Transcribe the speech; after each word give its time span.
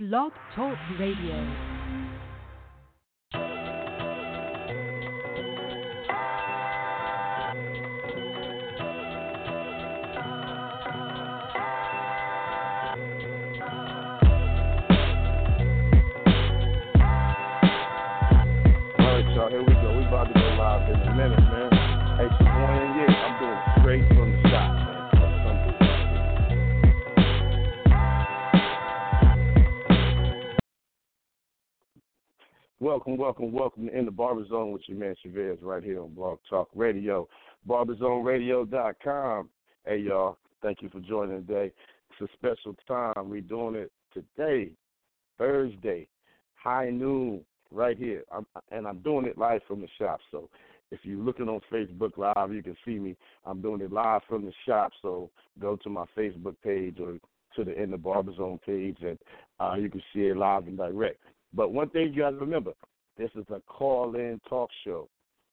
Blog 0.00 0.30
Talk 0.54 0.78
Radio. 0.96 1.34
All 19.00 21.47
Welcome, 32.80 33.16
welcome, 33.16 33.50
welcome 33.50 33.88
to 33.88 33.98
In 33.98 34.04
the 34.04 34.12
Barber 34.12 34.46
Zone 34.46 34.70
with 34.70 34.82
your 34.86 34.98
man 34.98 35.16
Chavez 35.20 35.58
right 35.62 35.82
here 35.82 36.00
on 36.00 36.14
Blog 36.14 36.38
Talk 36.48 36.68
Radio, 36.76 37.28
barberzoneradio.com. 37.68 39.48
Hey, 39.84 39.96
y'all, 39.98 40.38
thank 40.62 40.80
you 40.80 40.88
for 40.88 41.00
joining 41.00 41.44
today. 41.44 41.72
It's 42.10 42.30
a 42.30 42.36
special 42.36 42.76
time. 42.86 43.30
We're 43.30 43.40
doing 43.40 43.74
it 43.74 43.90
today, 44.14 44.70
Thursday, 45.38 46.06
high 46.54 46.90
noon, 46.90 47.40
right 47.72 47.98
here. 47.98 48.22
I'm, 48.30 48.46
and 48.70 48.86
I'm 48.86 49.00
doing 49.00 49.26
it 49.26 49.36
live 49.36 49.62
from 49.66 49.80
the 49.80 49.88
shop. 49.98 50.20
So 50.30 50.48
if 50.92 51.00
you're 51.02 51.18
looking 51.18 51.48
on 51.48 51.60
Facebook 51.72 52.16
Live, 52.16 52.52
you 52.52 52.62
can 52.62 52.76
see 52.84 53.00
me. 53.00 53.16
I'm 53.44 53.60
doing 53.60 53.80
it 53.80 53.90
live 53.90 54.20
from 54.28 54.44
the 54.44 54.52
shop. 54.68 54.92
So 55.02 55.30
go 55.58 55.74
to 55.74 55.90
my 55.90 56.04
Facebook 56.16 56.54
page 56.62 56.98
or 57.00 57.18
to 57.56 57.64
the 57.64 57.82
In 57.82 57.90
the 57.90 57.98
Barber 57.98 58.36
Zone 58.36 58.60
page, 58.64 58.98
and 59.00 59.18
uh, 59.58 59.74
you 59.74 59.90
can 59.90 60.02
see 60.14 60.20
it 60.20 60.36
live 60.36 60.68
and 60.68 60.76
direct. 60.76 61.18
But 61.54 61.72
one 61.72 61.90
thing 61.90 62.12
you 62.12 62.22
got 62.22 62.30
to 62.30 62.36
remember 62.36 62.72
this 63.16 63.30
is 63.34 63.44
a 63.50 63.60
call 63.66 64.14
in 64.14 64.40
talk 64.48 64.70
show. 64.84 65.08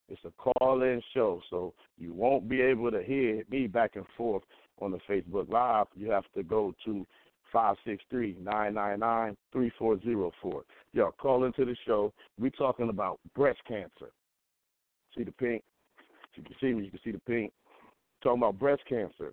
It's 0.08 0.20
a 0.24 0.30
call 0.30 0.82
in 0.82 1.02
show, 1.12 1.40
so 1.50 1.74
you 1.98 2.12
won't 2.12 2.48
be 2.48 2.60
able 2.60 2.92
to 2.92 3.02
hear 3.02 3.42
me 3.50 3.66
back 3.66 3.96
and 3.96 4.06
forth 4.16 4.44
on 4.80 4.92
the 4.92 4.98
Facebook 5.08 5.50
Live. 5.50 5.86
You 5.96 6.10
have 6.10 6.24
to 6.36 6.44
go 6.44 6.72
to 6.84 7.04
563 7.52 8.36
999 8.40 9.36
3404. 9.52 10.62
Y'all 10.92 11.12
call 11.12 11.44
into 11.44 11.64
the 11.64 11.76
show. 11.86 12.12
We're 12.38 12.50
talking 12.50 12.88
about 12.88 13.18
breast 13.34 13.58
cancer. 13.66 14.12
See 15.16 15.24
the 15.24 15.32
pink? 15.32 15.64
If 16.32 16.38
you 16.38 16.42
can 16.44 16.54
see 16.60 16.74
me, 16.74 16.84
you 16.84 16.90
can 16.90 17.00
see 17.02 17.12
the 17.12 17.20
pink. 17.20 17.52
Talking 18.22 18.42
about 18.42 18.58
breast 18.58 18.82
cancer, 18.88 19.32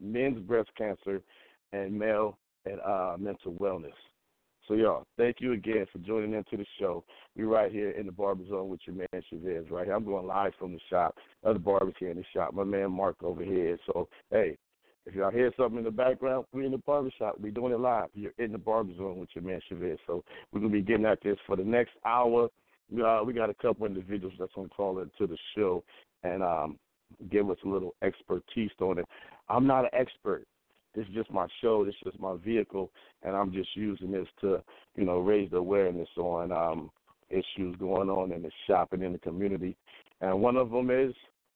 men's 0.00 0.40
breast 0.40 0.70
cancer, 0.76 1.20
and 1.72 1.96
male 1.96 2.38
and 2.64 2.80
uh, 2.80 3.16
mental 3.18 3.52
wellness. 3.54 3.92
So, 4.70 4.76
y'all, 4.76 5.04
thank 5.16 5.38
you 5.40 5.52
again 5.52 5.84
for 5.92 5.98
joining 5.98 6.32
into 6.32 6.56
the 6.56 6.64
show. 6.78 7.02
We're 7.34 7.48
right 7.48 7.72
here 7.72 7.90
in 7.90 8.06
the 8.06 8.12
Barber 8.12 8.46
Zone 8.46 8.68
with 8.68 8.78
your 8.86 8.94
man 8.94 9.22
Chavez 9.28 9.68
right 9.68 9.84
here. 9.84 9.96
I'm 9.96 10.04
going 10.04 10.28
live 10.28 10.52
from 10.60 10.72
the 10.72 10.78
shop. 10.88 11.16
Other 11.44 11.58
barbers 11.58 11.94
here 11.98 12.12
in 12.12 12.18
the 12.18 12.24
shop. 12.32 12.54
My 12.54 12.62
man 12.62 12.92
Mark 12.92 13.16
over 13.24 13.42
here. 13.42 13.76
So, 13.86 14.08
hey, 14.30 14.56
if 15.06 15.14
y'all 15.16 15.32
hear 15.32 15.52
something 15.56 15.78
in 15.78 15.84
the 15.84 15.90
background, 15.90 16.44
we're 16.52 16.62
in 16.62 16.70
the 16.70 16.78
barber 16.78 17.10
shop. 17.18 17.34
We're 17.40 17.50
doing 17.50 17.72
it 17.72 17.80
live. 17.80 18.10
You're 18.14 18.30
in 18.38 18.52
the 18.52 18.58
Barber 18.58 18.94
Zone 18.96 19.18
with 19.18 19.30
your 19.34 19.42
man 19.42 19.60
Chavez. 19.68 19.98
So, 20.06 20.22
we're 20.52 20.60
going 20.60 20.70
to 20.72 20.78
be 20.78 20.84
getting 20.84 21.04
at 21.04 21.20
this 21.20 21.36
for 21.48 21.56
the 21.56 21.64
next 21.64 21.94
hour. 22.04 22.48
Uh, 22.94 23.22
we 23.26 23.32
got 23.32 23.50
a 23.50 23.54
couple 23.54 23.86
individuals 23.86 24.34
that's 24.38 24.54
going 24.54 24.68
to 24.68 24.74
call 24.76 25.00
into 25.00 25.26
the 25.26 25.38
show 25.56 25.82
and 26.22 26.44
um, 26.44 26.78
give 27.28 27.50
us 27.50 27.58
a 27.64 27.68
little 27.68 27.96
expertise 28.04 28.70
on 28.80 29.00
it. 29.00 29.06
I'm 29.48 29.66
not 29.66 29.86
an 29.86 29.90
expert. 29.94 30.44
This 30.94 31.06
is 31.06 31.14
just 31.14 31.30
my 31.30 31.46
show. 31.60 31.84
This 31.84 31.94
is 32.06 32.18
my 32.18 32.36
vehicle, 32.44 32.90
and 33.22 33.36
I'm 33.36 33.52
just 33.52 33.74
using 33.76 34.10
this 34.10 34.26
to, 34.40 34.62
you 34.96 35.04
know, 35.04 35.18
raise 35.20 35.50
the 35.50 35.58
awareness 35.58 36.08
on 36.16 36.50
um, 36.52 36.90
issues 37.28 37.76
going 37.76 38.10
on 38.10 38.32
in 38.32 38.42
the 38.42 38.50
shop 38.66 38.92
and 38.92 39.02
in 39.02 39.12
the 39.12 39.18
community. 39.18 39.76
And 40.20 40.40
one 40.40 40.56
of 40.56 40.70
them 40.70 40.90
is 40.90 41.14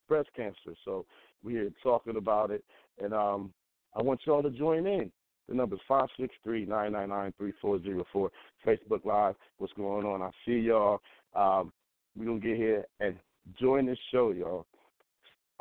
breast 0.08 0.28
cancer. 0.36 0.74
So 0.84 1.04
we're 1.42 1.70
talking 1.82 2.16
about 2.16 2.50
it, 2.50 2.64
and 3.02 3.12
um, 3.12 3.52
I 3.94 4.02
want 4.02 4.20
y'all 4.24 4.42
to 4.42 4.50
join 4.50 4.86
in. 4.86 5.10
The 5.48 5.54
number 5.54 5.76
is 5.76 5.82
five 5.86 6.08
six 6.18 6.34
three 6.42 6.64
nine 6.64 6.92
nine 6.92 7.10
nine 7.10 7.34
three 7.36 7.52
four 7.60 7.82
zero 7.82 8.04
four. 8.12 8.30
Facebook 8.66 9.04
Live. 9.04 9.34
What's 9.58 9.72
going 9.74 10.06
on? 10.06 10.22
I 10.22 10.30
see 10.46 10.58
y'all. 10.58 11.00
Um, 11.34 11.72
we're 12.16 12.26
gonna 12.26 12.40
get 12.40 12.56
here 12.56 12.84
and 13.00 13.16
join 13.60 13.86
this 13.86 13.98
show, 14.10 14.30
y'all. 14.30 14.66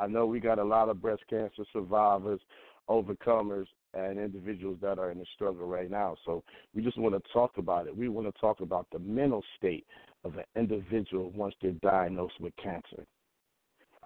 I 0.00 0.06
know 0.06 0.26
we 0.26 0.40
got 0.40 0.58
a 0.58 0.64
lot 0.64 0.88
of 0.88 1.02
breast 1.02 1.22
cancer 1.28 1.64
survivors, 1.72 2.40
overcomers, 2.88 3.66
and 3.94 4.18
individuals 4.18 4.78
that 4.82 4.98
are 4.98 5.10
in 5.10 5.18
the 5.18 5.26
struggle 5.34 5.66
right 5.66 5.90
now. 5.90 6.16
So 6.24 6.42
we 6.74 6.82
just 6.82 6.98
want 6.98 7.14
to 7.14 7.32
talk 7.32 7.58
about 7.58 7.86
it. 7.86 7.96
We 7.96 8.08
want 8.08 8.32
to 8.32 8.40
talk 8.40 8.60
about 8.60 8.86
the 8.92 8.98
mental 8.98 9.42
state 9.56 9.86
of 10.24 10.36
an 10.36 10.44
individual 10.56 11.30
once 11.30 11.54
they're 11.62 11.72
diagnosed 11.72 12.40
with 12.40 12.54
cancer. 12.56 13.06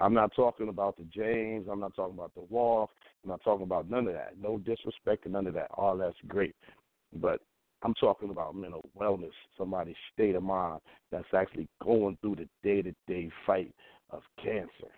I'm 0.01 0.15
not 0.15 0.33
talking 0.37 0.69
about 0.69 0.97
the 0.97 1.05
James. 1.05 1.67
I'm 1.71 1.81
not 1.81 1.95
talking 1.97 2.15
about 2.15 2.35
the 2.35 2.45
Walk. 2.49 2.91
I'm 3.25 3.31
not 3.31 3.43
talking 3.43 3.65
about 3.65 3.91
none 3.91 4.07
of 4.07 4.15
that. 4.15 4.35
No 4.41 4.59
disrespect 4.59 5.25
to 5.25 5.29
none 5.29 5.47
of 5.47 5.55
that. 5.55 5.69
All 5.75 5.97
that's 5.97 6.17
great. 6.29 6.55
But 7.15 7.41
I'm 7.83 7.95
talking 7.95 8.31
about 8.31 8.55
mental 8.55 8.89
wellness, 8.99 9.33
somebody's 9.57 9.97
state 10.13 10.35
of 10.35 10.43
mind 10.43 10.81
that's 11.11 11.33
actually 11.35 11.69
going 11.83 12.19
through 12.21 12.37
the 12.37 12.49
day 12.63 12.83
to 12.83 12.93
day 13.07 13.31
fight 13.47 13.73
of 14.11 14.23
cancer. 14.43 14.93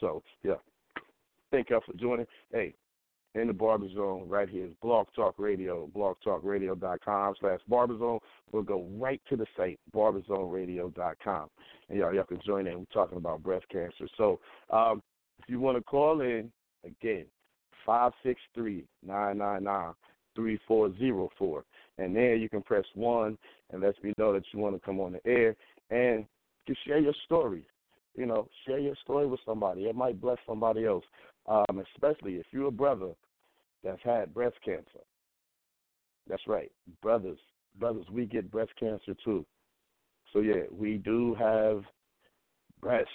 So, 0.00 0.22
yeah. 0.42 0.54
Thank 1.50 1.70
y'all 1.70 1.82
for 1.84 1.94
joining. 1.94 2.26
Hey, 2.52 2.74
in 3.34 3.46
the 3.46 3.52
Barber 3.52 3.88
Zone 3.94 4.28
right 4.28 4.48
here 4.48 4.66
is 4.66 4.72
Blog 4.82 5.06
Talk 5.14 5.34
Radio, 5.38 5.88
blogtalkradio.com 5.94 7.34
slash 7.40 7.60
Barber 7.68 7.98
Zone. 7.98 8.18
We'll 8.52 8.62
go 8.62 8.86
right 8.98 9.20
to 9.28 9.36
the 9.36 9.46
site, 9.56 9.78
barberzoneradio.com. 9.94 11.48
And 11.88 11.98
y'all, 11.98 12.14
y'all 12.14 12.24
can 12.24 12.40
join 12.44 12.66
in. 12.66 12.78
We're 12.78 12.84
talking 12.92 13.18
about 13.18 13.42
breast 13.42 13.66
cancer. 13.70 14.08
So 14.16 14.40
um, 14.70 15.02
if 15.38 15.48
you 15.48 15.60
want 15.60 15.76
to 15.76 15.82
call 15.82 16.20
in, 16.20 16.50
again, 16.84 17.26
563 17.86 18.84
999 19.04 19.94
3404. 20.36 21.64
And 21.98 22.16
there 22.16 22.36
you 22.36 22.48
can 22.48 22.62
press 22.62 22.84
1 22.94 23.36
and 23.72 23.82
let 23.82 24.02
me 24.02 24.12
know 24.18 24.32
that 24.32 24.44
you 24.52 24.60
want 24.60 24.74
to 24.74 24.80
come 24.80 25.00
on 25.00 25.12
the 25.12 25.26
air 25.26 25.56
and 25.90 26.24
to 26.66 26.74
share 26.86 26.98
your 26.98 27.14
story. 27.24 27.66
You 28.16 28.26
know, 28.26 28.48
share 28.66 28.78
your 28.78 28.96
story 29.02 29.26
with 29.26 29.40
somebody. 29.46 29.82
It 29.82 29.94
might 29.94 30.20
bless 30.20 30.38
somebody 30.46 30.84
else, 30.84 31.04
um, 31.46 31.82
especially 31.94 32.34
if 32.34 32.46
you're 32.50 32.68
a 32.68 32.72
brother 32.72 33.12
that's 33.82 34.02
had 34.02 34.34
breast 34.34 34.56
cancer. 34.64 35.04
That's 36.28 36.46
right, 36.46 36.70
brothers. 37.02 37.38
Brothers, 37.78 38.06
we 38.10 38.26
get 38.26 38.50
breast 38.50 38.72
cancer 38.78 39.14
too. 39.24 39.44
So 40.32 40.40
yeah, 40.40 40.64
we 40.70 40.98
do 40.98 41.34
have 41.34 41.82
breasts. 42.80 43.10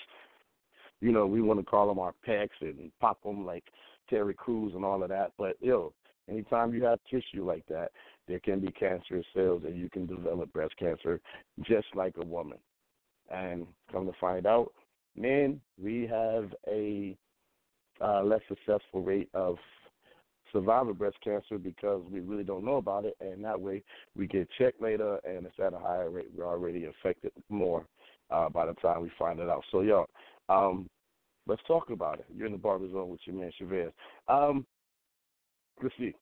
You 1.02 1.12
know, 1.12 1.26
we 1.26 1.42
want 1.42 1.60
to 1.60 1.66
call 1.66 1.88
them 1.88 2.00
our 2.00 2.14
pecs 2.28 2.62
and 2.62 2.92
pop 3.00 3.22
them 3.24 3.46
like 3.46 3.64
Terry 4.10 4.34
Crews 4.34 4.74
and 4.76 4.84
all 4.84 5.04
of 5.04 5.10
that. 5.10 5.32
But 5.38 5.56
yo, 5.60 5.94
anytime 6.30 6.74
you 6.74 6.84
have 6.84 7.00
tissue 7.10 7.46
like 7.46 7.66
that, 7.70 7.92
there 8.28 8.40
can 8.40 8.60
be 8.60 8.72
cancerous 8.72 9.26
cells 9.34 9.64
and 9.66 9.78
you 9.78 9.90
can 9.90 10.06
develop 10.06 10.52
breast 10.52 10.76
cancer 10.78 11.22
just 11.62 11.88
like 11.96 12.16
a 12.18 12.26
woman. 12.26 12.58
And 13.30 13.66
come 13.92 14.06
to 14.06 14.14
find 14.20 14.46
out, 14.46 14.72
men, 15.16 15.60
we 15.82 16.08
have 16.08 16.54
a 16.68 17.18
uh, 18.02 18.24
less 18.24 18.42
successful 18.48 19.02
rate 19.02 19.30
of 19.34 19.58
survivor 20.52 20.94
breast 20.94 21.18
cancer 21.24 21.58
because 21.58 22.02
we 22.10 22.20
really 22.22 22.44
don't 22.44 22.64
know 22.64 22.78
about 22.78 23.06
it, 23.06 23.16
and 23.20 23.44
that 23.44 23.60
way 23.60 23.84
we 24.16 24.28
get 24.28 24.48
checked 24.58 24.82
later, 24.82 25.20
and 25.26 25.46
it's 25.46 25.60
at 25.60 25.74
a 25.74 25.80
higher 25.80 26.10
rate. 26.10 26.30
We're 26.36 26.48
already 26.48 26.86
affected 26.86 27.32
more 27.50 27.86
uh, 28.32 28.50
by 28.50 28.66
the 28.66 28.74
time 28.76 29.02
we 29.02 29.12
find 29.20 29.40
it 29.40 29.50
out. 29.50 29.64
So, 29.72 29.82
y'all, 29.82 30.08
um, 30.50 30.88
let's 31.48 31.62
talk 31.68 31.90
about 31.90 32.20
it. 32.20 32.26
You're 32.34 32.48
in 32.48 32.54
the 32.54 32.58
barber 32.58 32.90
zone 32.90 33.10
with 33.10 33.20
your 33.26 33.36
man 33.36 33.52
Chavez. 33.58 33.92
Um, 34.28 34.66
let's 35.82 35.96
see. 35.98 36.14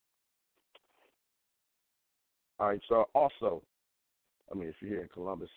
All 2.59 2.67
right, 2.67 2.81
so 2.87 3.05
also, 3.13 3.61
I 4.51 4.55
mean, 4.55 4.69
if 4.69 4.75
you're 4.79 4.91
here 4.91 5.01
in 5.01 5.09
Columbus, 5.09 5.49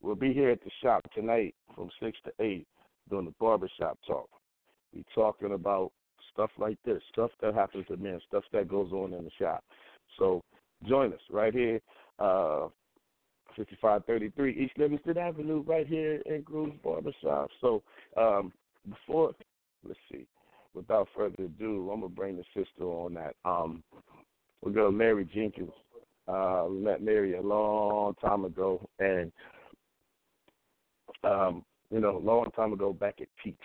we'll 0.00 0.14
be 0.14 0.32
here 0.32 0.50
at 0.50 0.62
the 0.62 0.70
shop 0.82 1.02
tonight 1.14 1.54
from 1.74 1.90
6 2.00 2.16
to 2.24 2.32
8 2.40 2.66
doing 3.10 3.24
the 3.24 3.34
barbershop 3.40 3.98
talk. 4.06 4.28
We 4.94 5.04
talking 5.14 5.52
about 5.52 5.92
stuff 6.32 6.50
like 6.58 6.78
this, 6.84 7.02
stuff 7.12 7.30
that 7.40 7.54
happens 7.54 7.86
to 7.88 7.96
men, 7.96 8.20
stuff 8.28 8.44
that 8.52 8.68
goes 8.68 8.92
on 8.92 9.12
in 9.12 9.24
the 9.24 9.30
shop. 9.38 9.64
So 10.18 10.42
join 10.86 11.12
us 11.12 11.20
right 11.30 11.52
here, 11.52 11.80
uh, 12.18 12.68
5533 13.56 14.64
East 14.64 14.72
Livingston 14.76 15.18
Avenue, 15.18 15.62
right 15.66 15.86
here 15.86 16.20
in 16.26 16.42
Groove's 16.42 16.76
Barbershop. 16.84 17.50
So 17.60 17.82
um, 18.16 18.52
before, 18.88 19.32
let's 19.86 19.98
see, 20.10 20.26
without 20.74 21.08
further 21.16 21.44
ado, 21.44 21.90
I'm 21.90 22.00
going 22.00 22.12
to 22.12 22.16
bring 22.16 22.36
the 22.36 22.44
sister 22.54 22.84
on 22.84 23.14
that. 23.14 23.34
Um, 23.44 23.82
we're 24.62 24.72
going 24.72 24.92
to 24.92 24.96
Mary 24.96 25.28
Jenkins. 25.34 25.72
Uh, 26.28 26.66
we 26.68 26.78
met 26.78 27.02
Mary 27.02 27.36
a 27.36 27.40
long 27.40 28.14
time 28.14 28.44
ago, 28.44 28.86
and 28.98 29.30
um, 31.24 31.64
you 31.90 32.00
know, 32.00 32.16
a 32.16 32.18
long 32.18 32.50
time 32.56 32.72
ago 32.72 32.92
back 32.92 33.20
at 33.20 33.28
Peaks. 33.42 33.58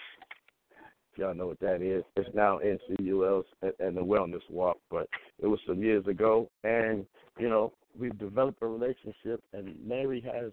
Y'all 1.17 1.33
know 1.33 1.47
what 1.47 1.59
that 1.59 1.81
is, 1.81 2.03
it's 2.15 2.29
now 2.33 2.59
NCUL's 2.59 3.45
and, 3.61 3.73
and 3.79 3.97
the 3.97 4.01
Wellness 4.01 4.41
Walk, 4.49 4.77
but 4.89 5.07
it 5.39 5.47
was 5.47 5.59
some 5.67 5.83
years 5.83 6.05
ago, 6.07 6.49
and 6.63 7.05
you 7.37 7.49
know, 7.49 7.73
we've 7.99 8.17
developed 8.17 8.61
a 8.61 8.67
relationship, 8.67 9.43
and 9.53 9.75
Mary 9.85 10.21
has 10.21 10.51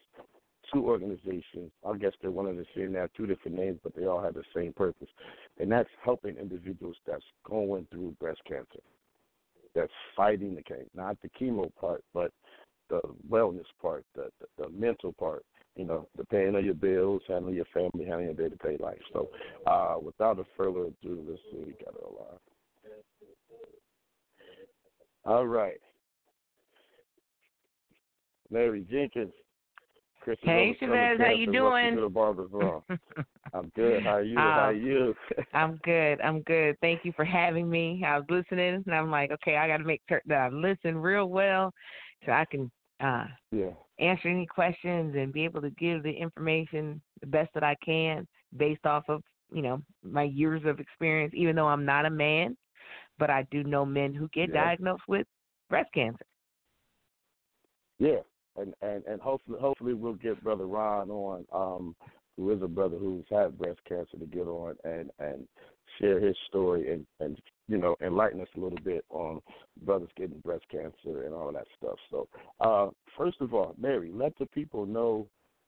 two 0.73 0.85
organizations. 0.85 1.71
I 1.87 1.97
guess 1.97 2.13
they're 2.21 2.31
one 2.31 2.47
of 2.47 2.57
the 2.57 2.67
same. 2.77 2.95
Have 2.95 3.11
two 3.17 3.27
different 3.27 3.57
names, 3.57 3.79
but 3.83 3.95
they 3.95 4.07
all 4.07 4.23
have 4.23 4.35
the 4.35 4.43
same 4.55 4.73
purpose, 4.73 5.09
and 5.59 5.71
that's 5.71 5.89
helping 6.05 6.37
individuals 6.37 6.97
that's 7.07 7.25
going 7.45 7.87
through 7.91 8.17
breast 8.21 8.41
cancer, 8.47 8.81
that's 9.75 9.93
fighting 10.17 10.55
the 10.55 10.63
cancer, 10.63 10.87
not 10.95 11.17
the 11.23 11.29
chemo 11.41 11.71
part, 11.81 12.03
but 12.13 12.33
the 12.89 13.01
wellness 13.31 13.67
part, 13.81 14.05
the, 14.15 14.29
the 14.41 14.65
the 14.65 14.69
mental 14.71 15.13
part. 15.13 15.45
You 15.77 15.85
know, 15.85 16.09
the 16.17 16.25
paying 16.25 16.57
of 16.57 16.65
your 16.65 16.75
bills, 16.75 17.23
handling 17.29 17.55
your 17.55 17.65
family, 17.67 18.05
handling 18.05 18.27
your 18.27 18.49
day 18.49 18.49
to 18.49 18.69
day 18.69 18.83
life. 18.83 18.99
So, 19.13 19.29
uh, 19.67 19.95
without 20.03 20.41
a 20.41 20.45
further 20.57 20.87
ado, 20.87 21.25
let's 21.29 21.41
see, 21.53 21.59
we 21.59 21.73
got 21.85 21.95
it 21.95 22.03
alive. 22.03 22.41
All 25.25 25.47
right. 25.47 25.81
Larry 28.51 28.87
Jenkins. 28.91 29.33
Chris 30.23 30.39
hey, 30.43 30.77
Chavez, 30.81 31.19
how 31.19 31.31
you 31.31 31.51
doing? 31.51 31.95
To 31.95 32.03
the 32.03 32.09
barber's 32.09 32.51
I'm 33.55 33.73
good. 33.75 34.03
How 34.03 34.17
are 34.17 34.23
you? 34.23 34.37
how 34.37 34.43
are 34.43 34.73
you? 34.75 35.15
I'm 35.55 35.81
good. 35.85 36.21
I'm 36.21 36.43
good. 36.43 36.77
Thank 36.81 37.05
you 37.05 37.13
for 37.17 37.25
having 37.25 37.71
me. 37.71 38.03
I 38.07 38.19
was 38.19 38.27
listening, 38.29 38.83
and 38.85 38.95
I'm 38.95 39.11
like, 39.11 39.31
okay, 39.31 39.57
I 39.57 39.67
got 39.67 39.79
to 39.79 39.85
make 39.85 40.03
sure 40.09 40.21
that 40.27 40.39
I 40.39 40.49
listen 40.49 40.99
real 40.99 41.31
well, 41.31 41.73
so 42.27 42.33
I 42.33 42.45
can 42.51 42.71
uh, 43.01 43.27
yeah. 43.53 43.71
answer 43.99 44.29
any 44.29 44.47
questions 44.47 45.15
and 45.17 45.33
be 45.33 45.45
able 45.45 45.61
to 45.63 45.71
give 45.71 46.03
the 46.03 46.11
information 46.11 47.01
the 47.21 47.27
best 47.27 47.51
that 47.55 47.63
I 47.63 47.77
can 47.85 48.27
based 48.57 48.87
off 48.87 49.05
of 49.09 49.23
you 49.53 49.63
know 49.63 49.83
my 50.03 50.25
years 50.25 50.63
of 50.65 50.81
experience. 50.81 51.33
Even 51.37 51.57
though 51.57 51.69
I'm 51.69 51.85
not 51.85 52.07
a 52.07 52.11
man, 52.11 52.57
but 53.19 53.31
I 53.31 53.47
do 53.51 53.65
know 53.65 53.85
men 53.85 54.15
who 54.15 54.29
get 54.29 54.51
yeah. 54.51 54.65
diagnosed 54.65 55.03
with 55.09 55.27
breast 55.69 55.91
cancer. 55.93 56.25
Yeah, 57.99 58.21
and 58.57 58.75
and 58.83 59.05
and 59.05 59.21
hopefully 59.21 59.59
hopefully 59.61 59.95
we'll 59.95 60.15
get 60.15 60.43
brother 60.43 60.67
Ron 60.67 61.11
on, 61.11 61.45
um, 61.53 61.97
who 62.37 62.51
is 62.53 62.63
a 62.63 62.69
brother 62.69 62.97
who's 62.97 63.25
had 63.31 63.59
breast 63.59 63.81
cancer, 63.89 64.17
to 64.19 64.27
get 64.27 64.47
on 64.47 64.77
and 64.85 65.11
and 65.19 65.47
share 66.01 66.21
his 66.21 66.37
story 66.49 66.93
and 66.93 67.07
and 67.21 67.39
you 67.69 67.79
know 67.79 67.95
enlighten 68.05 68.41
us 68.41 68.49
a 68.57 68.61
little 68.61 68.79
bit 68.83 69.05
on 69.11 69.41
brothers 69.85 70.11
getting 70.17 70.39
breast 70.41 70.65
cancer 70.71 71.23
and 71.23 71.35
all 71.35 71.53
that 71.53 71.67
stuff. 71.77 71.97
So, 72.11 72.29
uh, 72.61 72.89
first 73.17 73.41
of 73.41 73.55
all, 73.55 73.75
Mary, 73.79 74.11
let 74.13 74.37
the 74.39 74.47
people 74.47 74.87
know 74.87 75.27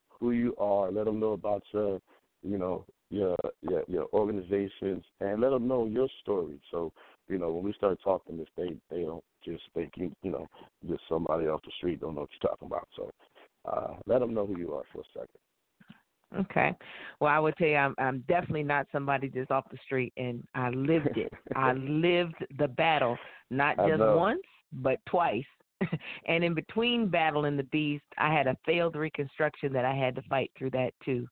who 0.08 0.32
you 0.32 0.54
are. 0.58 0.90
Let 0.90 1.06
them 1.06 1.20
know 1.20 1.32
about 1.32 1.62
your 1.72 2.00
you 2.42 2.58
know 2.58 2.84
your 3.10 3.36
your 3.62 3.84
your 3.88 4.06
organizations 4.12 5.04
and 5.20 5.40
let 5.40 5.50
them 5.50 5.68
know 5.68 5.86
your 5.86 6.08
story. 6.22 6.60
So 6.70 6.92
you 7.28 7.38
know 7.38 7.50
when 7.52 7.64
we 7.64 7.72
start 7.74 7.98
talking 8.02 8.38
this, 8.38 8.48
they 8.56 8.74
they 8.90 9.02
don't 9.02 9.24
just 9.44 9.62
think 9.74 9.92
you 9.96 10.12
you 10.22 10.30
know 10.30 10.46
just 10.88 11.02
somebody 11.08 11.46
off 11.46 11.62
the 11.62 11.72
street 11.78 12.00
don't 12.00 12.14
know 12.14 12.22
what 12.22 12.30
you're 12.40 12.50
talking 12.50 12.66
about. 12.66 12.88
So 12.96 13.10
uh, 13.70 13.94
let 14.06 14.20
them 14.20 14.34
know 14.34 14.46
who 14.46 14.58
you 14.58 14.74
are 14.74 14.84
for 14.92 15.00
a 15.00 15.04
second. 15.12 15.38
Okay. 16.38 16.74
Well, 17.20 17.30
I 17.30 17.38
would 17.38 17.56
tell 17.56 17.68
you, 17.68 17.76
I'm, 17.76 17.94
I'm 17.98 18.24
definitely 18.28 18.62
not 18.62 18.86
somebody 18.92 19.28
just 19.28 19.50
off 19.50 19.64
the 19.70 19.78
street, 19.84 20.12
and 20.16 20.46
I 20.54 20.70
lived 20.70 21.16
it. 21.16 21.32
I 21.56 21.72
lived 21.76 22.44
the 22.58 22.68
battle, 22.68 23.18
not 23.50 23.76
just 23.76 24.00
once, 24.00 24.42
but 24.72 24.98
twice. 25.06 25.44
and 26.26 26.44
in 26.44 26.54
between 26.54 27.08
battling 27.08 27.56
the 27.56 27.64
beast, 27.64 28.04
I 28.18 28.32
had 28.32 28.46
a 28.46 28.56
failed 28.64 28.96
reconstruction 28.96 29.72
that 29.72 29.84
I 29.84 29.94
had 29.94 30.14
to 30.16 30.22
fight 30.22 30.50
through 30.56 30.70
that 30.70 30.92
too. 31.04 31.26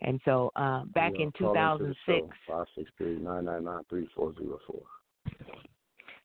And 0.00 0.20
so 0.24 0.50
uh, 0.56 0.84
back 0.86 1.12
yeah, 1.16 1.26
in 1.26 1.32
2006, 1.38 2.26
five 2.48 2.66
six 2.76 2.90
three 2.98 3.18
nine 3.18 3.44
nine 3.44 3.64
nine 3.64 3.82
three 3.88 4.08
four 4.16 4.34
zero 4.34 4.58
four. 4.66 4.82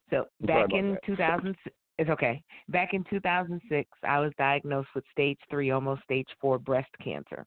So 0.10 0.25
back 0.42 0.68
in 0.72 0.98
2000, 1.06 1.56
it's 2.00 2.10
okay. 2.10 2.42
Back 2.70 2.94
in 2.94 3.04
2006, 3.10 3.90
I 4.04 4.20
was 4.20 4.31
diagnosed 4.38 4.90
with 4.96 5.04
stage 5.12 5.40
three, 5.50 5.72
almost 5.72 6.04
stage 6.04 6.28
four 6.40 6.58
breast 6.58 6.90
cancer, 7.04 7.46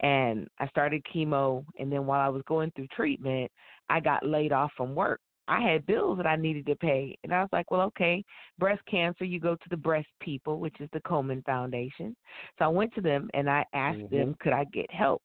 and 0.00 0.48
I 0.58 0.66
started 0.68 1.04
chemo. 1.14 1.64
And 1.78 1.92
then 1.92 2.06
while 2.06 2.20
I 2.20 2.28
was 2.28 2.42
going 2.46 2.72
through 2.74 2.88
treatment, 2.88 3.50
I 3.88 4.00
got 4.00 4.26
laid 4.26 4.52
off 4.52 4.70
from 4.76 4.94
work. 4.94 5.20
I 5.48 5.60
had 5.60 5.84
bills 5.86 6.16
that 6.18 6.26
I 6.26 6.36
needed 6.36 6.66
to 6.66 6.76
pay. 6.76 7.18
And 7.24 7.34
I 7.34 7.40
was 7.40 7.48
like, 7.52 7.70
well, 7.70 7.80
okay, 7.82 8.24
breast 8.58 8.82
cancer, 8.88 9.24
you 9.24 9.40
go 9.40 9.56
to 9.56 9.68
the 9.68 9.76
breast 9.76 10.06
people, 10.20 10.60
which 10.60 10.76
is 10.80 10.88
the 10.92 11.00
Komen 11.00 11.44
Foundation. 11.44 12.14
So 12.58 12.66
I 12.66 12.68
went 12.68 12.94
to 12.94 13.00
them 13.00 13.28
and 13.34 13.50
I 13.50 13.64
asked 13.74 13.98
mm-hmm. 13.98 14.16
them, 14.16 14.36
could 14.40 14.52
I 14.52 14.64
get 14.72 14.90
help? 14.92 15.22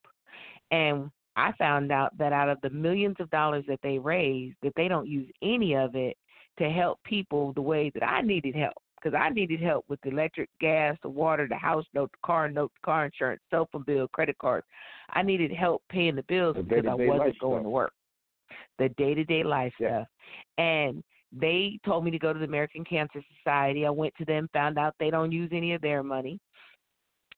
And 0.72 1.12
I 1.36 1.52
found 1.60 1.92
out 1.92 2.18
that 2.18 2.34
out 2.34 2.50
of 2.50 2.58
the 2.62 2.72
millions 2.72 3.18
of 3.20 3.30
dollars 3.30 3.66
that 3.68 3.80
they 3.84 4.00
raise, 4.00 4.54
that 4.64 4.74
they 4.76 4.88
don't 4.88 5.08
use 5.08 5.30
any 5.44 5.76
of 5.76 5.96
it 5.96 6.18
to 6.58 6.70
help 6.70 7.00
people 7.04 7.54
the 7.54 7.62
way 7.62 7.92
that 7.94 8.04
I 8.04 8.22
needed 8.22 8.56
help. 8.56 8.74
Because 9.02 9.18
I 9.20 9.30
needed 9.30 9.62
help 9.62 9.86
with 9.88 10.02
the 10.02 10.10
electric, 10.10 10.50
gas, 10.60 10.98
the 11.04 11.10
water, 11.10 11.48
the 11.48 11.56
house 11.56 11.86
note, 11.94 12.12
the 12.12 12.26
car 12.26 12.50
note, 12.50 12.72
the 12.76 12.86
car 12.86 13.06
insurance, 13.06 13.42
cell 13.52 13.68
phone 13.72 13.84
bill, 13.84 14.08
credit 14.08 14.38
cards. 14.40 14.66
I 15.10 15.22
needed 15.22 15.52
help 15.52 15.84
paying 15.90 16.16
the 16.16 16.24
bills 16.24 16.56
the 16.56 16.64
because 16.64 16.86
I 16.90 16.96
wasn't 16.96 17.40
going 17.40 17.58
stuff. 17.58 17.64
to 17.64 17.70
work. 17.70 17.94
The 18.80 18.90
day 18.90 19.14
to 19.14 19.24
day 19.24 19.44
life 19.44 19.74
yeah. 19.80 20.00
stuff. 20.00 20.08
And 20.58 21.04
they 21.32 21.80
told 21.86 22.06
me 22.06 22.12
to 22.12 22.20
go 22.20 22.34
to 22.34 22.40
the 22.40 22.46
American 22.46 22.84
Cancer 22.84 23.22
Society. 23.38 23.86
I 23.86 23.90
went 23.90 24.14
to 24.18 24.26
them, 24.26 24.50
found 24.54 24.78
out 24.78 24.96
they 25.00 25.10
don't 25.10 25.32
use 25.32 25.50
any 25.54 25.74
of 25.74 25.82
their 25.82 26.02
money. 26.02 26.40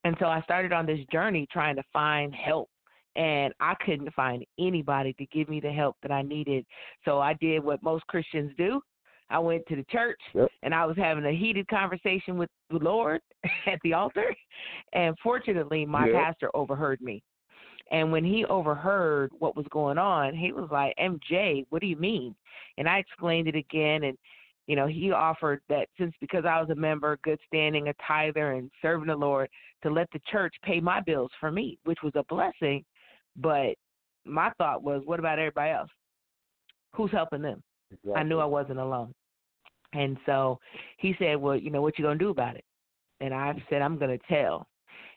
And 0.03 0.15
so 0.19 0.27
I 0.27 0.41
started 0.43 0.71
on 0.71 0.85
this 0.85 0.99
journey 1.11 1.47
trying 1.51 1.75
to 1.75 1.83
find 1.91 2.33
help 2.33 2.69
and 3.17 3.51
I 3.59 3.73
couldn't 3.83 4.13
find 4.13 4.45
anybody 4.59 5.13
to 5.13 5.25
give 5.27 5.49
me 5.49 5.59
the 5.59 5.71
help 5.71 5.97
that 6.03 6.11
I 6.11 6.21
needed. 6.21 6.65
So 7.03 7.19
I 7.19 7.33
did 7.33 7.63
what 7.63 7.81
most 7.81 8.05
Christians 8.07 8.51
do. 8.57 8.79
I 9.29 9.39
went 9.39 9.65
to 9.67 9.75
the 9.75 9.85
church 9.91 10.19
yep. 10.33 10.49
and 10.63 10.73
I 10.73 10.85
was 10.85 10.95
having 10.97 11.25
a 11.25 11.31
heated 11.31 11.67
conversation 11.67 12.37
with 12.37 12.49
the 12.69 12.77
Lord 12.77 13.21
at 13.67 13.79
the 13.83 13.93
altar. 13.93 14.33
And 14.93 15.15
fortunately, 15.21 15.85
my 15.85 16.07
yep. 16.07 16.15
pastor 16.15 16.49
overheard 16.55 17.01
me. 17.01 17.21
And 17.91 18.11
when 18.11 18.25
he 18.25 18.45
overheard 18.45 19.31
what 19.39 19.55
was 19.55 19.65
going 19.69 19.97
on, 19.97 20.35
he 20.35 20.51
was 20.51 20.69
like, 20.71 20.93
MJ, 20.99 21.65
what 21.69 21.81
do 21.81 21.87
you 21.87 21.95
mean? 21.95 22.35
And 22.77 22.87
I 22.87 22.97
explained 22.99 23.47
it 23.47 23.55
again. 23.55 24.03
And, 24.03 24.17
you 24.67 24.75
know, 24.75 24.87
he 24.87 25.11
offered 25.11 25.61
that 25.69 25.87
since 25.97 26.13
because 26.19 26.43
I 26.45 26.59
was 26.59 26.69
a 26.69 26.75
member, 26.75 27.17
good 27.23 27.39
standing, 27.47 27.87
a 27.87 27.93
tither, 28.05 28.53
and 28.53 28.69
serving 28.81 29.07
the 29.07 29.15
Lord, 29.15 29.49
to 29.83 29.89
let 29.89 30.09
the 30.11 30.19
church 30.29 30.53
pay 30.63 30.81
my 30.81 30.99
bills 30.99 31.31
for 31.39 31.51
me, 31.51 31.77
which 31.85 31.99
was 32.03 32.13
a 32.15 32.23
blessing. 32.27 32.83
But 33.37 33.75
my 34.25 34.51
thought 34.57 34.83
was, 34.83 35.01
what 35.05 35.19
about 35.19 35.39
everybody 35.39 35.71
else? 35.71 35.89
Who's 36.93 37.11
helping 37.11 37.41
them? 37.41 37.63
Exactly. 37.91 38.13
I 38.13 38.23
knew 38.23 38.39
I 38.39 38.45
wasn't 38.45 38.79
alone. 38.79 39.13
And 39.93 40.17
so 40.25 40.59
he 40.97 41.15
said, 41.19 41.37
Well, 41.37 41.55
you 41.55 41.69
know, 41.69 41.81
what 41.81 41.97
you 41.97 42.05
gonna 42.05 42.17
do 42.17 42.29
about 42.29 42.55
it? 42.55 42.65
And 43.21 43.33
I 43.33 43.53
said, 43.69 43.81
I'm 43.81 43.97
gonna 43.97 44.17
tell. 44.29 44.67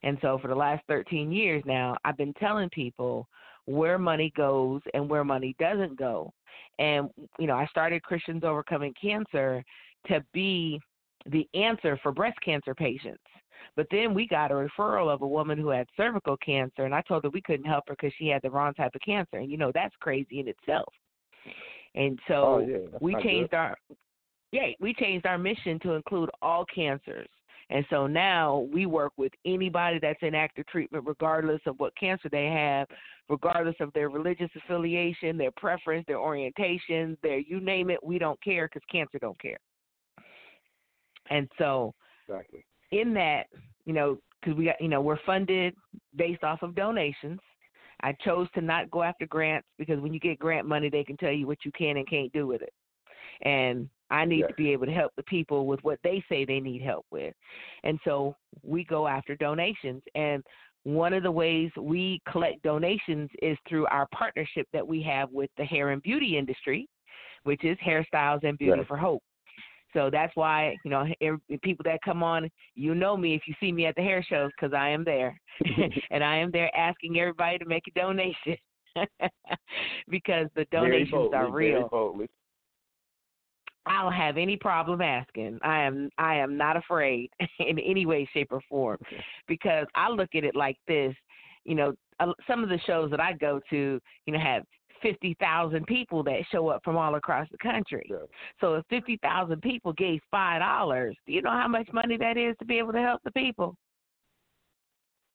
And 0.03 0.19
so 0.23 0.39
for 0.39 0.49
the 0.49 0.55
last 0.55 0.83
13 0.89 1.31
years 1.31 1.63
now, 1.67 1.97
I've 2.05 2.17
been 2.17 2.33
telling 2.35 2.71
people 2.71 3.29
where 3.67 3.99
money 3.99 4.33
goes 4.37 4.81
and 4.95 5.09
where 5.09 5.25
money 5.25 5.55
doesn't 5.59 5.99
go. 5.99 6.33
And, 6.79 7.11
you 7.39 7.47
know, 7.47 7.57
I 7.57 7.67
started 7.67 8.03
Christians 8.03 8.43
Overcoming 8.43 8.95
Cancer 9.01 9.63
to 10.09 10.25
be 10.33 10.81
the 11.27 11.47
answer 11.55 11.99
for 12.03 12.13
breast 12.13 12.39
cancer 12.43 12.75
patients. 12.75 13.23
But 13.77 13.87
then 13.91 14.15
we 14.15 14.27
got 14.27 14.51
a 14.51 14.55
referral 14.55 15.13
of 15.13 15.21
a 15.21 15.29
woman 15.29 15.59
who 15.59 15.69
had 15.69 15.87
cervical 15.97 16.37
cancer, 16.39 16.87
and 16.87 16.95
I 16.95 17.03
told 17.03 17.25
her 17.25 17.31
we 17.31 17.43
couldn't 17.43 17.67
help 17.67 17.85
her 17.89 17.95
because 17.95 18.15
she 18.19 18.29
had 18.29 18.41
the 18.43 18.51
wrong 18.51 18.73
type 18.73 18.95
of 18.95 19.03
cancer. 19.03 19.37
And, 19.37 19.51
you 19.51 19.59
know, 19.59 19.71
that's 19.73 19.95
crazy 20.01 20.41
in 20.41 20.49
itself. 20.49 20.93
And 21.95 22.19
oh, 22.23 22.33
so 22.33 22.35
oh, 22.35 22.59
yeah, 22.61 22.99
we 23.01 23.15
changed 23.23 23.51
good. 23.51 23.57
our 23.57 23.77
yeah, 24.53 24.69
we 24.81 24.95
changed 24.95 25.27
our 25.27 25.39
mission 25.39 25.79
to 25.81 25.93
include 25.93 26.31
all 26.43 26.65
cancers. 26.73 27.29
And 27.71 27.85
so 27.89 28.09
now 28.09 28.67
we 28.73 28.85
work 28.87 29.13
with 29.17 29.33
anybody 29.45 30.01
that's 30.01 30.19
in 30.23 30.35
active 30.35 30.67
treatment, 30.67 31.05
regardless 31.07 31.61
of 31.67 31.79
what 31.79 31.97
cancer 31.97 32.29
they 32.29 32.47
have, 32.47 32.89
regardless 33.29 33.77
of 33.79 33.93
their 33.93 34.09
religious 34.09 34.51
affiliation, 34.57 35.39
their 35.39 35.53
preference, 35.53 36.05
their 36.09 36.19
orientation, 36.19 37.17
their 37.23 37.39
you 37.39 37.61
name 37.61 37.89
it, 37.89 38.03
we 38.03 38.19
don't 38.19 38.43
care 38.43 38.67
because 38.67 38.83
cancer 38.91 39.19
don't 39.21 39.41
care. 39.41 39.59
And 41.31 41.49
so, 41.59 41.95
exactly. 42.29 42.65
in 42.91 43.15
that, 43.15 43.45
you 43.85 43.93
know, 43.93 44.19
because 44.41 44.57
we 44.59 44.65
got, 44.65 44.81
you 44.81 44.89
know, 44.89 45.01
we're 45.01 45.19
funded 45.25 45.75
based 46.17 46.43
off 46.43 46.63
of 46.63 46.75
donations. 46.75 47.39
I 48.03 48.17
chose 48.25 48.49
to 48.55 48.63
not 48.63 48.91
go 48.91 49.03
after 49.05 49.27
grants 49.27 49.69
because 49.79 50.01
when 50.01 50.13
you 50.13 50.19
get 50.19 50.41
grant 50.41 50.67
money, 50.67 50.89
they 50.89 51.05
can 51.05 51.17
tell 51.19 51.31
you 51.31 51.47
what 51.47 51.59
you 51.65 51.71
can 51.71 51.99
and 51.99 52.09
can't 52.09 52.33
do 52.33 52.49
with 52.49 52.63
it. 52.63 52.73
And 53.43 53.89
I 54.11 54.25
need 54.25 54.45
to 54.49 54.55
be 54.55 54.73
able 54.73 54.87
to 54.87 54.93
help 54.93 55.13
the 55.17 55.23
people 55.25 55.67
with 55.67 55.81
what 55.83 55.99
they 56.03 56.23
say 56.29 56.45
they 56.45 56.61
need 56.61 56.83
help 56.83 57.07
with. 57.11 57.35
And 57.85 57.99
so 58.05 58.35
we 58.63 58.85
go 58.85 59.07
after 59.07 59.37
donations. 59.37 60.03
And 60.15 60.43
one 60.85 61.13
of 61.13 61.23
the 61.23 61.31
ways 61.31 61.71
we 61.79 62.21
collect 62.31 62.63
donations 62.63 63.31
is 63.43 63.57
through 63.69 63.87
our 63.87 64.09
partnership 64.13 64.67
that 64.73 64.87
we 64.87 65.03
have 65.03 65.31
with 65.31 65.51
the 65.59 65.65
hair 65.65 65.91
and 65.91 66.03
beauty 66.03 66.37
industry, 66.39 66.89
which 67.45 67.65
is 67.65 67.77
Hairstyles 67.79 68.43
and 68.45 68.59
Beauty 68.59 68.83
for 68.87 68.97
Hope. 68.97 69.23
So 69.93 70.09
that's 70.11 70.35
why, 70.37 70.77
you 70.85 70.91
know, 70.91 71.05
people 71.63 71.83
that 71.85 72.01
come 72.05 72.23
on, 72.23 72.49
you 72.77 72.95
know 72.95 73.17
me 73.17 73.35
if 73.35 73.43
you 73.47 73.55
see 73.59 73.73
me 73.73 73.87
at 73.87 73.97
the 73.97 74.03
hair 74.03 74.25
shows 74.29 74.51
because 74.57 74.73
I 74.73 74.89
am 74.89 75.05
there. 75.05 75.41
and 76.11 76.23
I 76.23 76.37
am 76.37 76.51
there 76.51 76.75
asking 76.77 77.19
everybody 77.19 77.59
to 77.59 77.65
make 77.65 77.83
a 77.89 77.99
donation 77.99 78.57
because 80.09 80.47
the 80.55 80.65
donations 80.71 81.11
boldly, 81.11 81.37
are 81.37 81.51
real. 81.51 81.89
I 83.87 84.03
don't 84.03 84.13
have 84.13 84.37
any 84.37 84.57
problem 84.57 85.01
asking. 85.01 85.59
I 85.63 85.83
am 85.83 86.11
I 86.19 86.37
am 86.37 86.57
not 86.57 86.77
afraid 86.77 87.31
in 87.59 87.79
any 87.79 88.07
way, 88.07 88.29
shape, 88.33 88.49
or 88.51 88.61
form, 88.69 88.99
because 89.49 89.87
I 89.95 90.11
look 90.11 90.35
at 90.35 90.45
it 90.45 90.55
like 90.55 90.77
this. 90.87 91.15
You 91.65 91.75
know, 91.75 91.95
some 92.47 92.63
of 92.63 92.69
the 92.69 92.79
shows 92.87 93.11
that 93.11 93.21
I 93.21 93.33
go 93.35 93.61
to, 93.71 94.01
you 94.27 94.33
know, 94.33 94.39
have 94.39 94.65
fifty 95.03 95.37
thousand 95.41 95.87
people 95.87 96.23
that 96.25 96.41
show 96.53 96.69
up 96.69 96.83
from 96.85 96.97
all 96.97 97.15
across 97.15 97.49
the 97.51 97.59
country. 97.59 98.07
Yeah. 98.11 98.17
So 98.61 98.75
if 98.75 98.85
fifty 98.91 99.19
thousand 99.23 99.63
people 99.63 99.93
gave 99.95 100.21
five 100.31 100.61
dollars, 100.61 101.17
do 101.27 101.33
you 101.33 101.43
know 101.43 101.51
how 101.51 101.69
much 101.69 101.89
money 101.93 102.17
that 102.19 102.37
is 102.37 102.57
to 102.59 102.65
be 102.65 102.79
able 102.79 102.93
to 102.93 103.01
help 103.01 103.23
the 103.25 103.33
people? 103.33 103.77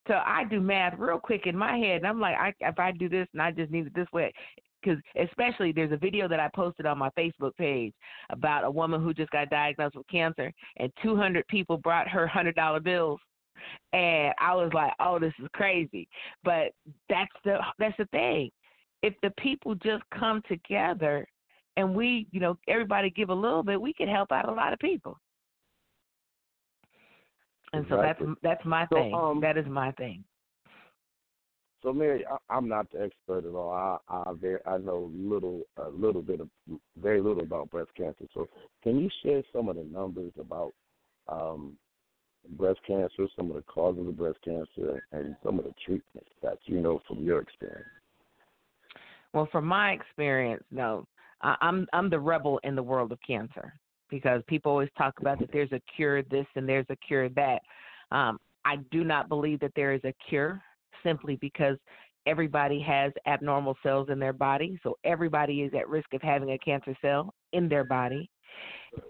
So 0.08 0.14
I 0.14 0.44
do 0.44 0.62
math 0.62 1.00
real 1.00 1.18
quick 1.18 1.48
in 1.48 1.58
my 1.58 1.78
head, 1.78 1.98
and 1.98 2.08
I'm 2.08 2.20
like, 2.20 2.36
I, 2.36 2.54
if 2.60 2.78
I 2.78 2.92
do 2.92 3.10
this 3.10 3.28
and 3.34 3.42
I 3.42 3.50
just 3.52 3.72
need 3.72 3.88
it 3.88 3.96
this 3.96 4.12
way, 4.14 4.32
because 4.86 5.02
especially 5.30 5.72
there's 5.72 5.92
a 5.92 5.98
video 5.98 6.28
that 6.28 6.40
I 6.40 6.50
posted 6.56 6.86
on 6.86 6.98
my 6.98 7.10
Facebook 7.18 7.56
page 7.58 7.94
about 8.30 8.64
a 8.64 8.72
woman 8.72 9.02
who 9.02 9.14
just 9.14 9.32
got 9.32 9.50
diagnosed 9.50 9.96
with 9.96 10.08
cancer, 10.08 10.52
and 10.78 10.92
200 11.04 11.48
people 11.48 11.78
brought 11.78 12.08
her 12.08 12.28
hundred 12.28 12.56
dollar 12.56 12.80
bills, 12.80 13.20
and 13.94 14.34
I 14.40 14.54
was 14.56 14.72
like, 14.74 14.94
oh, 15.00 15.20
this 15.20 15.34
is 15.42 15.48
crazy. 15.54 16.08
But 16.44 16.72
that's 17.10 17.32
the 17.44 17.58
that's 17.80 17.98
the 17.98 18.06
thing. 18.06 18.50
If 19.02 19.14
the 19.22 19.32
people 19.38 19.76
just 19.76 20.04
come 20.18 20.42
together 20.48 21.28
and 21.78 21.94
we, 21.94 22.28
you 22.32 22.40
know, 22.40 22.58
everybody 22.68 23.10
give 23.10 23.30
a 23.30 23.34
little 23.34 23.64
bit, 23.64 23.80
we 23.80 23.94
can 23.94 24.08
help 24.08 24.32
out 24.32 24.50
a 24.50 24.52
lot 24.52 24.74
of 24.74 24.80
people. 24.80 25.18
And 27.74 27.86
so 27.90 27.96
Exactly. 27.96 28.28
that's 28.28 28.40
that's 28.42 28.66
my 28.66 28.88
So, 28.88 28.96
thing. 28.96 29.14
um, 29.14 29.42
that 29.42 29.58
is 29.58 29.66
my 29.68 29.92
thing. 29.94 30.24
So, 31.86 31.94
Mary, 31.94 32.26
I, 32.26 32.38
I'm 32.50 32.68
not 32.68 32.92
the 32.92 33.04
expert 33.04 33.48
at 33.48 33.54
all. 33.54 33.72
I 34.10 34.16
I, 34.16 34.34
very, 34.34 34.60
I 34.66 34.78
know 34.80 35.12
little, 35.14 35.62
a 35.78 35.88
little 35.90 36.24
bit 36.24 36.42
of, 36.42 36.50
very 37.00 37.22
little 37.22 37.44
about 37.44 37.70
breast 37.70 37.92
cancer. 37.96 38.26
So, 38.34 38.48
can 38.82 39.00
you 39.00 39.08
share 39.22 39.44
some 39.54 39.70
of 39.70 39.76
the 39.76 39.84
numbers 39.84 40.32
about 40.40 40.74
um, 41.30 41.78
breast 42.58 42.80
cancer, 42.88 43.28
some 43.36 43.52
of 43.52 43.58
the 43.58 43.62
causes 43.62 44.08
of 44.08 44.18
breast 44.18 44.40
cancer, 44.44 45.04
and 45.12 45.36
some 45.46 45.60
of 45.60 45.66
the 45.66 45.76
treatments 45.86 46.32
that 46.42 46.58
you 46.66 46.82
know 46.82 47.02
from 47.08 47.24
your 47.24 47.40
experience? 47.40 47.86
Well, 49.34 49.48
from 49.52 49.66
my 49.66 49.92
experience, 49.92 50.64
no, 50.72 51.06
I, 51.44 51.56
I'm 51.62 51.86
I'm 51.94 52.10
the 52.10 52.20
rebel 52.20 52.60
in 52.64 52.76
the 52.76 52.84
world 52.84 53.12
of 53.12 53.20
cancer 53.26 53.76
because 54.10 54.42
people 54.48 54.72
always 54.72 54.90
talk 54.98 55.20
about 55.20 55.38
that 55.38 55.52
there's 55.54 55.72
a 55.72 55.82
cure 55.96 56.24
this 56.24 56.48
and 56.56 56.68
there's 56.68 56.88
a 56.90 56.96
cure 57.08 57.30
that. 57.30 57.62
Um, 58.12 58.40
I 58.68 58.78
do 58.90 59.04
not 59.04 59.30
believe 59.30 59.60
that 59.60 59.74
there 59.76 59.94
is 59.94 60.02
a 60.06 60.14
cure 60.28 60.60
simply 61.04 61.38
because 61.38 61.78
everybody 62.26 62.82
has 62.82 63.12
abnormal 63.28 63.78
cells 63.84 64.10
in 64.10 64.20
their 64.20 64.34
body, 64.34 64.80
so 64.84 64.98
everybody 65.04 65.62
is 65.62 65.74
at 65.74 65.88
risk 65.88 66.14
of 66.14 66.22
having 66.22 66.52
a 66.52 66.58
cancer 66.60 66.96
cell 67.02 67.34
in 67.54 67.70
their 67.70 67.84
body, 67.84 68.30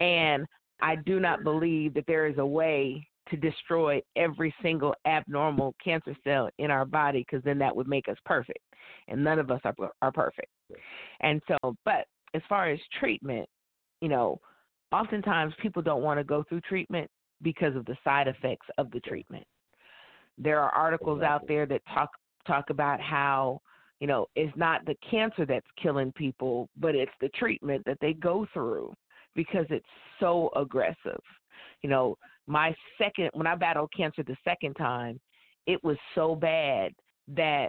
and 0.00 0.46
I 0.80 0.96
do 0.96 1.20
not 1.20 1.44
believe 1.44 1.94
that 1.94 2.06
there 2.06 2.26
is 2.26 2.38
a 2.38 2.46
way 2.46 3.06
to 3.30 3.36
destroy 3.36 4.00
every 4.14 4.54
single 4.62 4.94
abnormal 5.06 5.74
cancer 5.82 6.16
cell 6.22 6.48
in 6.58 6.70
our 6.70 6.84
body 6.84 7.20
because 7.20 7.42
then 7.44 7.58
that 7.58 7.74
would 7.74 7.88
make 7.88 8.08
us 8.08 8.16
perfect 8.24 8.60
and 9.08 9.22
none 9.22 9.38
of 9.38 9.50
us 9.50 9.60
are 9.64 9.74
are 10.02 10.12
perfect. 10.12 10.48
And 11.20 11.40
so, 11.48 11.74
but 11.84 12.06
as 12.34 12.42
far 12.48 12.68
as 12.70 12.78
treatment, 12.98 13.48
you 14.00 14.08
know, 14.08 14.40
oftentimes 14.92 15.54
people 15.60 15.82
don't 15.82 16.02
want 16.02 16.18
to 16.18 16.24
go 16.24 16.44
through 16.48 16.60
treatment 16.62 17.08
because 17.42 17.76
of 17.76 17.84
the 17.86 17.96
side 18.04 18.28
effects 18.28 18.66
of 18.78 18.90
the 18.90 19.00
treatment. 19.00 19.44
There 20.38 20.60
are 20.60 20.70
articles 20.70 21.22
out 21.22 21.46
there 21.48 21.66
that 21.66 21.82
talk 21.92 22.10
talk 22.46 22.70
about 22.70 23.00
how 23.00 23.60
you 24.00 24.06
know 24.06 24.26
it's 24.36 24.56
not 24.56 24.84
the 24.84 24.96
cancer 25.10 25.46
that's 25.46 25.66
killing 25.82 26.12
people, 26.12 26.68
but 26.76 26.94
it's 26.94 27.12
the 27.20 27.28
treatment 27.30 27.82
that 27.86 27.98
they 28.00 28.12
go 28.12 28.46
through 28.52 28.94
because 29.34 29.66
it's 29.70 29.86
so 30.20 30.50
aggressive. 30.56 31.20
You 31.82 31.90
know, 31.90 32.16
my 32.46 32.74
second 32.98 33.30
when 33.32 33.46
I 33.46 33.54
battled 33.54 33.90
cancer 33.96 34.22
the 34.22 34.36
second 34.44 34.74
time, 34.74 35.20
it 35.66 35.82
was 35.82 35.96
so 36.14 36.34
bad 36.34 36.92
that 37.28 37.68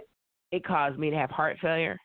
it 0.52 0.64
caused 0.64 0.98
me 0.98 1.10
to 1.10 1.16
have 1.16 1.30
heart 1.30 1.58
failure 1.60 1.98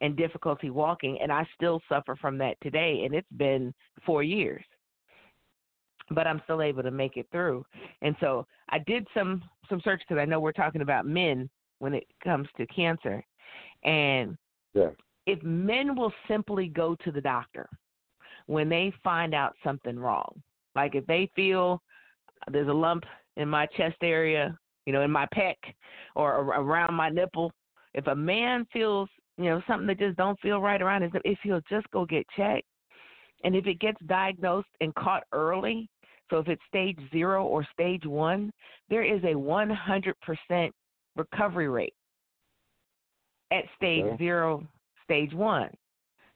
and 0.00 0.16
difficulty 0.16 0.70
walking 0.70 1.18
and 1.20 1.32
I 1.32 1.46
still 1.54 1.80
suffer 1.88 2.14
from 2.16 2.38
that 2.38 2.56
today 2.62 3.02
and 3.04 3.14
it's 3.14 3.26
been 3.36 3.74
4 4.06 4.22
years. 4.22 4.64
But 6.10 6.26
I'm 6.26 6.40
still 6.44 6.62
able 6.62 6.82
to 6.82 6.90
make 6.90 7.16
it 7.16 7.26
through. 7.30 7.64
And 8.02 8.16
so 8.20 8.46
I 8.70 8.78
did 8.80 9.06
some 9.14 9.42
some 9.68 9.80
search 9.82 10.02
cuz 10.08 10.18
I 10.18 10.24
know 10.24 10.40
we're 10.40 10.52
talking 10.52 10.80
about 10.80 11.06
men 11.06 11.50
when 11.78 11.94
it 11.94 12.06
comes 12.24 12.48
to 12.56 12.66
cancer. 12.66 13.24
And 13.84 14.36
Yeah. 14.74 14.90
if 15.26 15.42
men 15.42 15.94
will 15.94 16.12
simply 16.26 16.68
go 16.68 16.94
to 16.96 17.12
the 17.12 17.20
doctor 17.20 17.68
when 18.46 18.68
they 18.68 18.90
find 19.04 19.34
out 19.34 19.54
something 19.62 19.98
wrong, 19.98 20.42
like 20.74 20.94
if 20.94 21.06
they 21.06 21.26
feel 21.36 21.82
there's 22.50 22.68
a 22.68 22.72
lump 22.72 23.04
in 23.36 23.48
my 23.48 23.66
chest 23.66 23.96
area, 24.02 24.58
you 24.86 24.92
know, 24.92 25.02
in 25.02 25.10
my 25.10 25.26
pec 25.26 25.56
or 26.14 26.36
around 26.36 26.94
my 26.94 27.10
nipple, 27.10 27.52
if 27.94 28.06
a 28.06 28.14
man 28.14 28.66
feels, 28.72 29.08
you 29.36 29.44
know, 29.44 29.62
something 29.66 29.86
that 29.86 29.98
just 29.98 30.16
don't 30.16 30.38
feel 30.40 30.60
right 30.60 30.80
around 30.80 31.02
his, 31.02 31.12
if 31.24 31.38
he'll 31.42 31.60
just 31.68 31.88
go 31.90 32.04
get 32.04 32.26
checked, 32.36 32.66
and 33.44 33.54
if 33.54 33.66
it 33.66 33.78
gets 33.80 34.00
diagnosed 34.06 34.68
and 34.80 34.94
caught 34.94 35.24
early, 35.32 35.88
so 36.30 36.38
if 36.38 36.48
it's 36.48 36.62
stage 36.68 36.98
zero 37.10 37.44
or 37.44 37.66
stage 37.72 38.04
one, 38.04 38.52
there 38.88 39.02
is 39.02 39.22
a 39.24 39.34
100% 39.34 40.70
recovery 41.16 41.68
rate 41.68 41.94
at 43.50 43.64
stage 43.76 44.04
Okay. 44.04 44.16
zero, 44.18 44.66
stage 45.04 45.32
one. 45.32 45.70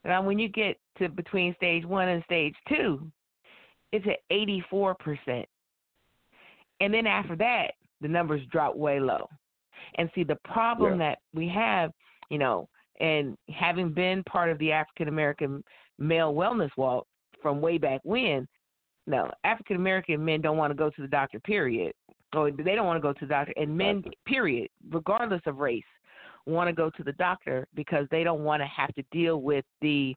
Now, 0.04 0.22
when 0.22 0.38
you 0.38 0.48
get 0.48 0.78
to 0.98 1.08
between 1.08 1.54
stage 1.56 1.84
one 1.84 2.08
and 2.08 2.24
stage 2.24 2.54
two, 2.68 3.10
it's 3.92 4.06
at 4.06 4.20
84%. 4.30 5.46
And 6.80 6.92
then 6.92 7.06
after 7.06 7.36
that, 7.36 7.72
the 8.00 8.08
numbers 8.08 8.44
drop 8.50 8.74
way 8.74 8.98
low. 8.98 9.28
And 9.96 10.10
see, 10.14 10.24
the 10.24 10.38
problem 10.44 10.92
Yeah. 10.92 11.10
that 11.10 11.18
we 11.32 11.48
have, 11.48 11.92
you 12.30 12.38
know, 12.38 12.68
and 13.00 13.36
having 13.48 13.92
been 13.92 14.22
part 14.24 14.50
of 14.50 14.58
the 14.58 14.72
African 14.72 15.08
American 15.08 15.62
male 15.98 16.32
wellness 16.34 16.70
walk 16.76 17.06
from 17.40 17.60
way 17.60 17.78
back 17.78 18.00
when, 18.04 18.48
no, 19.06 19.30
African 19.44 19.76
American 19.76 20.24
men 20.24 20.40
don't 20.40 20.56
want 20.56 20.70
to 20.70 20.76
go 20.76 20.90
to 20.90 21.02
the 21.02 21.08
doctor, 21.08 21.40
period. 21.40 21.92
Or 22.34 22.50
they 22.50 22.74
don't 22.74 22.86
want 22.86 22.96
to 22.96 23.02
go 23.02 23.12
to 23.12 23.20
the 23.20 23.26
doctor. 23.26 23.52
And 23.56 23.76
men, 23.76 24.02
period, 24.26 24.70
regardless 24.90 25.42
of 25.46 25.58
race, 25.58 25.82
want 26.46 26.68
to 26.68 26.72
go 26.72 26.90
to 26.90 27.02
the 27.02 27.12
doctor 27.12 27.66
because 27.74 28.06
they 28.10 28.24
don't 28.24 28.42
want 28.42 28.62
to 28.62 28.66
have 28.66 28.94
to 28.94 29.04
deal 29.12 29.42
with 29.42 29.64
the 29.80 30.14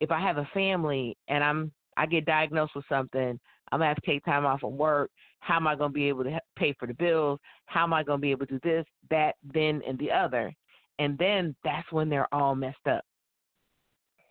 if 0.00 0.10
I 0.10 0.20
have 0.20 0.38
a 0.38 0.48
family 0.54 1.16
and 1.28 1.42
I'm 1.42 1.72
I 1.96 2.06
get 2.06 2.24
diagnosed 2.24 2.74
with 2.74 2.84
something, 2.88 3.38
I'm 3.72 3.78
gonna 3.78 3.88
have 3.88 3.96
to 3.96 4.06
take 4.06 4.24
time 4.24 4.46
off 4.46 4.60
from 4.60 4.76
work. 4.76 5.10
How 5.40 5.56
am 5.56 5.66
I 5.66 5.74
gonna 5.74 5.92
be 5.92 6.08
able 6.08 6.24
to 6.24 6.40
pay 6.56 6.74
for 6.78 6.86
the 6.86 6.94
bills? 6.94 7.40
How 7.66 7.84
am 7.84 7.92
I 7.92 8.02
gonna 8.02 8.18
be 8.18 8.30
able 8.30 8.46
to 8.46 8.58
do 8.58 8.60
this, 8.62 8.86
that, 9.10 9.36
then, 9.42 9.82
and 9.86 9.98
the 9.98 10.10
other? 10.10 10.54
And 10.98 11.18
then 11.18 11.54
that's 11.64 11.90
when 11.92 12.08
they're 12.08 12.32
all 12.32 12.54
messed 12.54 12.86
up. 12.88 13.04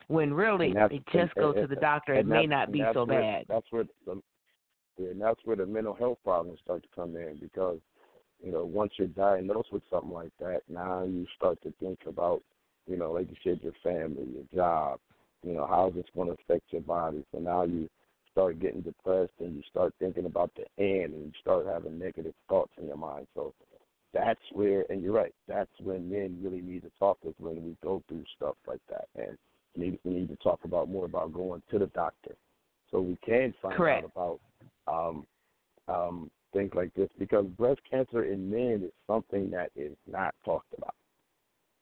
When 0.07 0.33
really 0.33 0.74
just 1.12 1.36
go 1.36 1.53
to 1.53 1.67
the 1.67 1.75
doctor, 1.75 2.13
it 2.13 2.25
may 2.25 2.45
not 2.45 2.72
be 2.72 2.83
so 2.93 3.05
where, 3.05 3.22
bad. 3.22 3.45
That's 3.48 3.67
where 3.72 3.86
the 4.05 4.22
yeah, 4.98 5.10
and 5.10 5.22
that's 5.22 5.39
where 5.43 5.55
the 5.55 5.65
mental 5.65 5.93
health 5.95 6.19
problems 6.24 6.60
start 6.63 6.83
to 6.83 6.89
come 6.95 7.15
in 7.15 7.38
because 7.41 7.79
you 8.43 8.51
know 8.51 8.65
once 8.65 8.93
you're 8.98 9.07
diagnosed 9.07 9.72
with 9.72 9.83
something 9.89 10.12
like 10.12 10.31
that, 10.39 10.62
now 10.69 11.03
you 11.03 11.25
start 11.36 11.62
to 11.63 11.74
think 11.79 12.00
about 12.07 12.41
you 12.88 12.98
know 12.98 13.12
like 13.12 13.27
you 13.29 13.38
said 13.43 13.60
your 13.63 13.74
family, 13.83 14.27
your 14.33 14.45
job, 14.53 15.00
you 15.43 15.53
know 15.53 15.65
how's 15.67 15.93
this 15.93 16.05
going 16.15 16.27
to 16.27 16.36
affect 16.43 16.72
your 16.72 16.81
body. 16.81 17.25
So 17.31 17.39
now 17.39 17.63
you 17.63 17.89
start 18.31 18.60
getting 18.60 18.81
depressed 18.81 19.31
and 19.39 19.55
you 19.55 19.62
start 19.69 19.93
thinking 20.00 20.25
about 20.25 20.51
the 20.55 20.65
end 20.83 21.13
and 21.13 21.25
you 21.25 21.31
start 21.39 21.65
having 21.65 21.98
negative 21.98 22.33
thoughts 22.50 22.72
in 22.79 22.88
your 22.88 22.98
mind. 22.98 23.27
So 23.36 23.53
that's 24.13 24.41
where, 24.51 24.86
and 24.89 25.01
you're 25.01 25.13
right, 25.13 25.33
that's 25.48 25.72
when 25.81 26.10
men 26.10 26.39
really 26.41 26.62
need 26.62 26.83
to 26.83 26.91
talk 27.00 27.17
is 27.24 27.33
when 27.39 27.63
we 27.63 27.75
go 27.83 28.03
through 28.07 28.24
stuff 28.36 28.55
like 28.67 28.81
that, 28.89 29.07
and 29.15 29.38
we 29.75 29.86
need, 29.86 30.00
we 30.03 30.13
need 30.13 30.30
to 30.30 30.36
talk 30.38 30.60
about 30.63 30.89
more 30.89 31.06
about 31.06 31.34
going 31.34 31.62
to 31.72 31.80
the 31.80 31.88
doctor, 31.88 32.36
so 32.92 33.01
we 33.01 33.18
can 33.25 33.53
find 33.62 33.75
Correct. 33.75 34.06
out 34.06 34.12
about 34.15 34.39
um, 34.88 35.25
um, 35.88 36.32
things 36.53 36.72
like 36.75 36.94
this 36.94 37.10
because 37.18 37.46
breast 37.58 37.82
cancer 37.89 38.24
in 38.25 38.50
men 38.50 38.84
is 38.86 38.92
something 39.08 39.50
that 39.51 39.72
is 39.75 39.96
not 40.10 40.36
talked 40.46 40.74
about. 40.77 40.96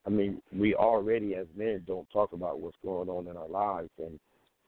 I 0.05 0.09
mean, 0.09 0.41
we 0.55 0.73
already 0.73 1.35
as 1.35 1.45
men 1.55 1.83
don't 1.85 2.09
talk 2.11 2.33
about 2.33 2.59
what's 2.59 2.77
going 2.83 3.09
on 3.09 3.27
in 3.27 3.37
our 3.37 3.47
lives, 3.47 3.89
and 3.99 4.19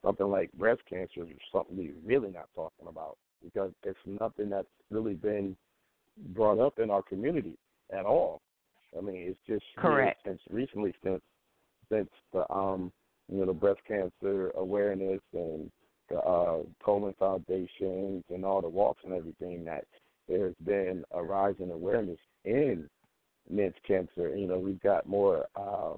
something 0.04 0.28
like 0.28 0.52
breast 0.54 0.82
cancer 0.90 1.24
is 1.24 1.38
something 1.52 1.78
we're 1.78 1.94
really 2.06 2.32
not 2.32 2.50
talking 2.56 2.88
about 2.88 3.18
because 3.44 3.72
it's 3.84 3.98
nothing 4.06 4.50
that's 4.50 4.68
really 4.92 5.16
been 5.16 5.56
brought 6.36 6.60
up 6.60 6.80
in 6.80 6.92
our 6.92 7.02
community 7.02 7.58
at 7.92 8.06
all. 8.06 8.42
I 8.98 9.02
mean, 9.02 9.16
it's 9.28 9.40
just 9.48 9.66
Correct. 9.78 10.22
since 10.26 10.40
recently 10.50 10.94
since 11.04 11.22
since 11.92 12.10
the 12.32 12.50
um 12.54 12.92
you 13.32 13.40
know 13.40 13.46
the 13.46 13.54
breast 13.54 13.80
cancer 13.88 14.52
awareness 14.56 15.22
and 15.34 15.72
the 16.10 16.18
uh 16.18 16.60
Coleman 16.84 17.14
Foundations 17.18 18.24
and 18.30 18.46
all 18.46 18.62
the 18.62 18.70
walks 18.70 19.02
and 19.04 19.14
everything 19.14 19.64
that 19.66 19.86
there's 20.28 20.56
been 20.66 21.04
a 21.12 21.22
rise 21.22 21.56
in 21.60 21.72
awareness 21.72 22.20
in 22.46 22.90
men's 23.50 23.74
cancer. 23.88 24.36
You 24.36 24.48
know, 24.48 24.58
we've 24.58 24.82
got 24.82 25.08
more 25.08 25.46
uh, 25.56 25.94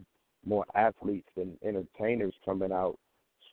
more 0.45 0.65
athletes 0.75 1.29
and 1.37 1.57
entertainers 1.63 2.33
coming 2.43 2.71
out 2.71 2.97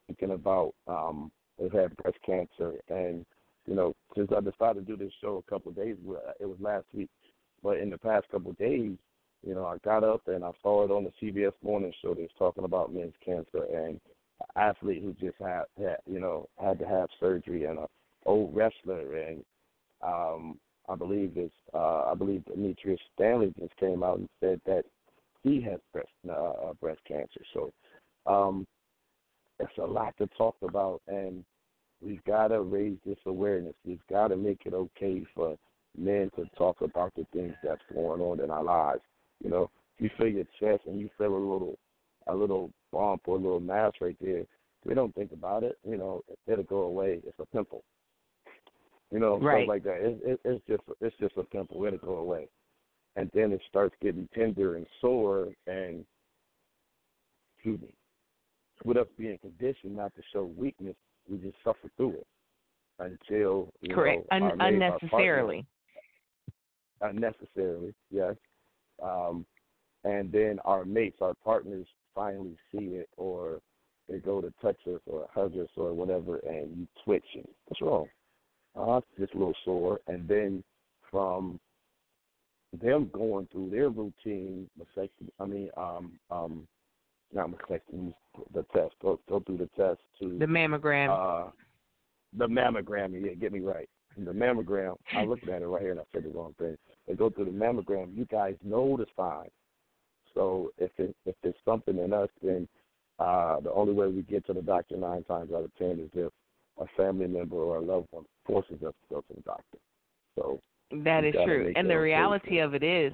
speaking 0.04 0.32
about 0.32 0.74
um 0.86 1.30
they've 1.58 1.72
had 1.72 1.96
breast 1.96 2.18
cancer, 2.24 2.74
and 2.88 3.24
you 3.66 3.74
know, 3.74 3.94
since 4.16 4.30
I 4.36 4.40
decided 4.40 4.86
to 4.86 4.96
do 4.96 4.96
this 4.96 5.12
show 5.20 5.42
a 5.46 5.50
couple 5.50 5.70
of 5.70 5.76
days, 5.76 5.96
it 6.40 6.46
was 6.46 6.58
last 6.60 6.86
week, 6.92 7.10
but 7.62 7.78
in 7.78 7.90
the 7.90 7.98
past 7.98 8.26
couple 8.30 8.50
of 8.50 8.58
days, 8.58 8.96
you 9.46 9.54
know, 9.54 9.66
I 9.66 9.78
got 9.78 10.04
up 10.04 10.22
and 10.28 10.44
I 10.44 10.50
saw 10.62 10.84
it 10.84 10.90
on 10.90 11.04
the 11.04 11.12
CBS 11.20 11.52
Morning 11.62 11.92
Show. 12.00 12.14
They 12.14 12.22
was 12.22 12.30
talking 12.38 12.64
about 12.64 12.94
men's 12.94 13.14
cancer 13.24 13.64
and 13.72 14.00
an 14.40 14.46
athlete 14.56 15.02
who 15.02 15.12
just 15.14 15.38
had, 15.40 15.64
had 15.78 15.98
you 16.06 16.20
know, 16.20 16.48
had 16.60 16.78
to 16.78 16.86
have 16.86 17.08
surgery 17.20 17.64
and 17.64 17.78
a 17.78 17.86
old 18.24 18.54
wrestler 18.54 19.16
and 19.16 19.44
um 20.02 20.58
I 20.88 20.94
believe 20.94 21.32
it's 21.36 21.54
uh 21.74 22.04
I 22.10 22.14
believe 22.14 22.44
Demetrius 22.44 23.00
Stanley 23.14 23.52
just 23.58 23.76
came 23.76 24.02
out 24.02 24.18
and 24.18 24.28
said 24.40 24.60
that 24.66 24.84
he 25.42 25.60
has 25.62 25.80
breast 25.92 26.08
uh, 26.30 26.72
breast 26.80 27.00
cancer. 27.06 27.40
So 27.52 27.72
um 28.26 28.66
it's 29.58 29.78
a 29.78 29.84
lot 29.84 30.14
to 30.18 30.28
talk 30.38 30.56
about 30.62 31.02
and 31.08 31.44
we've 32.00 32.22
got 32.24 32.48
to 32.48 32.62
raise 32.62 32.96
this 33.06 33.18
awareness. 33.26 33.74
We've 33.84 34.06
got 34.10 34.28
to 34.28 34.36
make 34.36 34.62
it 34.64 34.74
okay 34.74 35.24
for 35.34 35.56
men 35.96 36.30
to 36.36 36.46
talk 36.56 36.80
about 36.80 37.12
the 37.14 37.26
things 37.32 37.54
that's 37.62 37.82
going 37.92 38.20
on 38.20 38.40
in 38.40 38.50
our 38.50 38.64
lives. 38.64 39.02
You 39.42 39.50
know, 39.50 39.70
you 39.98 40.10
feel 40.16 40.28
your 40.28 40.44
chest 40.60 40.86
and 40.86 41.00
you 41.00 41.08
feel 41.18 41.34
a 41.34 41.36
little, 41.36 41.78
a 42.26 42.34
little 42.34 42.70
bump 42.92 43.22
or 43.26 43.36
a 43.36 43.40
little 43.40 43.60
mass 43.60 43.92
right 44.00 44.16
there. 44.20 44.44
We 44.84 44.94
don't 44.94 45.14
think 45.14 45.32
about 45.32 45.62
it. 45.62 45.78
You 45.88 45.96
know, 45.96 46.22
it'll 46.46 46.64
go 46.64 46.82
away. 46.82 47.20
It's 47.24 47.38
a 47.38 47.46
pimple. 47.46 47.84
You 49.10 49.18
know, 49.18 49.38
right. 49.38 49.62
stuff 49.62 49.68
like 49.68 49.84
that. 49.84 50.00
It, 50.00 50.20
it, 50.24 50.40
it's 50.44 50.66
just, 50.66 50.82
it's 51.00 51.16
just 51.18 51.36
a 51.36 51.42
pimple. 51.42 51.84
It'll 51.84 51.98
go 51.98 52.16
away, 52.16 52.48
and 53.16 53.30
then 53.34 53.52
it 53.52 53.60
starts 53.68 53.94
getting 54.00 54.28
tender 54.34 54.76
and 54.76 54.86
sore, 55.00 55.48
and 55.66 56.04
excuse 57.56 57.80
me, 57.80 57.94
with 58.84 58.96
us 58.96 59.06
being 59.18 59.38
conditioned 59.38 59.94
not 59.96 60.14
to 60.16 60.22
show 60.32 60.50
weakness, 60.56 60.96
we 61.28 61.36
just 61.38 61.56
suffer 61.62 61.90
through 61.96 62.14
it 62.14 62.26
until 62.98 63.72
you 63.80 63.94
correct 63.94 64.26
know, 64.30 64.48
Un- 64.48 64.60
unnecessarily. 64.60 65.66
unnecessarily, 67.00 67.94
yes. 68.10 68.34
Um, 69.02 69.46
and 70.04 70.32
then 70.32 70.58
our 70.64 70.84
mates, 70.84 71.18
our 71.20 71.34
partners, 71.44 71.86
finally 72.14 72.56
see 72.70 72.96
it, 72.96 73.08
or 73.16 73.60
they 74.08 74.18
go 74.18 74.40
to 74.40 74.52
touch 74.60 74.78
us 74.86 75.00
or 75.06 75.28
hug 75.32 75.56
us 75.56 75.68
or 75.76 75.92
whatever, 75.92 76.38
and 76.38 76.76
you 76.76 76.86
twitch. 77.04 77.24
And, 77.34 77.46
What's 77.66 77.80
wrong? 77.80 78.06
It's 78.74 79.20
just 79.20 79.34
a 79.34 79.38
little 79.38 79.54
sore. 79.64 80.00
And 80.06 80.26
then 80.26 80.64
from 81.10 81.60
them 82.80 83.10
going 83.12 83.48
through 83.52 83.70
their 83.70 83.90
routine 83.90 84.68
I 85.38 85.44
mean, 85.44 85.70
um, 85.76 86.12
um, 86.30 86.66
not 87.32 87.50
mastectomy, 87.50 88.12
the 88.54 88.64
test, 88.74 88.94
go 89.00 89.18
go 89.28 89.40
through 89.40 89.58
the 89.58 89.70
test 89.76 90.00
to 90.20 90.38
the 90.38 90.46
mammogram. 90.46 91.46
Uh, 91.46 91.50
the 92.36 92.46
mammogram, 92.46 93.20
yeah, 93.24 93.34
get 93.34 93.52
me 93.52 93.60
right. 93.60 93.88
The 94.16 94.32
mammogram, 94.32 94.96
I 95.14 95.24
looked 95.24 95.48
at 95.48 95.62
it 95.62 95.66
right 95.66 95.82
here 95.82 95.92
and 95.92 96.00
I 96.00 96.04
said 96.12 96.24
the 96.24 96.28
wrong 96.30 96.54
thing. 96.58 96.76
They 97.06 97.14
go 97.14 97.30
through 97.30 97.46
the 97.46 97.50
mammogram, 97.50 98.16
you 98.16 98.26
guys 98.26 98.56
know 98.62 98.96
the 98.96 99.06
signs. 99.16 99.50
So 100.34 100.72
if 100.78 100.90
it 100.98 101.14
if 101.26 101.34
there's 101.42 101.54
something 101.64 101.98
in 101.98 102.12
us, 102.12 102.28
then 102.42 102.68
uh, 103.18 103.60
the 103.60 103.72
only 103.72 103.92
way 103.92 104.08
we 104.08 104.22
get 104.22 104.46
to 104.46 104.52
the 104.52 104.62
doctor 104.62 104.96
nine 104.96 105.24
times 105.24 105.52
out 105.52 105.64
of 105.64 105.74
ten 105.76 106.00
is 106.00 106.10
if 106.14 106.32
a 106.78 106.86
family 106.96 107.26
member 107.26 107.56
or 107.56 107.76
a 107.76 107.80
loved 107.80 108.08
one 108.10 108.24
forces 108.46 108.82
us 108.82 108.94
to 109.08 109.14
go 109.14 109.20
to 109.20 109.34
the 109.34 109.42
doctor. 109.42 109.78
So 110.36 110.60
that 111.04 111.24
is 111.24 111.34
true, 111.44 111.72
and 111.76 111.88
the 111.88 111.98
reality 111.98 112.58
of 112.58 112.74
it 112.74 112.82
is, 112.82 113.12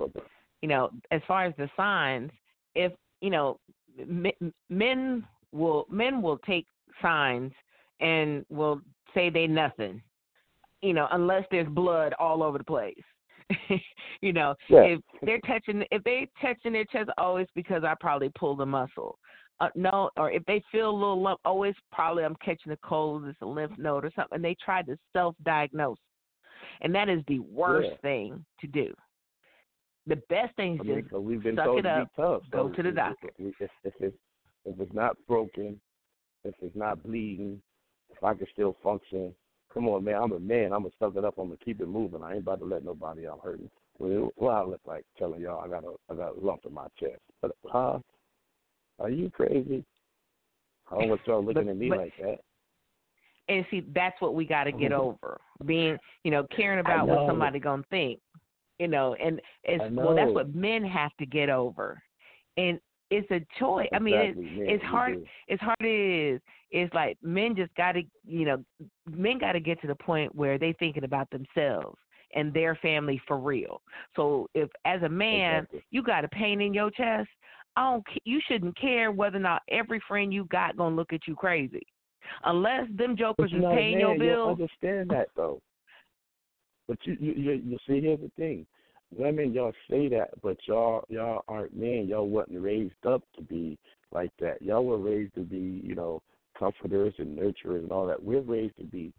you 0.62 0.69
know, 0.69 0.90
as 1.11 1.21
far 1.26 1.45
as 1.45 1.55
the 1.57 1.69
signs, 1.76 2.31
if 2.75 2.93
you 3.21 3.31
know, 3.31 3.59
men 4.69 5.25
will 5.52 5.87
men 5.90 6.23
will 6.23 6.38
take 6.38 6.67
signs 7.02 7.52
and 8.00 8.45
will 8.49 8.81
say 9.14 9.31
they 9.31 9.47
nothing, 9.47 10.00
you 10.82 10.92
know, 10.92 11.08
unless 11.12 11.44
there's 11.50 11.68
blood 11.68 12.14
all 12.18 12.42
over 12.42 12.58
the 12.58 12.64
place. 12.64 12.94
you 14.20 14.32
know, 14.32 14.54
yeah. 14.68 14.80
if 14.80 15.00
they're 15.22 15.40
touching 15.46 15.83
if 15.90 16.05
they 16.05 16.29
touching 16.40 16.72
their 16.72 16.85
chest, 16.85 17.11
oh, 17.18 17.42
because 17.55 17.83
I 17.85 17.94
probably 17.98 18.31
pulled 18.38 18.61
a 18.61 18.66
muscle. 18.66 19.18
Uh, 19.61 19.68
no, 19.74 20.11
or 20.16 20.31
if 20.31 20.44
they 20.44 20.62
feel 20.70 20.90
a 20.90 20.92
little 20.92 21.20
lump, 21.20 21.40
oh, 21.44 21.66
probably 21.90 22.24
I'm 22.24 22.37
catching 22.44 22.70
a 22.72 22.76
cold, 22.85 23.24
it's 23.24 23.38
a 23.42 23.46
lymph 23.46 23.76
node 23.76 24.05
or 24.05 24.12
something. 24.14 24.37
And 24.37 24.44
they 24.44 24.57
try 24.64 24.83
to 24.83 24.96
self-diagnose, 25.12 25.98
and 26.83 26.94
that 26.94 27.09
is 27.09 27.22
the 27.26 27.40
worst 27.40 27.88
yeah. 27.90 27.96
thing 28.03 28.44
to 28.61 28.66
do. 28.68 28.94
The 30.07 30.16
best 30.31 30.55
thing 30.57 30.74
is 30.74 30.81
I 30.81 30.85
mean, 30.85 31.00
just 31.00 31.11
so 31.11 31.20
we've 31.20 31.42
been 31.42 31.57
suck 31.57 31.64
told 31.64 31.79
it 31.81 31.87
up, 31.87 32.09
be 32.16 32.22
tough. 32.22 32.42
go 32.53 32.68
so 32.68 32.76
to 32.76 32.83
the 32.83 32.92
doctor. 32.92 33.31
If, 33.38 33.55
if, 33.61 33.70
if, 33.85 34.12
if 34.64 34.81
it's 34.81 34.94
not 34.94 35.16
broken, 35.26 35.81
if 36.44 36.55
it's 36.62 36.76
not 36.76 37.03
bleeding, 37.03 37.61
if 38.11 38.22
I 38.22 38.35
can 38.35 38.46
still 38.53 38.76
function, 38.83 39.35
come 39.72 39.88
on, 39.88 40.04
man. 40.04 40.16
I'm 40.22 40.33
a 40.33 40.40
man. 40.40 40.72
I'm 40.72 40.83
gonna 40.83 40.90
suck 40.98 41.16
it 41.16 41.24
up. 41.24 41.35
I'm 41.38 41.46
gonna 41.46 41.57
keep 41.64 41.81
it 41.81 41.88
moving. 41.88 42.22
I 42.22 42.33
ain't 42.33 42.42
about 42.42 42.61
to 42.61 42.64
let 42.64 42.85
nobody 42.85 43.26
out 43.26 43.40
hurt 43.42 43.61
me. 43.61 43.70
Well, 43.98 44.31
well, 44.37 44.54
I 44.54 44.62
look 44.62 44.81
like 44.87 45.04
telling 45.18 45.40
y'all 45.40 45.64
I 45.64 45.68
got 45.68 45.85
a 45.85 45.94
I 46.11 46.14
got 46.14 46.37
a 46.37 46.40
lump 46.40 46.61
in 46.66 46.74
my 46.74 46.87
chest. 46.98 47.20
But 47.42 47.52
huh? 47.66 47.98
Are 48.98 49.11
you 49.11 49.31
crazy? 49.31 49.85
I 50.90 50.98
don't 50.98 51.09
want 51.11 51.20
y'all 51.26 51.44
looking 51.44 51.64
but, 51.64 51.70
at 51.70 51.76
me 51.76 51.88
but, 51.88 51.98
like 51.98 52.12
that. 52.22 52.38
And 53.48 53.64
see, 53.70 53.87
that's 53.94 54.20
what 54.20 54.35
we 54.35 54.44
got 54.44 54.64
to 54.64 54.72
get 54.72 54.92
over. 54.92 55.40
Being, 55.64 55.96
you 56.24 56.31
know, 56.31 56.46
caring 56.54 56.81
about 56.81 57.09
what 57.09 57.26
somebody 57.26 57.59
gonna 57.59 57.85
think. 57.90 58.20
You 58.78 58.87
know, 58.87 59.14
and 59.14 59.40
it's 59.64 59.83
well, 59.92 60.14
that's 60.14 60.31
what 60.31 60.54
men 60.54 60.85
have 60.85 61.11
to 61.18 61.26
get 61.26 61.50
over. 61.50 62.00
And 62.57 62.78
it's 63.11 63.31
a 63.31 63.40
choice. 63.59 63.88
I 63.92 63.99
mean, 63.99 64.14
it's, 64.14 64.37
men, 64.37 64.66
it's 64.68 64.85
hard. 64.85 65.25
It's 65.47 65.62
hard. 65.62 65.77
It 65.81 66.35
is. 66.35 66.40
It's 66.71 66.92
like 66.92 67.16
men 67.23 67.57
just 67.57 67.75
got 67.75 67.92
to, 67.92 68.03
you 68.27 68.44
know, 68.44 68.64
men 69.11 69.38
got 69.38 69.53
to 69.53 69.61
get 69.61 69.81
to 69.81 69.87
the 69.87 69.94
point 69.94 70.35
where 70.35 70.59
they 70.59 70.75
thinking 70.79 71.05
about 71.05 71.29
themselves 71.31 71.97
and 72.35 72.53
their 72.53 72.75
family 72.77 73.21
for 73.27 73.38
real. 73.38 73.81
So 74.16 74.49
if 74.55 74.68
as 74.85 75.03
a 75.03 75.09
man 75.09 75.64
exactly. 75.64 75.85
you 75.90 76.03
got 76.03 76.25
a 76.25 76.29
pain 76.29 76.61
in 76.61 76.75
your 76.75 76.90
chest, 76.90 77.29
I 77.77 77.92
don't. 77.92 78.05
You 78.25 78.40
shouldn't 78.47 78.79
care 78.79 79.12
whether 79.12 79.37
or 79.37 79.40
not 79.40 79.62
every 79.71 80.03
friend 80.07 80.33
you 80.33 80.44
got 80.47 80.77
gonna 80.77 80.94
look 80.94 81.12
at 81.12 81.27
you 81.27 81.35
crazy, 81.35 81.87
unless 82.44 82.87
them 82.97 83.16
jokers 83.16 83.53
is 83.53 83.62
paying 83.73 83.99
man, 83.99 84.01
your 84.01 84.18
bills. 84.18 84.59
You 84.59 84.64
understand 84.64 85.11
that 85.11 85.29
though. 85.37 85.61
But 86.88 86.99
you, 87.05 87.16
you, 87.21 87.33
you, 87.33 87.53
you 87.53 87.79
see, 87.87 88.01
here's 88.01 88.21
the 88.21 88.31
thing: 88.37 88.66
women, 89.16 89.53
y'all 89.53 89.73
say 89.90 90.09
that, 90.09 90.31
but 90.42 90.57
y'all, 90.66 91.05
y'all 91.09 91.42
aren't 91.49 91.77
men. 91.77 92.07
Y'all 92.09 92.29
wasn't 92.29 92.62
raised 92.62 93.07
up 93.07 93.23
to 93.37 93.42
be 93.42 93.79
like 94.12 94.33
that. 94.40 94.61
Y'all 94.62 94.85
were 94.85 94.99
raised 94.99 95.35
to 95.35 95.42
be, 95.42 95.81
you 95.85 95.94
know, 95.94 96.23
comforters 96.59 97.14
and 97.18 97.38
nurturers 97.38 97.83
and 97.83 97.92
all 97.92 98.07
that. 98.07 98.23
We're 98.23 98.40
raised 98.40 98.77
to 98.79 98.85
be 98.85 99.12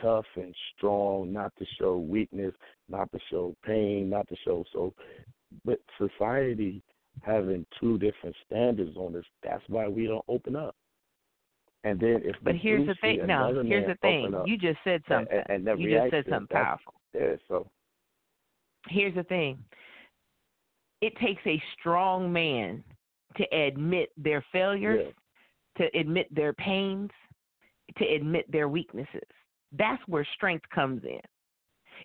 tough 0.00 0.26
and 0.36 0.54
strong, 0.76 1.32
not 1.32 1.52
to 1.58 1.66
show 1.78 1.96
weakness, 1.96 2.54
not 2.88 3.10
to 3.12 3.18
show 3.30 3.54
pain, 3.64 4.10
not 4.10 4.28
to 4.28 4.36
show 4.44 4.64
so. 4.72 4.94
But 5.64 5.80
society 5.98 6.82
having 7.22 7.66
two 7.78 7.98
different 7.98 8.34
standards 8.46 8.96
on 8.96 9.12
this, 9.12 9.24
that's 9.42 9.62
why 9.68 9.88
we 9.88 10.06
don't 10.06 10.24
open 10.28 10.56
up. 10.56 10.74
And 11.84 11.98
then 11.98 12.20
if 12.24 12.36
but 12.42 12.54
here's 12.54 12.86
the 12.86 12.94
thing, 13.00 13.26
no, 13.26 13.62
here's 13.66 13.88
the 13.88 13.96
thing. 14.02 14.32
You 14.46 14.56
just 14.56 14.78
said 14.84 15.02
something. 15.08 15.36
And, 15.48 15.66
and 15.66 15.80
you 15.80 15.98
just 15.98 16.10
said 16.12 16.24
something 16.30 16.46
powerful. 16.46 16.94
Yeah, 17.12 17.34
so 17.48 17.68
here's 18.88 19.14
the 19.14 19.22
thing. 19.24 19.58
It 21.00 21.14
takes 21.16 21.42
a 21.46 21.60
strong 21.78 22.32
man 22.32 22.82
to 23.36 23.44
admit 23.56 24.10
their 24.16 24.44
failures, 24.52 25.12
yeah. 25.78 25.86
to 25.86 25.98
admit 25.98 26.32
their 26.34 26.52
pains, 26.52 27.10
to 27.98 28.04
admit 28.06 28.50
their 28.50 28.68
weaknesses. 28.68 29.22
That's 29.76 30.02
where 30.06 30.26
strength 30.34 30.64
comes 30.74 31.02
in. 31.04 31.20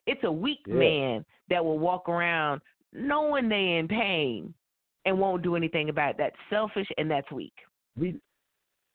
It's 0.05 0.23
a 0.23 0.31
weak 0.31 0.59
yeah. 0.65 0.75
man 0.75 1.25
that 1.49 1.63
will 1.63 1.79
walk 1.79 2.09
around 2.09 2.61
knowing 2.93 3.49
they're 3.49 3.79
in 3.79 3.87
pain 3.87 4.53
and 5.05 5.19
won't 5.19 5.43
do 5.43 5.55
anything 5.55 5.89
about 5.89 6.11
it. 6.11 6.15
That's 6.17 6.35
selfish 6.49 6.87
and 6.97 7.09
that's 7.09 7.31
weak. 7.31 7.53
We 7.97 8.19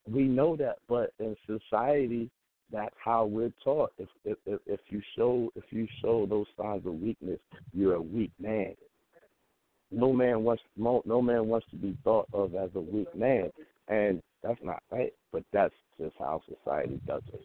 we 0.09 0.23
know 0.23 0.55
that, 0.57 0.77
but 0.89 1.13
in 1.19 1.35
society, 1.47 2.29
that's 2.73 2.95
how 3.03 3.25
we're 3.25 3.53
taught. 3.63 3.93
If 3.97 4.09
if 4.25 4.59
if 4.65 4.79
you 4.89 5.01
show 5.15 5.49
if 5.55 5.63
you 5.69 5.87
show 6.01 6.25
those 6.25 6.47
signs 6.57 6.85
of 6.85 6.95
weakness, 6.95 7.39
you're 7.71 7.95
a 7.95 8.01
weak 8.01 8.31
man. 8.39 8.73
No 9.91 10.11
man 10.11 10.43
wants 10.43 10.63
no, 10.75 11.21
man 11.21 11.47
wants 11.47 11.67
to 11.69 11.75
be 11.77 11.95
thought 12.03 12.27
of 12.33 12.55
as 12.55 12.71
a 12.75 12.81
weak 12.81 13.13
man, 13.15 13.51
and 13.87 14.21
that's 14.41 14.59
not 14.63 14.81
right. 14.91 15.13
But 15.31 15.43
that's 15.53 15.73
just 15.99 16.15
how 16.17 16.41
society 16.49 16.99
does 17.05 17.21
it. 17.31 17.41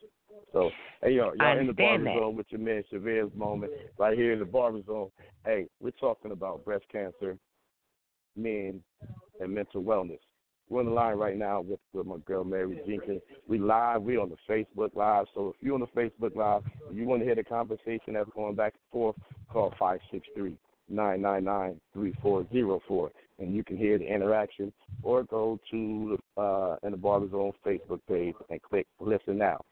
So, 0.52 0.70
hey, 1.02 1.12
yo, 1.12 1.32
y'all 1.38 1.58
in 1.58 1.66
the 1.66 1.74
barber 1.74 2.04
that. 2.04 2.16
zone 2.16 2.36
with 2.36 2.46
your 2.48 2.60
man 2.60 2.82
Chavez 2.90 3.28
moment 3.36 3.72
right 3.98 4.16
here 4.16 4.32
in 4.32 4.38
the 4.38 4.46
barber 4.46 4.80
zone. 4.86 5.10
Hey, 5.44 5.66
we're 5.80 5.90
talking 5.90 6.32
about 6.32 6.64
breast 6.64 6.84
cancer, 6.90 7.36
men, 8.34 8.82
and 9.40 9.54
mental 9.54 9.82
wellness. 9.82 10.18
We're 10.68 10.80
on 10.80 10.86
the 10.86 10.92
line 10.92 11.16
right 11.16 11.36
now 11.36 11.62
with, 11.62 11.80
with 11.92 12.06
my 12.06 12.18
girl 12.18 12.44
Mary 12.44 12.80
Jenkins. 12.86 13.22
We 13.46 13.58
live. 13.58 14.02
We 14.02 14.18
on 14.18 14.30
the 14.30 14.36
Facebook 14.48 14.94
Live. 14.94 15.26
So 15.34 15.48
if 15.48 15.56
you're 15.60 15.74
on 15.74 15.80
the 15.80 15.86
Facebook 15.86 16.36
Live, 16.36 16.62
you 16.92 17.06
want 17.06 17.20
to 17.20 17.26
hear 17.26 17.34
the 17.34 17.44
conversation 17.44 18.14
that's 18.14 18.30
going 18.34 18.54
back 18.54 18.74
and 18.74 18.92
forth, 18.92 19.16
call 19.50 19.72
five 19.78 20.00
six 20.10 20.26
three 20.34 20.56
nine 20.88 21.22
nine 21.22 21.44
nine 21.44 21.80
three 21.92 22.14
four 22.20 22.46
zero 22.52 22.80
four, 22.86 23.10
and 23.38 23.54
you 23.54 23.64
can 23.64 23.76
hear 23.76 23.98
the 23.98 24.06
interaction. 24.06 24.72
Or 25.02 25.22
go 25.22 25.58
to 25.70 26.18
uh, 26.36 26.76
in 26.82 26.90
the 26.90 26.96
Barber 26.96 27.30
Zone 27.30 27.52
Facebook 27.64 28.00
page 28.08 28.34
and 28.50 28.60
click 28.62 28.86
Listen 29.00 29.38
Now. 29.38 29.64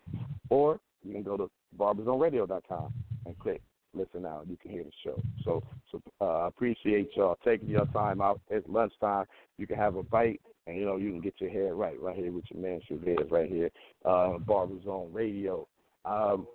or 0.51 0.81
you 1.05 1.13
can 1.13 1.23
go 1.23 1.37
to 1.37 1.51
barberzoneradio.com 1.79 2.93
and 3.27 3.39
click 3.39 3.61
listen 3.97 4.27
out. 4.27 4.47
You 4.49 4.57
can 4.57 4.71
hear 4.71 4.85
the 4.85 4.91
show. 5.05 5.21
So, 5.45 5.63
so 5.91 6.03
uh, 6.21 6.45
I 6.45 6.49
appreciate 6.49 7.11
y'all 7.17 7.39
taking 7.45 7.69
your 7.69 7.87
time 7.87 8.21
out. 8.21 8.41
It's 8.51 8.67
lunchtime. 8.69 9.27
You 9.59 9.67
can 9.67 9.77
have 9.77 9.97
a 9.97 10.03
bite, 10.03 10.41
and 10.67 10.77
you 10.77 10.85
know 10.85 10.97
you 10.97 11.11
can 11.11 11.21
get 11.21 11.35
your 11.39 11.51
hair 11.51 11.75
right 11.75 12.01
right 12.01 12.17
here 12.17 12.33
with 12.33 12.45
your 12.51 12.63
man 12.63 12.81
Chavez 12.89 13.31
right 13.31 13.49
here. 13.49 13.71
Uh, 14.05 14.39
Barber 14.39 14.83
Zone 14.85 15.11
Radio. 15.13 15.67
Um, 16.05 16.47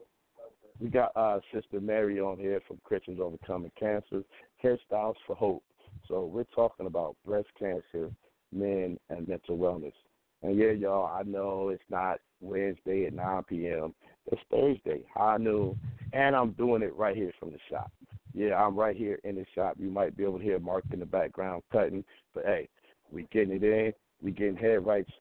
we 0.80 0.90
got 0.90 1.12
uh, 1.16 1.40
Sister 1.54 1.80
Mary 1.80 2.20
on 2.20 2.38
here 2.38 2.60
from 2.68 2.80
Christians 2.84 3.20
Overcoming 3.22 3.72
Cancer, 3.80 4.24
Hairstyles 4.64 5.16
for 5.28 5.36
Hope. 5.36 5.64
So 6.08 6.26
we're 6.26 6.46
talking 6.56 6.88
about 6.88 7.16
breast 7.26 7.50
cancer, 7.60 8.10
men, 8.52 8.98
and 9.10 9.28
mental 9.28 9.58
wellness. 9.58 9.94
And 10.42 10.58
yeah, 10.58 10.72
y'all, 10.72 11.06
I 11.06 11.24
know 11.24 11.70
it's 11.70 11.84
not 11.90 12.20
Wednesday 12.40 13.06
at 13.06 13.14
9 13.14 13.44
p.m. 13.44 13.94
It's 14.32 14.42
Thursday, 14.50 15.04
high 15.14 15.38
noon, 15.38 15.80
and 16.14 16.36
I'm 16.36 16.52
doing 16.52 16.82
it 16.82 16.96
right 16.96 17.16
here 17.16 17.32
from 17.40 17.52
the 17.52 17.58
shop. 17.70 17.92
Yeah, 18.34 18.56
I'm 18.56 18.78
right 18.78 18.96
here 18.96 19.20
in 19.24 19.36
the 19.36 19.46
shop. 19.54 19.76
You 19.78 19.90
might 19.90 20.16
be 20.16 20.24
able 20.24 20.38
to 20.38 20.44
hear 20.44 20.60
Mark 20.60 20.84
in 20.92 21.00
the 21.00 21.06
background 21.06 21.64
cutting, 21.72 22.04
but 22.34 22.46
hey, 22.46 22.70
we 23.12 23.28
getting 23.32 23.56
it 23.56 23.64
in. 23.64 23.94
We 24.22 24.32
getting 24.32 24.56
head 24.56 24.86
rights 24.86 25.12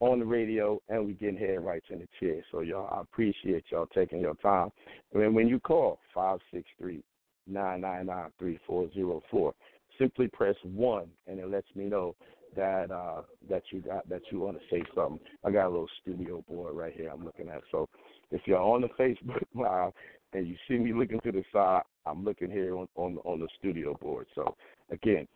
on 0.00 0.18
the 0.18 0.26
radio, 0.26 0.80
and 0.88 1.06
we 1.06 1.14
getting 1.14 1.38
head 1.38 1.64
rights 1.64 1.86
in 1.90 2.00
the 2.00 2.08
chair. 2.20 2.44
So 2.50 2.60
y'all, 2.60 2.92
I 2.92 3.00
appreciate 3.00 3.64
y'all 3.70 3.86
taking 3.86 4.20
your 4.20 4.34
time. 4.36 4.70
And 5.14 5.34
when 5.34 5.48
you 5.48 5.58
call 5.60 5.98
five 6.14 6.40
six 6.52 6.68
three 6.78 7.02
nine 7.46 7.80
nine 7.80 8.06
nine 8.06 8.30
three 8.38 8.58
four 8.66 8.92
zero 8.92 9.22
four, 9.30 9.54
simply 9.98 10.28
press 10.28 10.56
one, 10.62 11.06
and 11.26 11.38
it 11.38 11.48
lets 11.48 11.68
me 11.74 11.84
know 11.84 12.14
that 12.56 12.90
uh 12.90 13.22
that 13.48 13.62
you 13.70 13.80
got 13.80 14.08
that 14.08 14.22
you 14.30 14.40
want 14.40 14.58
to 14.58 14.62
say 14.70 14.82
something. 14.94 15.20
I 15.44 15.50
got 15.50 15.66
a 15.66 15.70
little 15.70 15.88
studio 16.02 16.44
board 16.48 16.74
right 16.74 16.94
here 16.94 17.10
I'm 17.12 17.24
looking 17.24 17.48
at. 17.48 17.62
So 17.70 17.88
if 18.30 18.42
you're 18.46 18.58
on 18.58 18.82
the 18.82 18.88
Facebook 18.88 19.42
live 19.54 19.92
and 20.32 20.46
you 20.46 20.56
see 20.66 20.78
me 20.78 20.92
looking 20.92 21.20
to 21.20 21.32
the 21.32 21.44
side, 21.52 21.82
I'm 22.06 22.24
looking 22.24 22.50
here 22.50 22.76
on 22.76 22.88
on, 22.96 23.18
on 23.24 23.40
the 23.40 23.48
studio 23.58 23.94
board. 24.00 24.26
So 24.34 24.56
again, 24.90 25.26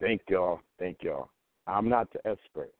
thank 0.00 0.22
y'all, 0.28 0.60
thank 0.78 0.98
y'all. 1.02 1.30
I'm 1.66 1.88
not 1.88 2.12
the 2.12 2.26
expert. 2.26 2.72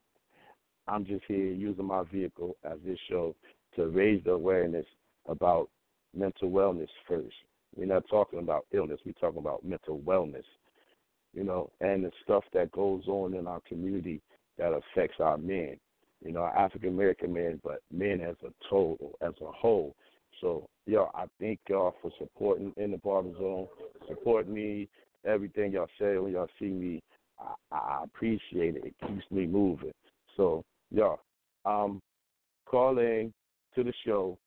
I'm 0.86 1.04
just 1.04 1.24
here 1.28 1.52
using 1.52 1.84
my 1.84 2.04
vehicle 2.10 2.56
as 2.64 2.78
this 2.84 2.98
show 3.10 3.34
to 3.76 3.88
raise 3.88 4.24
the 4.24 4.32
awareness 4.32 4.86
about 5.26 5.68
mental 6.16 6.50
wellness 6.50 6.88
first. 7.06 7.34
We're 7.76 7.86
not 7.86 8.08
talking 8.08 8.38
about 8.38 8.66
illness, 8.72 9.00
we're 9.04 9.12
talking 9.12 9.40
about 9.40 9.64
mental 9.64 10.00
wellness 10.00 10.44
you 11.34 11.44
know, 11.44 11.70
and 11.80 12.04
the 12.04 12.10
stuff 12.24 12.44
that 12.52 12.72
goes 12.72 13.04
on 13.06 13.34
in 13.34 13.46
our 13.46 13.60
community 13.68 14.20
that 14.58 14.72
affects 14.72 15.20
our 15.20 15.38
men, 15.38 15.76
you 16.24 16.32
know, 16.32 16.44
African 16.44 16.90
American 16.90 17.32
men, 17.32 17.60
but 17.62 17.80
men 17.92 18.20
as 18.20 18.36
a 18.44 18.52
total, 18.68 19.16
as 19.20 19.34
a 19.40 19.50
whole. 19.52 19.94
So, 20.40 20.68
y'all, 20.86 21.10
I 21.14 21.24
thank 21.40 21.58
y'all 21.68 21.94
for 22.00 22.10
supporting 22.18 22.72
in 22.76 22.92
the 22.92 22.98
barber 22.98 23.32
zone, 23.38 23.66
supporting 24.08 24.54
me, 24.54 24.88
everything 25.24 25.72
y'all 25.72 25.88
say 25.98 26.16
when 26.18 26.32
y'all 26.32 26.48
see 26.58 26.66
me. 26.66 27.02
I, 27.40 27.76
I 27.76 28.04
appreciate 28.04 28.76
it. 28.76 28.84
It 28.84 28.94
keeps 29.06 29.24
me 29.30 29.46
moving. 29.46 29.92
So, 30.36 30.64
y'all, 30.90 31.20
um, 31.64 32.00
call 32.66 32.98
in 32.98 33.32
to 33.74 33.84
the 33.84 33.92
show, 34.04 34.38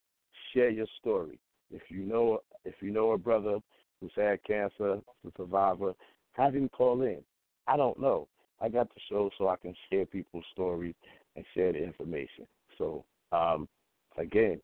share 0.53 0.69
your 0.69 0.87
story. 0.99 1.39
If 1.71 1.83
you 1.89 2.03
know, 2.03 2.39
if 2.65 2.75
you 2.81 2.91
know 2.91 3.11
a 3.11 3.17
brother 3.17 3.59
who's 3.99 4.11
had 4.15 4.43
cancer, 4.43 4.93
a 4.93 5.31
survivor, 5.37 5.93
have 6.33 6.53
him 6.53 6.69
call 6.69 7.01
in. 7.01 7.19
I 7.67 7.77
don't 7.77 7.99
know. 7.99 8.27
I 8.61 8.69
got 8.69 8.89
the 8.89 9.01
show 9.09 9.29
so 9.37 9.47
I 9.47 9.55
can 9.55 9.73
share 9.89 10.05
people's 10.05 10.45
stories 10.51 10.93
and 11.35 11.45
share 11.53 11.71
the 11.73 11.83
information. 11.83 12.45
So, 12.77 13.03
um, 13.31 13.67
again, 14.17 14.61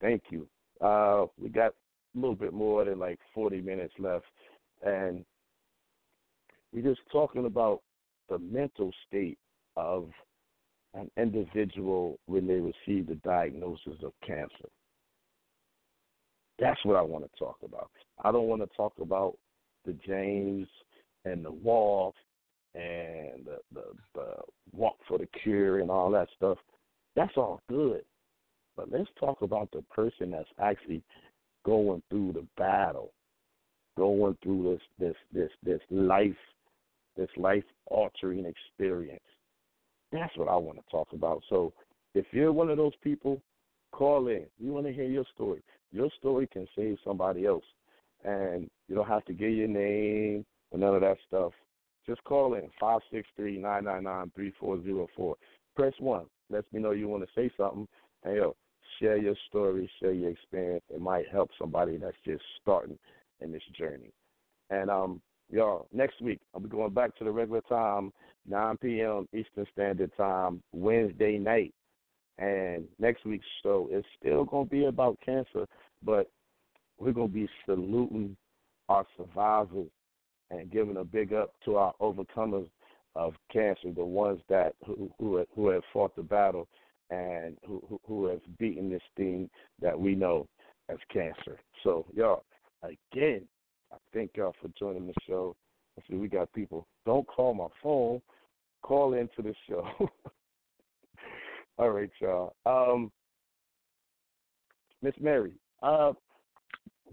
thank 0.00 0.22
you. 0.30 0.46
Uh, 0.80 1.26
we 1.40 1.48
got 1.48 1.72
a 1.72 2.18
little 2.18 2.34
bit 2.34 2.52
more 2.52 2.84
than 2.84 2.98
like 2.98 3.18
40 3.34 3.60
minutes 3.60 3.94
left, 3.98 4.26
and 4.84 5.24
we're 6.72 6.82
just 6.82 7.00
talking 7.10 7.46
about 7.46 7.80
the 8.28 8.38
mental 8.38 8.92
state 9.06 9.38
of 9.76 10.08
an 10.94 11.10
individual 11.16 12.18
when 12.26 12.46
they 12.46 12.54
receive 12.54 13.06
the 13.06 13.18
diagnosis 13.24 14.02
of 14.02 14.12
cancer. 14.26 14.68
That's 16.58 16.82
what 16.84 16.96
I 16.96 17.02
want 17.02 17.24
to 17.24 17.38
talk 17.38 17.56
about. 17.64 17.90
I 18.22 18.30
don't 18.30 18.46
want 18.46 18.62
to 18.62 18.76
talk 18.76 18.92
about 19.00 19.36
the 19.84 19.94
James 20.06 20.68
and 21.24 21.44
the 21.44 21.50
walk 21.50 22.14
and 22.74 23.44
the, 23.44 23.58
the 23.72 23.84
the 24.14 24.34
walk 24.72 24.96
for 25.06 25.18
the 25.18 25.28
cure 25.42 25.80
and 25.80 25.90
all 25.90 26.10
that 26.10 26.28
stuff. 26.36 26.58
That's 27.16 27.36
all 27.36 27.60
good. 27.68 28.02
But 28.76 28.90
let's 28.90 29.10
talk 29.18 29.42
about 29.42 29.70
the 29.72 29.82
person 29.82 30.32
that's 30.32 30.48
actually 30.58 31.02
going 31.64 32.02
through 32.10 32.32
the 32.32 32.46
battle, 32.56 33.12
going 33.96 34.36
through 34.42 34.72
this 34.72 34.82
this 34.98 35.16
this 35.32 35.50
this 35.62 35.80
life 35.90 36.36
this 37.16 37.30
life 37.36 37.64
altering 37.86 38.44
experience. 38.44 39.20
That's 40.10 40.36
what 40.36 40.48
I 40.48 40.56
want 40.56 40.78
to 40.78 40.90
talk 40.90 41.08
about. 41.12 41.42
So 41.48 41.72
if 42.14 42.26
you're 42.32 42.52
one 42.52 42.70
of 42.70 42.76
those 42.76 42.94
people, 43.02 43.40
call 43.92 44.28
in. 44.28 44.46
We 44.60 44.70
want 44.70 44.86
to 44.86 44.92
hear 44.92 45.04
your 45.04 45.24
story. 45.34 45.62
Your 45.92 46.08
story 46.18 46.48
can 46.52 46.66
save 46.76 46.98
somebody 47.04 47.46
else. 47.46 47.64
And 48.24 48.68
you 48.88 48.94
don't 48.94 49.08
have 49.08 49.24
to 49.26 49.32
give 49.32 49.50
your 49.50 49.68
name 49.68 50.44
or 50.70 50.78
none 50.78 50.94
of 50.94 51.00
that 51.02 51.18
stuff, 51.26 51.52
just 52.06 52.22
call 52.24 52.54
in 52.54 52.68
five 52.80 53.00
six 53.12 53.28
three 53.36 53.58
nine 53.58 53.84
nine 53.84 54.04
nine 54.04 54.30
three 54.34 54.52
four 54.58 54.82
zero 54.82 55.06
four. 55.16 55.36
Press 55.76 55.94
one. 55.98 56.26
Lets 56.50 56.70
me 56.72 56.80
know 56.80 56.92
you 56.92 57.08
want 57.08 57.24
to 57.24 57.28
say 57.34 57.50
something. 57.56 57.88
And 58.22 58.36
yo, 58.36 58.56
share 59.00 59.16
your 59.16 59.34
story, 59.48 59.90
share 60.00 60.12
your 60.12 60.30
experience. 60.30 60.84
It 60.92 61.00
might 61.00 61.28
help 61.28 61.50
somebody 61.58 61.96
that's 61.96 62.16
just 62.24 62.42
starting 62.60 62.98
in 63.40 63.52
this 63.52 63.62
journey. 63.76 64.12
And 64.70 64.90
um, 64.90 65.20
y'all, 65.50 65.88
next 65.92 66.20
week 66.20 66.40
I'll 66.54 66.60
be 66.60 66.68
going 66.68 66.92
back 66.92 67.16
to 67.16 67.24
the 67.24 67.30
regular 67.30 67.62
time, 67.62 68.12
9 68.48 68.76
p.m. 68.78 69.28
Eastern 69.32 69.66
Standard 69.72 70.10
Time, 70.16 70.62
Wednesday 70.72 71.38
night. 71.38 71.74
And 72.38 72.84
next 72.98 73.24
week's 73.24 73.46
show 73.62 73.88
is 73.92 74.04
still 74.18 74.44
gonna 74.44 74.64
be 74.64 74.86
about 74.86 75.18
cancer, 75.24 75.66
but 76.02 76.30
we're 76.98 77.12
gonna 77.12 77.28
be 77.28 77.48
saluting 77.64 78.36
our 78.88 79.06
survivors 79.16 79.90
and 80.50 80.70
giving 80.70 80.98
a 80.98 81.04
big 81.04 81.32
up 81.32 81.54
to 81.64 81.76
our 81.76 81.94
overcomers 82.00 82.68
of 83.16 83.34
cancer, 83.52 83.90
the 83.94 84.04
ones 84.04 84.40
that 84.48 84.74
who 84.84 85.10
who 85.18 85.36
have, 85.36 85.46
who 85.54 85.68
have 85.68 85.82
fought 85.92 86.14
the 86.16 86.22
battle 86.22 86.68
and 87.10 87.56
who, 87.66 87.82
who 87.88 88.00
who 88.06 88.26
have 88.26 88.40
beaten 88.58 88.90
this 88.90 89.02
thing 89.16 89.48
that 89.80 89.98
we 89.98 90.14
know 90.14 90.48
as 90.88 90.98
cancer. 91.12 91.58
So 91.82 92.06
y'all, 92.14 92.44
again, 92.82 93.42
I 93.92 93.96
thank 94.12 94.32
y'all 94.36 94.54
for 94.60 94.68
joining 94.78 95.06
the 95.06 95.14
show. 95.26 95.54
See 96.08 96.16
we 96.16 96.28
got 96.28 96.52
people. 96.52 96.88
Don't 97.06 97.26
call 97.26 97.54
my 97.54 97.68
phone. 97.82 98.20
Call 98.82 99.14
into 99.14 99.42
the 99.42 99.54
show. 99.68 99.86
All 101.78 101.90
right, 101.90 102.10
y'all. 102.20 102.54
Um, 102.66 103.10
Miss 105.02 105.14
Mary, 105.20 105.52
uh, 105.82 106.12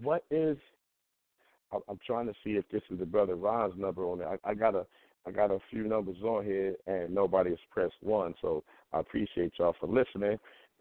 what 0.02 0.24
is 0.30 0.56
I'm 1.88 1.98
trying 2.06 2.26
to 2.26 2.34
see 2.44 2.50
if 2.50 2.64
this 2.70 2.82
is 2.90 2.98
the 2.98 3.06
brother 3.06 3.34
Ron's 3.34 3.74
number 3.76 4.04
on 4.04 4.18
there. 4.18 4.28
I, 4.28 4.50
I 4.50 4.54
got 4.54 4.74
a 4.74 4.86
I 5.26 5.30
got 5.30 5.50
a 5.50 5.58
few 5.70 5.84
numbers 5.84 6.16
on 6.22 6.44
here 6.44 6.74
and 6.86 7.14
nobody 7.14 7.50
has 7.50 7.58
pressed 7.70 7.94
one, 8.00 8.34
so 8.42 8.64
I 8.92 9.00
appreciate 9.00 9.52
y'all 9.58 9.76
for 9.78 9.86
listening. 9.86 10.38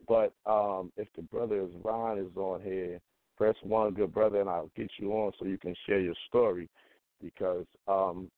But 0.08 0.34
um, 0.48 0.92
if 0.98 1.08
the 1.16 1.22
brother 1.22 1.68
Ron 1.84 2.18
is 2.18 2.36
on 2.36 2.62
here, 2.62 3.00
press 3.38 3.56
one, 3.62 3.94
good 3.94 4.14
brother, 4.14 4.42
and 4.42 4.50
I'll 4.50 4.72
get 4.76 4.90
you 4.98 5.12
on 5.14 5.32
so 5.38 5.46
you 5.46 5.60
can 5.60 5.76
share 5.86 6.00
your 6.00 6.16
story. 6.28 6.70
Because 7.22 7.66
um, 7.88 8.30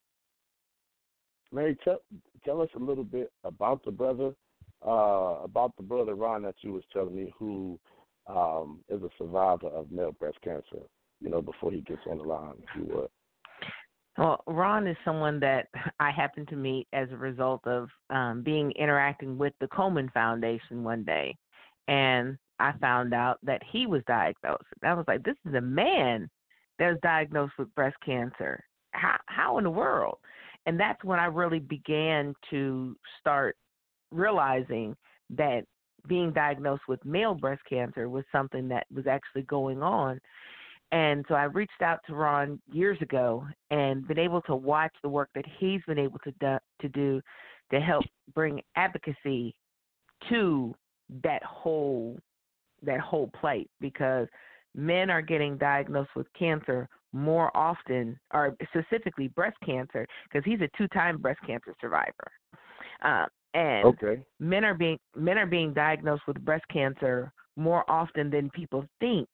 Mary, 1.54 1.78
tell 1.84 2.00
tell 2.44 2.62
us 2.62 2.70
a 2.76 2.84
little 2.84 3.06
bit 3.06 3.32
about 3.46 3.86
the 3.86 3.92
brother, 3.92 4.34
uh, 4.86 5.38
about 5.44 5.76
the 5.78 5.84
brother 5.84 6.16
Ron 6.16 6.44
that 6.44 6.56
you 6.62 6.74
was 6.74 6.84
telling 6.92 7.16
me, 7.16 7.34
who 7.39 7.80
um, 8.28 8.80
is 8.89 9.02
a 9.02 9.10
survivor 9.18 9.68
of 9.68 9.89
male 9.89 10.12
breast 10.12 10.38
cancer 10.44 10.84
you 11.24 11.30
know, 11.30 11.42
before 11.42 11.72
he 11.72 11.82
gets 11.82 12.02
on 12.10 12.18
the 12.18 12.24
line, 12.24 12.56
if 12.60 12.70
you 12.76 12.94
would. 12.94 13.08
Well, 14.18 14.44
Ron 14.46 14.86
is 14.86 14.98
someone 15.04 15.40
that 15.40 15.68
I 16.00 16.12
happened 16.12 16.50
to 16.50 16.56
meet 16.56 16.88
as 16.94 17.10
a 17.12 17.18
result 17.18 17.66
of 17.66 17.90
um, 18.10 18.44
being 18.44 18.72
interacting 18.72 19.38
with 19.38 19.54
the 19.60 19.68
Coleman 19.70 20.12
Foundation 20.14 20.84
one 20.84 21.04
day, 21.04 21.36
and 21.88 22.38
I 22.60 22.74
found 22.80 23.14
out 23.14 23.40
that 23.44 23.62
he 23.72 23.88
was 23.88 24.04
diagnosed. 24.06 24.66
I 24.84 24.94
was 24.94 25.06
like, 25.08 25.24
"This 25.24 25.38
is 25.48 25.56
a 25.56 25.62
man 25.62 26.30
that 26.78 26.90
was 26.90 27.00
diagnosed 27.02 27.54
with 27.58 27.74
breast 27.74 27.96
cancer. 28.06 28.64
How 28.92 29.18
how 29.28 29.58
in 29.58 29.64
the 29.64 29.72
world?" 29.72 30.18
And 30.66 30.80
that's 30.80 31.04
when 31.04 31.20
I 31.20 31.26
really 31.26 31.60
began 31.60 32.36
to 32.52 32.96
start 33.20 33.58
realizing 34.12 34.96
that 35.32 35.66
being 36.08 36.32
diagnosed 36.32 36.84
with 36.88 37.04
male 37.04 37.34
breast 37.34 37.62
cancer 37.68 38.10
was 38.10 38.26
something 38.32 38.68
that 38.68 38.86
was 38.94 39.08
actually 39.08 39.44
going 39.44 39.82
on 39.82 40.20
and 40.94 41.26
so 41.28 41.34
I 41.34 41.46
reached 41.46 41.82
out 41.82 42.02
to 42.06 42.14
Ron 42.14 42.62
years 42.72 43.02
ago 43.02 43.44
and 43.72 44.08
been 44.08 44.20
able 44.20 44.42
to 44.44 44.56
watch 44.56 44.94
the 45.02 45.10
work 45.10 45.28
that 45.34 45.44
he's 45.60 45.82
been 45.88 45.98
able 45.98 46.20
to 46.20 46.32
do, 46.40 46.58
to 46.82 46.90
do 46.90 47.20
to 47.72 47.82
help 47.82 48.06
bring 48.36 48.62
advocacy 48.76 49.56
to 50.30 50.74
that 51.24 51.44
whole 51.44 52.20
that 52.84 53.00
whole 53.00 53.32
plight 53.40 53.68
because 53.82 54.28
men 54.76 55.10
are 55.10 55.22
getting 55.22 55.58
diagnosed 55.58 56.12
with 56.16 56.28
cancer 56.38 56.88
more 57.12 57.56
often, 57.58 58.20
or 58.32 58.56
specifically 58.76 59.30
breast 59.30 59.58
cancer, 59.66 60.06
because 60.26 60.44
he's 60.46 60.62
a 60.62 60.70
two-time 60.78 61.18
breast 61.18 61.40
cancer 61.46 61.74
survivor. 61.82 62.32
Uh, 63.04 63.26
and 63.56 63.86
okay. 63.86 64.22
men 64.40 64.64
are 64.64 64.76
being 64.76 65.00
men 65.16 65.40
are 65.40 65.48
being 65.48 65.74
diagnosed 65.74 66.24
with 66.28 66.40
breast 66.46 66.66
cancer 66.72 67.32
more 67.56 67.84
often 67.90 68.30
than 68.30 68.52
people 68.52 68.86
think. 69.00 69.28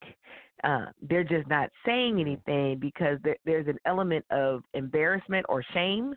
Uh, 0.63 0.85
they're 1.01 1.23
just 1.23 1.47
not 1.47 1.69
saying 1.85 2.19
anything 2.19 2.77
because 2.79 3.17
there, 3.23 3.37
there's 3.45 3.67
an 3.67 3.77
element 3.85 4.25
of 4.29 4.61
embarrassment 4.73 5.45
or 5.49 5.63
shame 5.73 6.13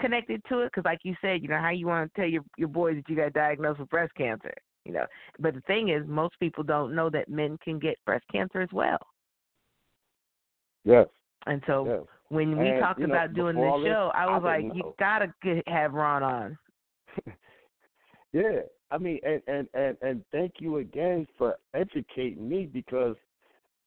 connected 0.00 0.42
to 0.48 0.60
it. 0.60 0.72
Because, 0.72 0.84
like 0.84 1.00
you 1.02 1.14
said, 1.20 1.42
you 1.42 1.48
know 1.48 1.60
how 1.60 1.70
you 1.70 1.86
want 1.86 2.12
to 2.12 2.20
tell 2.20 2.28
your 2.28 2.42
your 2.56 2.68
boys 2.68 2.96
that 2.96 3.08
you 3.08 3.16
got 3.16 3.32
diagnosed 3.32 3.80
with 3.80 3.90
breast 3.90 4.14
cancer. 4.16 4.54
You 4.84 4.92
know, 4.92 5.06
but 5.38 5.54
the 5.54 5.60
thing 5.62 5.88
is, 5.88 6.04
most 6.06 6.38
people 6.38 6.62
don't 6.62 6.94
know 6.94 7.10
that 7.10 7.28
men 7.28 7.58
can 7.62 7.78
get 7.78 7.96
breast 8.04 8.24
cancer 8.30 8.60
as 8.60 8.68
well. 8.72 8.98
Yes. 10.84 11.06
And 11.46 11.62
so 11.66 11.86
yes. 11.86 12.00
when 12.28 12.56
we 12.58 12.68
and, 12.68 12.80
talked 12.80 13.00
you 13.00 13.06
know, 13.06 13.14
about 13.14 13.34
doing 13.34 13.56
this 13.56 13.64
show, 13.64 14.10
I 14.14 14.26
was 14.26 14.42
I 14.44 14.56
like, 14.56 14.64
know. 14.66 14.74
you 14.74 14.94
gotta 14.98 15.32
get, 15.42 15.68
have 15.68 15.94
Ron 15.94 16.22
on. 16.22 16.58
yeah, 18.32 18.60
I 18.90 18.98
mean, 18.98 19.18
and, 19.24 19.42
and 19.48 19.68
and 19.74 19.96
and 20.02 20.24
thank 20.32 20.54
you 20.60 20.78
again 20.78 21.26
for 21.36 21.56
educating 21.74 22.48
me 22.48 22.68
because 22.72 23.16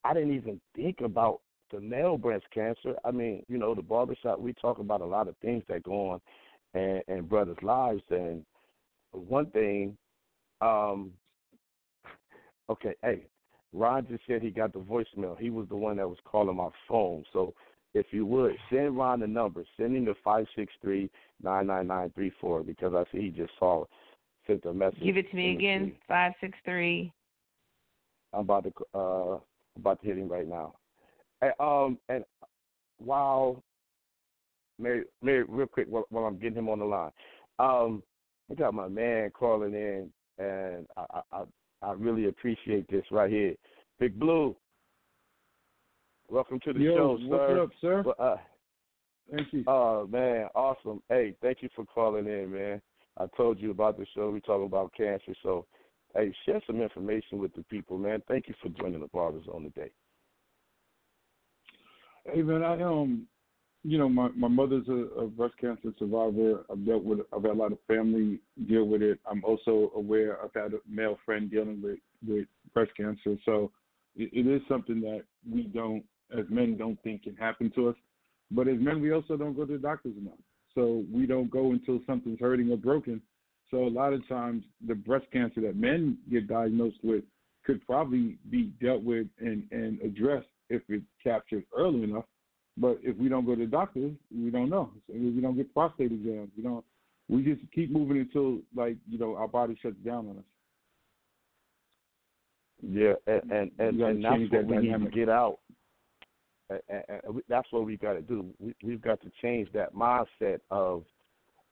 I 0.03 0.13
didn't 0.13 0.33
even 0.33 0.59
think 0.75 1.01
about 1.01 1.41
the 1.71 1.79
male 1.79 2.17
breast 2.17 2.45
cancer. 2.53 2.95
I 3.05 3.11
mean, 3.11 3.43
you 3.47 3.57
know, 3.57 3.75
the 3.75 3.81
barbershop 3.81 4.39
we 4.39 4.53
talk 4.53 4.79
about 4.79 5.01
a 5.01 5.05
lot 5.05 5.27
of 5.27 5.35
things 5.37 5.63
that 5.69 5.83
go 5.83 6.11
on 6.11 6.21
in, 6.73 7.01
in 7.07 7.25
brothers' 7.25 7.57
lives, 7.61 8.01
and 8.09 8.43
one 9.11 9.47
thing, 9.47 9.97
um, 10.61 11.11
okay, 12.69 12.95
hey, 13.03 13.25
Ron 13.73 14.07
just 14.09 14.23
said 14.27 14.41
he 14.41 14.49
got 14.49 14.73
the 14.73 14.79
voicemail. 14.79 15.37
He 15.37 15.49
was 15.49 15.67
the 15.69 15.75
one 15.75 15.97
that 15.97 16.07
was 16.07 16.17
calling 16.25 16.55
my 16.55 16.69
phone. 16.87 17.23
So 17.33 17.53
if 17.93 18.07
you 18.11 18.25
would 18.25 18.55
send 18.71 18.97
Ron 18.97 19.19
the 19.19 19.27
number, 19.27 19.63
send 19.77 19.95
him 19.95 20.05
to 20.05 20.15
five 20.23 20.45
six 20.55 20.71
three 20.81 21.09
nine 21.41 21.67
nine 21.67 21.87
nine 21.87 22.11
three 22.15 22.31
four 22.41 22.63
because 22.63 22.93
I 22.93 23.03
see 23.11 23.23
he 23.23 23.29
just 23.29 23.51
saw 23.59 23.83
it. 23.83 23.89
sent 24.47 24.65
a 24.65 24.73
message. 24.73 25.03
Give 25.03 25.17
it 25.17 25.29
to 25.29 25.35
me 25.35 25.53
again. 25.53 25.93
Five 26.07 26.33
six 26.41 26.57
three. 26.65 27.11
I'm 28.33 28.41
about 28.41 28.65
to 28.65 28.99
uh 28.99 29.39
about 29.79 30.01
to 30.01 30.07
hit 30.07 30.17
him 30.17 30.29
right 30.29 30.47
now. 30.47 30.75
And, 31.41 31.53
um 31.59 31.97
and 32.09 32.23
while 32.97 33.63
Mary, 34.77 35.03
Mary, 35.21 35.43
real 35.47 35.67
quick 35.67 35.87
while, 35.89 36.05
while 36.09 36.25
I'm 36.25 36.37
getting 36.37 36.57
him 36.57 36.69
on 36.69 36.79
the 36.79 36.85
line, 36.85 37.11
um, 37.59 38.03
I 38.49 38.55
got 38.55 38.73
my 38.73 38.87
man 38.87 39.29
calling 39.31 39.73
in, 39.73 40.09
and 40.37 40.87
I, 40.95 41.21
I 41.31 41.43
I 41.81 41.93
really 41.93 42.27
appreciate 42.27 42.89
this 42.89 43.05
right 43.11 43.29
here. 43.29 43.55
Big 43.99 44.19
Blue, 44.19 44.55
welcome 46.29 46.59
to 46.65 46.73
the 46.73 46.79
Yo, 46.79 46.95
show, 46.95 47.19
what's 47.27 47.41
sir. 47.41 47.61
up, 47.61 47.69
sir? 47.81 48.03
Uh, 48.19 48.35
Thank 49.31 49.53
you. 49.53 49.63
Oh 49.67 50.07
man, 50.11 50.47
awesome. 50.55 51.01
Hey, 51.09 51.35
thank 51.41 51.61
you 51.61 51.69
for 51.75 51.85
calling 51.85 52.25
in, 52.25 52.51
man. 52.51 52.81
I 53.17 53.25
told 53.37 53.59
you 53.59 53.71
about 53.71 53.97
the 53.97 54.05
show. 54.15 54.29
We 54.29 54.41
talking 54.41 54.65
about 54.65 54.93
cancer, 54.95 55.33
so 55.43 55.65
hey, 56.15 56.33
share 56.45 56.61
some 56.67 56.81
information 56.81 57.39
with 57.39 57.53
the 57.55 57.63
people, 57.63 57.97
man. 57.97 58.21
Thank 58.27 58.47
you 58.47 58.55
for 58.61 58.69
joining 58.69 59.01
the 59.01 59.07
Barber 59.07 59.39
Zone 59.45 59.71
today. 59.73 59.91
Hey 62.25 62.41
man, 62.41 62.63
I 62.63 62.81
um, 62.81 63.27
you 63.83 63.97
know, 63.97 64.09
my 64.09 64.29
my 64.35 64.47
mother's 64.47 64.87
a, 64.87 65.21
a 65.21 65.27
breast 65.27 65.55
cancer 65.59 65.93
survivor. 65.97 66.65
I've 66.71 66.85
dealt 66.85 67.03
with, 67.03 67.19
I've 67.33 67.43
had 67.43 67.51
a 67.51 67.53
lot 67.53 67.71
of 67.71 67.79
family 67.87 68.39
deal 68.67 68.85
with 68.85 69.01
it. 69.01 69.19
I'm 69.29 69.43
also 69.43 69.91
aware 69.95 70.37
I've 70.43 70.53
had 70.53 70.73
a 70.73 70.79
male 70.87 71.17
friend 71.25 71.49
dealing 71.49 71.81
with 71.81 71.99
with 72.27 72.47
breast 72.73 72.91
cancer, 72.97 73.37
so 73.45 73.71
it, 74.15 74.29
it 74.33 74.47
is 74.47 74.61
something 74.67 74.99
that 75.01 75.23
we 75.49 75.63
don't, 75.63 76.03
as 76.37 76.45
men, 76.49 76.77
don't 76.77 77.01
think 77.03 77.23
can 77.23 77.35
happen 77.35 77.71
to 77.75 77.89
us. 77.89 77.95
But 78.51 78.67
as 78.67 78.79
men, 78.79 79.01
we 79.01 79.11
also 79.11 79.37
don't 79.37 79.55
go 79.55 79.65
to 79.65 79.73
the 79.73 79.79
doctors 79.79 80.15
enough. 80.19 80.39
So 80.75 81.03
we 81.11 81.25
don't 81.25 81.49
go 81.49 81.71
until 81.71 81.99
something's 82.05 82.39
hurting 82.39 82.71
or 82.71 82.77
broken. 82.77 83.21
So 83.71 83.85
a 83.85 83.89
lot 83.89 84.13
of 84.13 84.27
times, 84.27 84.63
the 84.87 84.95
breast 84.95 85.25
cancer 85.31 85.61
that 85.61 85.75
men 85.75 86.17
get 86.29 86.47
diagnosed 86.47 86.97
with 87.03 87.23
could 87.65 87.85
probably 87.85 88.37
be 88.49 88.71
dealt 88.81 89.03
with 89.03 89.27
and, 89.39 89.63
and 89.71 90.01
addressed 90.01 90.47
if 90.69 90.81
it's 90.89 91.05
captured 91.23 91.63
early 91.77 92.03
enough. 92.03 92.25
But 92.77 92.99
if 93.03 93.17
we 93.17 93.29
don't 93.29 93.45
go 93.45 93.55
to 93.55 93.61
the 93.61 93.67
doctor, 93.67 94.09
we 94.33 94.49
don't 94.49 94.69
know. 94.69 94.91
So 95.07 95.13
we 95.13 95.41
don't 95.41 95.55
get 95.55 95.73
prostate 95.73 96.11
exams. 96.11 96.49
We 96.55 96.63
don't. 96.63 96.83
We 97.27 97.43
just 97.43 97.61
keep 97.73 97.91
moving 97.91 98.17
until 98.17 98.59
like 98.75 98.95
you 99.07 99.19
know 99.19 99.35
our 99.35 99.47
body 99.47 99.77
shuts 99.81 99.97
down 100.03 100.29
on 100.29 100.37
us. 100.37 100.43
Yeah, 102.81 103.13
and 103.27 103.51
and, 103.51 103.71
and, 103.77 104.01
and 104.01 104.23
that's 104.23 104.39
what 104.39 104.51
that 104.51 104.65
we 104.65 104.77
need 104.77 105.03
to 105.03 105.11
get 105.11 105.29
out. 105.29 105.59
And, 106.69 106.79
and, 106.89 107.03
and 107.23 107.41
that's 107.49 107.67
what 107.71 107.85
we 107.85 107.97
got 107.97 108.13
to 108.13 108.21
do. 108.21 108.45
We, 108.59 108.73
we've 108.83 109.01
got 109.01 109.21
to 109.21 109.31
change 109.41 109.69
that 109.73 109.93
mindset 109.93 110.59
of 110.71 111.03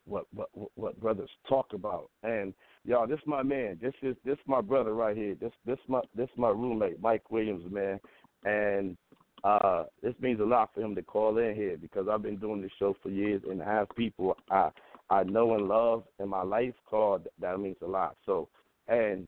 what 0.07 0.25
what 0.31 0.49
what 0.75 0.99
brothers 0.99 1.29
talk 1.47 1.73
about. 1.73 2.09
And 2.23 2.53
y'all, 2.85 3.07
this 3.07 3.19
my 3.25 3.43
man. 3.43 3.77
This 3.81 3.93
is 4.01 4.15
this 4.25 4.37
my 4.47 4.61
brother 4.61 4.93
right 4.93 5.15
here. 5.15 5.35
This 5.35 5.51
this 5.65 5.79
my 5.87 6.01
this 6.15 6.29
my 6.37 6.49
roommate, 6.49 7.01
Mike 7.01 7.29
Williams, 7.29 7.69
man. 7.71 7.99
And 8.43 8.97
uh 9.43 9.83
this 10.01 10.15
means 10.19 10.39
a 10.39 10.43
lot 10.43 10.71
for 10.73 10.81
him 10.81 10.95
to 10.95 11.01
call 11.01 11.37
in 11.37 11.55
here 11.55 11.77
because 11.77 12.07
I've 12.09 12.23
been 12.23 12.37
doing 12.37 12.61
this 12.61 12.71
show 12.79 12.95
for 13.03 13.09
years 13.09 13.41
and 13.49 13.61
have 13.61 13.87
people 13.95 14.35
I 14.49 14.69
I 15.09 15.23
know 15.23 15.55
and 15.55 15.67
love 15.67 16.03
in 16.19 16.29
my 16.29 16.43
life 16.43 16.73
called 16.89 17.27
that 17.39 17.59
means 17.59 17.77
a 17.81 17.87
lot. 17.87 18.15
So 18.25 18.49
and 18.87 19.27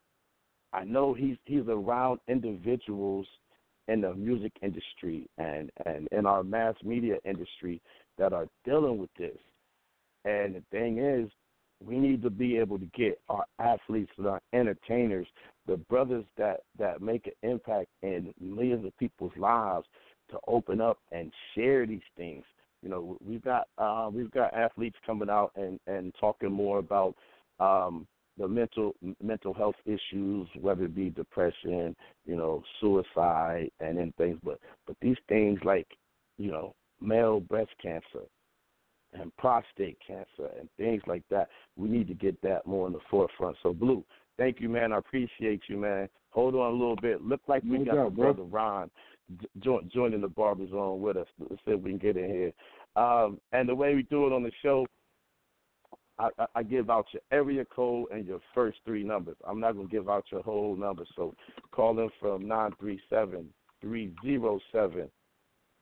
I 0.73 0.83
know 0.83 1.13
he's 1.13 1.37
he's 1.45 1.67
around 1.67 2.19
individuals 2.27 3.27
in 3.87 4.01
the 4.01 4.13
music 4.13 4.53
industry 4.61 5.27
and 5.37 5.71
and 5.85 6.07
in 6.11 6.25
our 6.25 6.43
mass 6.43 6.75
media 6.83 7.17
industry 7.25 7.81
that 8.17 8.33
are 8.33 8.47
dealing 8.65 8.97
with 8.97 9.09
this. 9.17 9.37
And 10.29 10.55
the 10.55 10.63
thing 10.71 10.99
is, 10.99 11.29
we 11.83 11.97
need 11.97 12.21
to 12.23 12.29
be 12.29 12.57
able 12.57 12.77
to 12.77 12.85
get 12.95 13.19
our 13.29 13.45
athletes 13.59 14.11
and 14.17 14.27
our 14.27 14.41
entertainers, 14.53 15.27
the 15.65 15.77
brothers 15.77 16.25
that 16.37 16.61
that 16.77 17.01
make 17.01 17.27
an 17.27 17.49
impact 17.49 17.87
in 18.01 18.33
millions 18.39 18.85
of 18.85 18.97
people's 18.97 19.35
lives, 19.37 19.87
to 20.29 20.37
open 20.47 20.81
up 20.81 20.99
and 21.11 21.31
share 21.55 21.85
these 21.85 22.01
things. 22.17 22.43
You 22.83 22.89
know, 22.89 23.17
we've 23.25 23.43
got 23.43 23.67
uh, 23.77 24.09
we've 24.11 24.31
got 24.31 24.53
athletes 24.53 24.97
coming 25.05 25.29
out 25.29 25.51
and 25.55 25.79
and 25.87 26.13
talking 26.19 26.51
more 26.51 26.79
about 26.79 27.15
um, 27.59 28.05
the 28.37 28.47
mental 28.47 28.93
mental 29.23 29.53
health 29.53 29.75
issues, 29.85 30.47
whether 30.59 30.85
it 30.85 30.95
be 30.95 31.09
depression, 31.09 31.95
you 32.25 32.35
know, 32.35 32.61
suicide, 32.81 33.71
and 33.79 33.97
then 33.97 34.13
things. 34.17 34.37
But 34.43 34.59
but 34.85 34.97
these 35.01 35.17
things 35.27 35.59
like 35.63 35.87
you 36.37 36.51
know 36.51 36.75
male 37.01 37.39
breast 37.39 37.71
cancer 37.81 38.25
and 39.13 39.35
prostate 39.37 39.97
cancer 40.05 40.49
and 40.59 40.69
things 40.77 41.01
like 41.07 41.23
that, 41.29 41.49
we 41.75 41.89
need 41.89 42.07
to 42.07 42.13
get 42.13 42.41
that 42.41 42.65
more 42.65 42.87
in 42.87 42.93
the 42.93 42.99
forefront. 43.09 43.57
So 43.63 43.73
Blue, 43.73 44.03
thank 44.37 44.59
you, 44.59 44.69
man. 44.69 44.93
I 44.93 44.97
appreciate 44.97 45.61
you, 45.67 45.77
man. 45.77 46.09
Hold 46.31 46.55
on 46.55 46.71
a 46.71 46.73
little 46.73 46.95
bit. 46.95 47.23
Look 47.23 47.41
like 47.47 47.63
we 47.63 47.79
No 47.79 47.85
got 47.85 47.95
doubt, 47.95 48.09
the 48.11 48.15
bro. 48.15 48.33
brother 48.33 48.43
Ron 48.43 48.91
jo- 49.59 49.81
joining 49.91 50.21
the 50.21 50.27
barber 50.27 50.67
zone 50.69 51.01
with 51.01 51.17
us. 51.17 51.27
Let's 51.39 51.61
see 51.65 51.71
if 51.71 51.81
we 51.81 51.91
can 51.91 51.99
get 51.99 52.17
in 52.17 52.29
here. 52.29 52.51
Um, 52.95 53.39
and 53.51 53.67
the 53.67 53.75
way 53.75 53.95
we 53.95 54.03
do 54.03 54.27
it 54.27 54.33
on 54.33 54.43
the 54.43 54.51
show, 54.61 54.85
I, 56.17 56.29
I, 56.37 56.45
I 56.55 56.63
give 56.63 56.89
out 56.89 57.05
your 57.13 57.21
area 57.31 57.65
code 57.65 58.11
and 58.11 58.25
your 58.25 58.39
first 58.53 58.79
three 58.85 59.03
numbers. 59.03 59.37
I'm 59.47 59.59
not 59.59 59.73
going 59.73 59.87
to 59.87 59.91
give 59.91 60.09
out 60.09 60.25
your 60.31 60.41
whole 60.41 60.75
number. 60.75 61.05
So 61.15 61.35
call 61.71 61.99
in 61.99 62.09
from 62.19 62.47
nine 62.47 62.71
three 62.79 62.99
seven 63.09 63.49
three 63.81 64.11
zero 64.23 64.59
seven. 64.71 65.09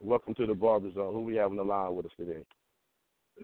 Welcome 0.02 0.36
to 0.36 0.46
the 0.46 0.54
barber 0.54 0.92
zone. 0.94 1.14
Who 1.14 1.22
we 1.22 1.36
have 1.36 1.50
on 1.50 1.58
the 1.58 1.64
line 1.64 1.96
with 1.96 2.06
us 2.06 2.12
today? 2.18 2.44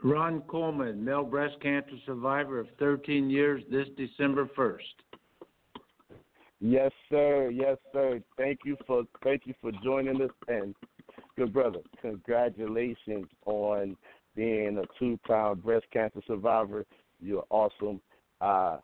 Ron 0.01 0.41
Coleman, 0.41 1.03
male 1.03 1.23
breast 1.23 1.56
cancer 1.62 1.95
survivor 2.06 2.60
of 2.60 2.67
13 2.79 3.29
years 3.29 3.63
this 3.69 3.88
December 3.97 4.49
1st. 4.58 4.79
Yes, 6.60 6.91
sir. 7.10 7.49
Yes, 7.53 7.77
sir. 7.91 8.21
Thank 8.38 8.60
you 8.63 8.77
for 8.88 9.03
thank 9.21 9.41
you 9.45 9.53
for 9.62 9.71
joining 9.84 10.21
us 10.21 10.32
and 10.47 10.73
good 11.38 11.51
brother. 11.51 11.79
Congratulations 12.01 13.27
on 13.45 13.97
being 14.34 14.77
a 14.77 14.84
two-time 14.97 15.60
breast 15.60 15.86
cancer 15.91 16.21
survivor. 16.25 16.86
You're 17.19 17.43
awesome. 17.49 17.99
Uh, 18.39 18.77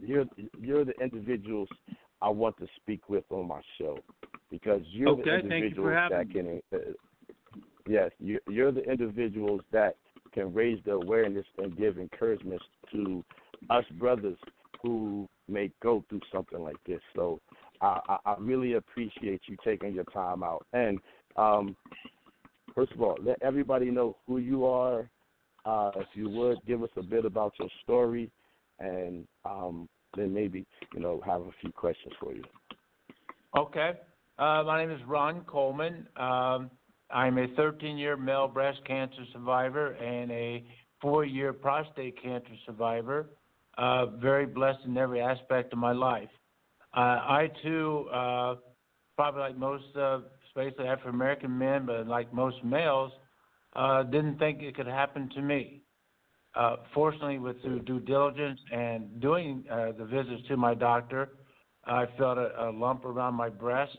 you're 0.00 0.24
you're 0.58 0.86
the 0.86 0.98
individuals 1.02 1.68
I 2.22 2.30
want 2.30 2.56
to 2.58 2.66
speak 2.76 3.10
with 3.10 3.24
on 3.30 3.46
my 3.46 3.60
show 3.78 3.98
because 4.50 4.80
you're 4.90 5.10
Okay, 5.10 5.22
the 5.22 5.30
thank 5.30 5.42
you 5.42 5.50
individuals 5.50 5.88
for 5.88 5.94
having 5.94 6.18
that 6.18 6.32
can. 6.32 6.62
Uh, 6.72 6.92
yes, 7.86 8.10
you're, 8.20 8.40
you're 8.48 8.72
the 8.72 8.90
individuals 8.90 9.60
that 9.70 9.96
can 10.32 10.52
raise 10.52 10.78
the 10.84 10.92
awareness 10.92 11.46
and 11.58 11.76
give 11.76 11.98
encouragement 11.98 12.62
to 12.92 13.24
us 13.70 13.84
brothers 13.98 14.38
who 14.82 15.28
may 15.48 15.70
go 15.82 16.04
through 16.08 16.20
something 16.32 16.60
like 16.60 16.76
this. 16.86 17.00
So 17.14 17.40
I, 17.80 18.18
I, 18.24 18.34
really 18.38 18.74
appreciate 18.74 19.42
you 19.46 19.56
taking 19.64 19.94
your 19.94 20.04
time 20.04 20.42
out. 20.42 20.66
And 20.72 20.98
um, 21.36 21.76
first 22.74 22.92
of 22.92 23.00
all, 23.00 23.16
let 23.22 23.40
everybody 23.42 23.90
know 23.90 24.16
who 24.26 24.38
you 24.38 24.64
are. 24.66 25.08
Uh, 25.64 25.92
if 25.96 26.08
you 26.14 26.28
would 26.28 26.58
give 26.66 26.82
us 26.82 26.90
a 26.96 27.02
bit 27.02 27.24
about 27.24 27.52
your 27.58 27.68
story, 27.84 28.30
and 28.80 29.26
um, 29.44 29.88
then 30.16 30.34
maybe 30.34 30.66
you 30.92 31.00
know 31.00 31.20
have 31.24 31.40
a 31.42 31.50
few 31.60 31.70
questions 31.70 32.12
for 32.18 32.32
you. 32.32 32.42
Okay. 33.56 33.92
Uh, 34.38 34.64
my 34.64 34.84
name 34.84 34.90
is 34.90 35.00
Ron 35.06 35.42
Coleman. 35.42 36.08
Um, 36.16 36.70
I'm 37.12 37.38
a 37.38 37.46
13 37.56 37.98
year 37.98 38.16
male 38.16 38.48
breast 38.48 38.78
cancer 38.86 39.24
survivor 39.32 39.92
and 39.92 40.30
a 40.30 40.64
four 41.00 41.24
year 41.24 41.52
prostate 41.52 42.20
cancer 42.22 42.54
survivor. 42.64 43.30
Uh, 43.76 44.06
very 44.16 44.46
blessed 44.46 44.80
in 44.84 44.96
every 44.96 45.20
aspect 45.20 45.72
of 45.72 45.78
my 45.78 45.92
life. 45.92 46.28
Uh, 46.94 47.00
I 47.00 47.50
too, 47.62 48.08
uh, 48.12 48.56
probably 49.16 49.40
like 49.40 49.56
most, 49.56 49.84
uh, 49.96 50.20
especially 50.46 50.86
African 50.86 51.14
American 51.14 51.58
men, 51.58 51.86
but 51.86 52.06
like 52.06 52.32
most 52.34 52.62
males, 52.62 53.12
uh, 53.74 54.02
didn't 54.02 54.38
think 54.38 54.62
it 54.62 54.76
could 54.76 54.86
happen 54.86 55.30
to 55.34 55.40
me. 55.40 55.82
Uh, 56.54 56.76
fortunately, 56.92 57.38
with 57.38 57.62
through 57.62 57.80
due 57.80 58.00
diligence 58.00 58.60
and 58.70 59.20
doing 59.22 59.64
uh, 59.70 59.92
the 59.96 60.04
visits 60.04 60.46
to 60.48 60.56
my 60.56 60.74
doctor, 60.74 61.30
I 61.86 62.04
felt 62.18 62.36
a, 62.36 62.68
a 62.68 62.70
lump 62.70 63.06
around 63.06 63.34
my 63.34 63.48
breast 63.48 63.96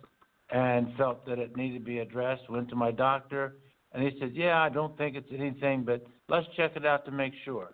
and 0.54 0.96
felt 0.98 1.26
that 1.26 1.40
it 1.40 1.58
needed 1.58 1.80
to 1.80 1.84
be 1.84 2.00
addressed. 2.00 2.50
Went 2.50 2.70
to 2.70 2.76
my 2.76 2.92
doctor, 2.92 3.58
and 3.92 4.04
he 4.04 4.18
said, 4.20 4.34
"Yeah, 4.34 4.62
I 4.62 4.70
don't 4.70 4.96
think 4.98 5.16
it's 5.18 5.32
anything, 5.32 5.84
but 5.84 6.06
let's 6.30 6.48
check 6.56 6.76
it 6.76 6.86
out 6.86 7.04
to 7.06 7.12
make 7.12 7.34
sure." 7.44 7.74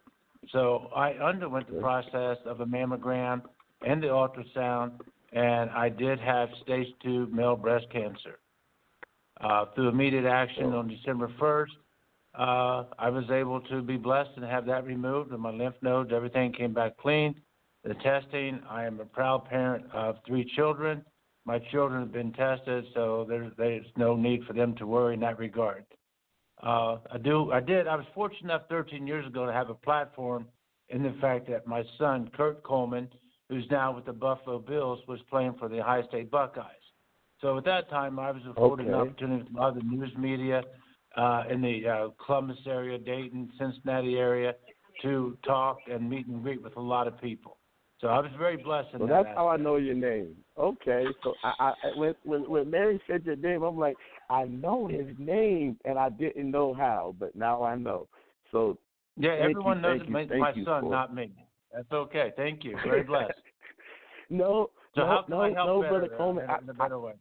So 0.52 0.90
I 0.96 1.12
underwent 1.14 1.68
the 1.68 1.80
process 1.82 2.38
of 2.46 2.62
a 2.62 2.66
mammogram 2.66 3.44
and 3.86 4.02
the 4.02 4.08
ultrasound, 4.08 5.02
and 5.34 5.70
I 5.72 5.90
did 5.90 6.20
have 6.20 6.50
stage 6.64 6.88
two 7.04 7.28
male 7.28 7.58
breast 7.58 7.88
cancer. 7.92 8.40
Uh, 9.42 9.66
through 9.76 9.90
immediate 9.90 10.26
action 10.26 10.74
on 10.74 10.88
December 10.88 11.30
1st, 11.40 11.72
uh, 12.38 12.84
I 12.98 13.10
was 13.10 13.30
able 13.30 13.62
to 13.62 13.82
be 13.82 13.98
blessed 13.98 14.32
and 14.36 14.46
have 14.46 14.66
that 14.66 14.86
removed, 14.86 15.32
and 15.32 15.42
my 15.42 15.52
lymph 15.52 15.76
nodes, 15.82 16.12
everything 16.14 16.54
came 16.54 16.74
back 16.74 16.98
clean. 16.98 17.36
The 17.84 17.94
testing, 17.96 18.62
I 18.70 18.86
am 18.86 19.00
a 19.00 19.06
proud 19.06 19.46
parent 19.46 19.86
of 19.94 20.18
three 20.26 20.50
children. 20.56 21.04
My 21.50 21.58
children 21.58 22.02
have 22.02 22.12
been 22.12 22.32
tested, 22.34 22.86
so 22.94 23.26
there's, 23.28 23.52
there's 23.58 23.88
no 23.98 24.16
need 24.16 24.44
for 24.46 24.54
them 24.54 24.76
to 24.76 24.86
worry 24.86 25.16
in 25.16 25.20
that 25.22 25.40
regard. 25.40 25.84
Uh, 26.62 26.98
I 27.12 27.18
do, 27.18 27.52
I 27.52 27.60
did, 27.60 27.88
I 27.88 27.96
was 27.96 28.06
fortunate 28.14 28.44
enough 28.44 28.70
13 28.70 29.08
years 29.08 29.26
ago 29.26 29.48
to 29.48 29.52
have 29.52 29.72
a 29.72 29.74
platform 29.74 30.46
in 30.90 31.02
the 31.02 31.16
fact 31.20 31.50
that 31.50 31.66
my 31.66 31.84
son, 31.98 32.30
Kurt 32.38 32.62
Coleman, 32.62 33.08
who's 33.50 33.66
now 33.72 33.92
with 33.92 34.06
the 34.06 34.14
Buffalo 34.14 34.60
Bills, 34.60 35.00
was 35.08 35.20
playing 35.28 35.56
for 35.58 35.68
the 35.68 35.80
Ohio 35.80 36.08
State 36.10 36.30
Buckeyes. 36.30 36.66
So 37.42 37.58
at 37.58 37.66
that 37.66 37.90
time, 37.90 38.20
I 38.20 38.30
was 38.30 38.44
afforded 38.48 38.86
an 38.86 38.94
Okay. 38.94 39.10
opportunity 39.10 39.44
with 39.52 39.60
other 39.60 39.82
news 39.82 40.16
media 40.20 40.62
uh, 41.18 41.46
in 41.50 41.64
the 41.64 41.88
uh, 41.88 42.10
Columbus 42.24 42.60
area, 42.68 43.00
Dayton, 43.00 43.52
Cincinnati 43.58 44.20
area, 44.20 44.54
to 45.02 45.36
talk 45.44 45.80
and 45.90 46.08
meet 46.08 46.28
and 46.28 46.44
greet 46.44 46.62
with 46.62 46.76
a 46.76 46.82
lot 46.82 47.08
of 47.08 47.20
people. 47.20 47.59
So 48.02 48.08
I 48.08 48.20
was 48.20 48.32
very 48.38 48.58
blessed 48.58 48.94
in 48.94 49.00
So 49.00 49.08
that. 49.08 49.24
that's 49.24 49.36
how 49.36 49.48
I 49.50 49.58
know 49.58 49.76
your 49.76 49.96
name. 49.96 50.36
Okay, 50.58 51.06
so 51.24 51.34
I, 51.44 51.54
I 51.60 51.74
when 51.98 52.16
when 52.24 52.50
when 52.50 52.70
Mary 52.70 53.02
said 53.08 53.26
your 53.26 53.36
name, 53.36 53.64
I'm 53.64 53.78
like, 53.78 53.98
I 54.30 54.46
know 54.46 54.88
his 54.88 55.08
name, 55.18 55.78
and 55.86 55.98
I 55.98 56.10
didn't 56.10 56.50
know 56.50 56.74
how, 56.74 57.16
but 57.20 57.36
now 57.36 57.64
I 57.64 57.76
know. 57.76 58.08
So 58.52 58.78
Yeah, 59.18 59.32
everyone 59.32 59.78
you, 59.78 59.84
knows 59.84 60.02
you, 60.08 60.14
my 60.40 60.54
you 60.54 60.66
son, 60.66 60.84
for- 60.84 60.92
not 60.92 61.14
me. 61.14 61.32
That's 61.74 61.92
okay. 61.92 62.34
Thank 62.36 62.64
you. 62.64 62.78
Very 62.84 63.04
blessed. 63.04 63.34
no, 64.30 64.70
So 64.96 65.02
no, 65.02 65.24
no, 65.28 65.48
no, 65.54 65.82
better, 65.82 65.90
brother 65.90 66.14
uh, 66.14 66.18
Coleman. 66.18 66.46
in, 66.46 66.50
I, 66.50 66.56
a- 66.56 66.62
in 66.62 66.70
a 66.70 66.74
I, 66.74 66.84
better 66.84 67.00
way? 67.00 67.14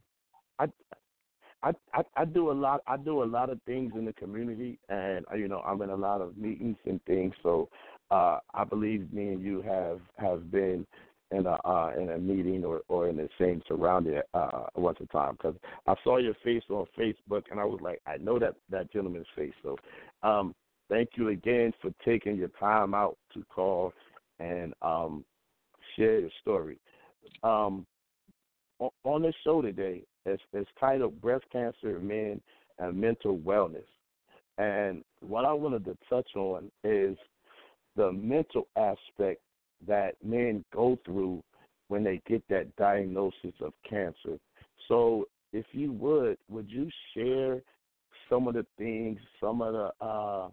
I, 1.63 1.73
I 1.93 2.03
I 2.17 2.25
do 2.25 2.51
a 2.51 2.53
lot. 2.53 2.83
I 2.87 2.97
do 2.97 3.23
a 3.23 3.25
lot 3.25 3.51
of 3.51 3.61
things 3.63 3.93
in 3.97 4.05
the 4.05 4.13
community, 4.13 4.79
and 4.89 5.25
uh, 5.33 5.37
you 5.37 5.49
know 5.49 5.61
I'm 5.61 5.83
in 5.83 5.91
a 5.91 5.97
lot 5.97 6.21
of 6.21 6.37
meetings 6.37 6.77
and 6.87 7.03
things. 7.05 7.35
So 7.43 7.69
uh, 8.11 8.39
I 8.55 8.65
believe 8.65 9.13
me 9.13 9.29
and 9.29 9.43
you 9.43 9.63
have 9.63 10.01
have 10.19 10.51
been 10.51 10.87
in 11.31 11.47
a 11.47 11.59
uh, 11.65 11.93
in 11.99 12.11
a 12.11 12.19
meeting 12.19 12.65
or 12.65 12.83
or 12.89 13.09
in 13.09 13.17
the 13.17 13.29
same 13.39 13.63
surrounding 13.69 14.21
uh, 14.35 14.65
once 14.77 14.99
a 15.01 15.07
time 15.07 15.33
because 15.33 15.57
I 15.87 15.95
saw 16.03 16.17
your 16.17 16.35
face 16.43 16.63
on 16.71 16.87
Facebook 16.99 17.43
and 17.51 17.61
I 17.61 17.65
was 17.65 17.81
like 17.83 18.01
I 18.07 18.17
know 18.17 18.39
that 18.39 18.55
that 18.71 18.93
gentleman's 18.93 19.27
face. 19.37 19.53
So 19.63 19.77
um, 20.23 20.55
thank 20.89 21.11
you 21.17 21.29
again 21.29 21.73
for 21.83 21.91
taking 22.05 22.37
your 22.37 22.51
time 22.61 22.95
out 22.95 23.19
to 23.35 23.45
call 23.55 23.93
and 24.39 24.73
um, 24.83 25.25
share 25.97 26.21
your 26.21 26.31
story. 26.41 26.79
Um, 27.43 27.87
on, 28.79 28.91
on 29.05 29.23
this 29.23 29.35
show 29.45 29.61
today, 29.63 30.03
it's, 30.25 30.43
it's 30.53 30.71
titled 30.79 31.21
Breast 31.21 31.45
Cancer 31.53 31.99
Men 32.01 32.41
and 32.79 33.01
Mental 33.01 33.37
Wellness. 33.39 33.85
And 34.59 35.05
what 35.21 35.45
I 35.45 35.53
wanted 35.53 35.85
to 35.85 35.97
touch 36.09 36.29
on 36.37 36.71
is 36.85 37.17
the 37.99 38.13
mental 38.13 38.69
aspect 38.77 39.41
that 39.87 40.15
men 40.25 40.65
go 40.73 40.97
through 41.05 41.43
when 41.89 42.05
they 42.05 42.23
get 42.29 42.43
that 42.49 42.75
diagnosis 42.77 43.53
of 43.61 43.73
cancer. 43.89 44.39
So, 44.87 45.27
if 45.53 45.67
you 45.73 45.93
would, 45.93 46.39
would 46.49 46.71
you 46.71 46.89
share 47.15 47.61
some 48.31 48.47
of 48.47 48.55
the 48.55 48.65
things, 48.79 49.19
some 49.41 49.61
of 49.61 49.73
the 49.73 50.05
uh, 50.05 50.49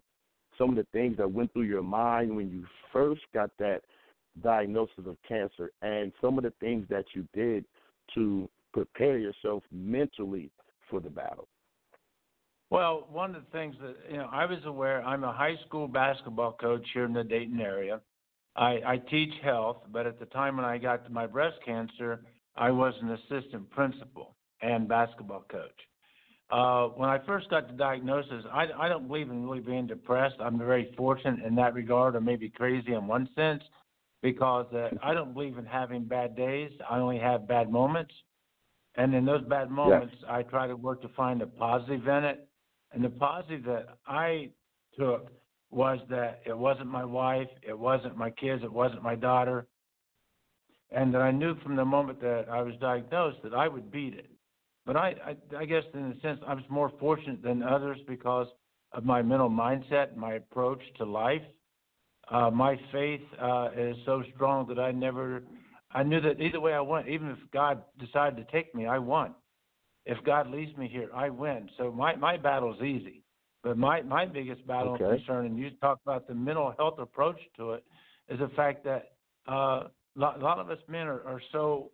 some 0.58 0.70
of 0.70 0.76
the 0.76 0.86
things 0.92 1.16
that 1.18 1.30
went 1.30 1.52
through 1.52 1.62
your 1.62 1.82
mind 1.82 2.34
when 2.34 2.50
you 2.50 2.64
first 2.92 3.20
got 3.32 3.50
that 3.58 3.82
diagnosis 4.42 5.06
of 5.06 5.16
cancer, 5.28 5.70
and 5.82 6.12
some 6.20 6.38
of 6.38 6.44
the 6.44 6.52
things 6.60 6.86
that 6.88 7.04
you 7.14 7.28
did 7.32 7.64
to 8.14 8.48
prepare 8.72 9.18
yourself 9.18 9.62
mentally 9.70 10.50
for 10.90 10.98
the 10.98 11.10
battle? 11.10 11.46
Well, 12.70 13.06
one 13.10 13.34
of 13.34 13.44
the 13.44 13.50
things 13.58 13.76
that 13.80 13.96
you 14.10 14.16
know, 14.16 14.28
I 14.32 14.44
was 14.44 14.58
aware. 14.64 15.02
I'm 15.02 15.24
a 15.24 15.32
high 15.32 15.54
school 15.66 15.86
basketball 15.86 16.52
coach 16.52 16.86
here 16.92 17.04
in 17.04 17.12
the 17.12 17.22
Dayton 17.22 17.60
area. 17.60 18.00
I, 18.56 18.80
I 18.86 19.02
teach 19.10 19.32
health, 19.42 19.78
but 19.92 20.06
at 20.06 20.18
the 20.18 20.26
time 20.26 20.56
when 20.56 20.64
I 20.64 20.78
got 20.78 21.04
to 21.04 21.12
my 21.12 21.26
breast 21.26 21.56
cancer, 21.64 22.22
I 22.56 22.70
was 22.70 22.94
an 23.02 23.10
assistant 23.10 23.70
principal 23.70 24.34
and 24.62 24.88
basketball 24.88 25.44
coach. 25.48 25.70
Uh, 26.50 26.88
when 26.96 27.08
I 27.08 27.18
first 27.26 27.50
got 27.50 27.68
the 27.68 27.74
diagnosis, 27.74 28.44
I, 28.52 28.66
I 28.78 28.88
don't 28.88 29.08
believe 29.08 29.30
in 29.30 29.44
really 29.44 29.60
being 29.60 29.86
depressed. 29.86 30.36
I'm 30.40 30.58
very 30.58 30.94
fortunate 30.96 31.44
in 31.44 31.54
that 31.56 31.74
regard, 31.74 32.16
or 32.16 32.20
maybe 32.20 32.48
crazy 32.48 32.94
in 32.94 33.06
one 33.06 33.28
sense, 33.34 33.62
because 34.22 34.66
uh, 34.72 34.90
I 35.02 35.12
don't 35.12 35.34
believe 35.34 35.58
in 35.58 35.66
having 35.66 36.04
bad 36.04 36.36
days. 36.36 36.70
I 36.88 36.98
only 36.98 37.18
have 37.18 37.46
bad 37.46 37.70
moments. 37.70 38.14
And 38.94 39.14
in 39.14 39.24
those 39.24 39.44
bad 39.44 39.70
moments, 39.70 40.14
I 40.28 40.42
try 40.42 40.66
to 40.66 40.76
work 40.76 41.02
to 41.02 41.08
find 41.08 41.42
a 41.42 41.46
positive 41.46 42.06
in 42.06 42.24
it. 42.24 42.45
And 42.96 43.04
the 43.04 43.10
positive 43.10 43.62
that 43.64 43.98
I 44.06 44.48
took 44.98 45.30
was 45.70 45.98
that 46.08 46.40
it 46.46 46.56
wasn't 46.56 46.86
my 46.86 47.04
wife, 47.04 47.48
it 47.62 47.78
wasn't 47.78 48.16
my 48.16 48.30
kids, 48.30 48.62
it 48.64 48.72
wasn't 48.72 49.02
my 49.02 49.14
daughter. 49.14 49.66
And 50.90 51.12
that 51.12 51.20
I 51.20 51.30
knew 51.30 51.60
from 51.60 51.76
the 51.76 51.84
moment 51.84 52.22
that 52.22 52.46
I 52.50 52.62
was 52.62 52.72
diagnosed 52.80 53.42
that 53.42 53.52
I 53.52 53.68
would 53.68 53.90
beat 53.90 54.14
it. 54.14 54.30
But 54.86 54.96
I, 54.96 55.14
I, 55.26 55.58
I 55.58 55.64
guess 55.66 55.82
in 55.92 56.04
a 56.04 56.20
sense, 56.22 56.40
I 56.46 56.54
was 56.54 56.64
more 56.70 56.90
fortunate 56.98 57.42
than 57.42 57.62
others 57.62 57.98
because 58.08 58.46
of 58.92 59.04
my 59.04 59.20
mental 59.20 59.50
mindset, 59.50 60.16
my 60.16 60.34
approach 60.34 60.80
to 60.96 61.04
life. 61.04 61.42
Uh, 62.30 62.50
my 62.50 62.80
faith 62.92 63.20
uh, 63.38 63.68
is 63.76 63.94
so 64.06 64.22
strong 64.34 64.66
that 64.68 64.78
I 64.78 64.90
never, 64.90 65.42
I 65.90 66.02
knew 66.02 66.22
that 66.22 66.40
either 66.40 66.60
way 66.60 66.72
I 66.72 66.80
went, 66.80 67.08
even 67.08 67.28
if 67.28 67.38
God 67.52 67.82
decided 67.98 68.36
to 68.36 68.50
take 68.50 68.74
me, 68.74 68.86
I 68.86 68.96
won. 68.96 69.34
If 70.06 70.22
God 70.24 70.48
leads 70.50 70.76
me 70.78 70.88
here, 70.88 71.10
I 71.12 71.28
win. 71.28 71.68
So 71.76 71.90
my, 71.90 72.14
my 72.14 72.36
battle 72.36 72.72
is 72.72 72.80
easy. 72.80 73.22
But 73.64 73.76
my, 73.76 74.00
my 74.02 74.24
biggest 74.24 74.64
battle 74.66 74.94
and 74.94 75.18
concern, 75.18 75.46
and 75.46 75.58
you 75.58 75.70
talk 75.80 75.98
about 76.06 76.28
the 76.28 76.34
mental 76.34 76.72
health 76.78 77.00
approach 77.00 77.40
to 77.56 77.72
it, 77.72 77.84
is 78.28 78.38
the 78.38 78.48
fact 78.54 78.84
that 78.84 79.12
uh, 79.48 79.52
a 79.52 79.90
lot, 80.14 80.40
a 80.40 80.44
lot 80.44 80.60
of 80.60 80.70
us 80.70 80.78
men 80.88 81.08
are, 81.08 81.22
are 81.26 81.40
so 81.50 81.90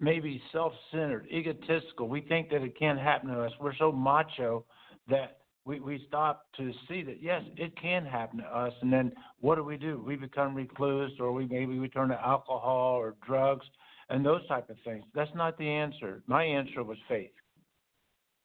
maybe 0.00 0.42
self-centered, 0.52 1.28
egotistical. 1.30 2.08
We 2.08 2.20
think 2.22 2.50
that 2.50 2.62
it 2.62 2.76
can't 2.76 2.98
happen 2.98 3.30
to 3.30 3.40
us. 3.42 3.52
We're 3.60 3.76
so 3.76 3.92
macho 3.92 4.64
that 5.08 5.38
we, 5.64 5.78
we 5.78 6.04
stop 6.08 6.46
to 6.56 6.72
see 6.88 7.02
that 7.04 7.22
yes, 7.22 7.42
it 7.56 7.80
can 7.80 8.04
happen 8.04 8.38
to 8.40 8.46
us. 8.46 8.72
And 8.82 8.92
then 8.92 9.12
what 9.40 9.54
do 9.54 9.62
we 9.62 9.76
do? 9.76 10.02
We 10.04 10.16
become 10.16 10.54
recluse, 10.54 11.12
or 11.20 11.32
we 11.32 11.46
maybe 11.46 11.78
we 11.78 11.88
turn 11.88 12.08
to 12.08 12.20
alcohol 12.20 12.96
or 12.96 13.14
drugs 13.24 13.66
and 14.10 14.24
those 14.24 14.46
type 14.48 14.70
of 14.70 14.76
things. 14.84 15.04
That's 15.14 15.30
not 15.34 15.58
the 15.58 15.68
answer. 15.68 16.22
My 16.26 16.42
answer 16.42 16.82
was 16.82 16.98
faith. 17.08 17.30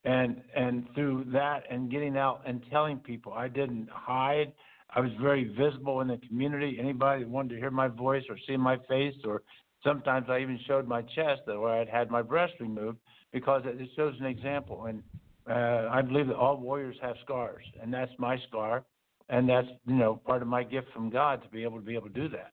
And 0.05 0.41
and 0.55 0.85
through 0.93 1.25
that 1.31 1.63
and 1.69 1.89
getting 1.89 2.17
out 2.17 2.41
and 2.45 2.61
telling 2.69 2.97
people, 2.97 3.33
I 3.33 3.47
didn't 3.47 3.87
hide. 3.89 4.51
I 4.93 4.99
was 4.99 5.11
very 5.21 5.45
visible 5.57 6.01
in 6.01 6.07
the 6.09 6.19
community. 6.27 6.77
Anybody 6.79 7.23
that 7.23 7.29
wanted 7.29 7.49
to 7.49 7.55
hear 7.55 7.71
my 7.71 7.87
voice 7.87 8.23
or 8.29 8.37
see 8.45 8.57
my 8.57 8.77
face, 8.89 9.15
or 9.23 9.43
sometimes 9.81 10.25
I 10.29 10.39
even 10.39 10.59
showed 10.67 10.87
my 10.87 11.01
chest 11.01 11.41
where 11.45 11.69
I'd 11.69 11.87
had 11.87 12.11
my 12.11 12.21
breast 12.21 12.53
removed 12.59 12.97
because 13.31 13.63
it 13.65 13.79
it 13.79 13.89
shows 13.95 14.13
an 14.19 14.25
example. 14.25 14.85
And 14.85 15.01
uh, 15.49 15.89
I 15.89 16.01
believe 16.01 16.27
that 16.27 16.35
all 16.35 16.57
warriors 16.57 16.97
have 17.01 17.15
scars, 17.23 17.63
and 17.81 17.93
that's 17.93 18.11
my 18.17 18.37
scar, 18.49 18.83
and 19.29 19.47
that's 19.47 19.67
you 19.87 19.95
know 19.95 20.17
part 20.25 20.41
of 20.41 20.49
my 20.49 20.63
gift 20.63 20.87
from 20.93 21.09
God 21.09 21.41
to 21.43 21.49
be 21.49 21.63
able 21.63 21.79
to 21.79 21.85
be 21.85 21.95
able 21.95 22.09
to 22.09 22.13
do 22.13 22.27
that. 22.27 22.51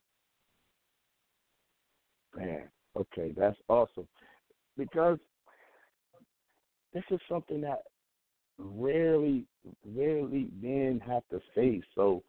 Man, 2.37 2.69
okay, 2.97 3.32
that's 3.36 3.59
awesome. 3.68 4.09
Because 4.76 5.18
this 6.93 7.05
is 7.11 7.20
something 7.28 7.61
that 7.61 7.82
rarely, 8.59 9.45
rarely 9.86 10.49
men 10.61 11.01
have 11.07 11.22
to 11.30 11.41
face. 11.55 11.84
So 11.95 12.22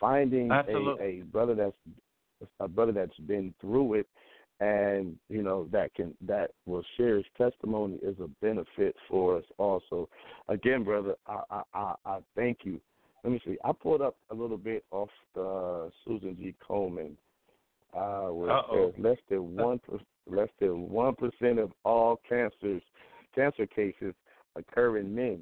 finding 0.00 0.50
a, 0.50 0.96
a 1.00 1.22
brother 1.30 1.54
that's 1.54 2.50
a 2.60 2.68
brother 2.68 2.92
that's 2.92 3.16
been 3.20 3.54
through 3.60 3.94
it 3.94 4.06
and 4.60 5.16
you 5.28 5.42
know 5.42 5.68
that 5.72 5.94
can 5.94 6.14
that 6.20 6.50
will 6.66 6.84
share 6.96 7.16
his 7.16 7.24
testimony 7.36 7.98
is 8.02 8.16
a 8.20 8.28
benefit 8.40 8.94
for 9.08 9.38
us 9.38 9.44
also. 9.58 10.08
Again, 10.48 10.84
brother, 10.84 11.14
I 11.26 11.40
I, 11.50 11.62
I, 11.74 11.94
I 12.04 12.18
thank 12.36 12.58
you. 12.62 12.80
Let 13.24 13.32
me 13.32 13.40
see. 13.44 13.56
I 13.64 13.72
pulled 13.72 14.02
up 14.02 14.16
a 14.30 14.34
little 14.34 14.58
bit 14.58 14.84
off 14.90 15.08
the 15.34 15.90
Susan 16.06 16.36
G. 16.36 16.54
Komen, 16.68 17.12
uh, 17.96 18.30
Uh-oh. 18.30 18.92
less 18.98 19.18
than 19.28 19.56
one 19.56 19.78
per, 19.78 19.98
less 20.26 20.48
than 20.60 20.88
one 20.88 21.14
percent 21.14 21.58
of 21.58 21.72
all 21.84 22.20
cancers 22.28 22.82
cancer 23.34 23.66
cases 23.66 24.14
occur 24.56 24.98
in 24.98 25.14
men. 25.14 25.40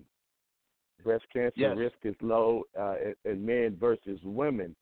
Breast 1.04 1.24
cancer 1.32 1.52
Yes. 1.56 1.76
risk 1.76 1.96
is 2.04 2.14
low 2.22 2.62
uh, 2.78 2.94
in, 3.24 3.30
in 3.32 3.44
men 3.44 3.76
versus 3.78 4.18
women. 4.22 4.74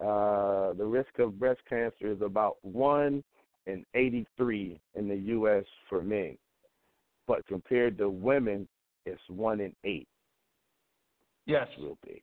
Uh, 0.00 0.72
the 0.74 0.84
risk 0.84 1.18
of 1.18 1.38
breast 1.38 1.60
cancer 1.68 2.10
is 2.12 2.20
about 2.20 2.56
one 2.62 3.22
in 3.66 3.84
83 3.94 4.78
in 4.94 5.08
the 5.08 5.16
U.S. 5.16 5.64
for 5.88 6.02
men, 6.02 6.36
but 7.26 7.46
compared 7.46 7.96
to 7.98 8.10
women, 8.10 8.68
it's 9.06 9.22
one 9.28 9.60
in 9.60 9.74
eight. 9.84 10.08
Yes. 11.46 11.66
That's 11.70 11.80
real 11.80 11.98
big. 12.04 12.22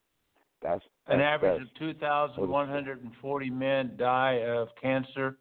That's, 0.61 0.83
An 1.07 1.21
average 1.21 1.59
that's- 1.59 1.67
of 1.71 1.79
2,140 1.79 3.49
men 3.49 3.95
die 3.97 4.43
of 4.45 4.69
cancer 4.81 5.37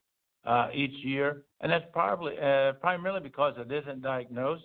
uh, 0.47 0.69
each 0.73 1.05
year, 1.05 1.43
and 1.61 1.71
that's 1.71 1.85
probably 1.93 2.35
uh, 2.39 2.73
primarily 2.75 3.21
because 3.21 3.55
it 3.59 3.71
isn't 3.71 4.01
diagnosed. 4.03 4.65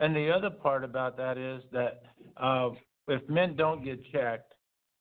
And 0.00 0.14
the 0.14 0.30
other 0.32 0.50
part 0.50 0.82
about 0.82 1.16
that 1.18 1.38
is 1.38 1.62
that 1.72 2.02
uh, 2.36 2.70
if 3.06 3.26
men 3.28 3.54
don't 3.54 3.84
get 3.84 4.00
checked 4.10 4.54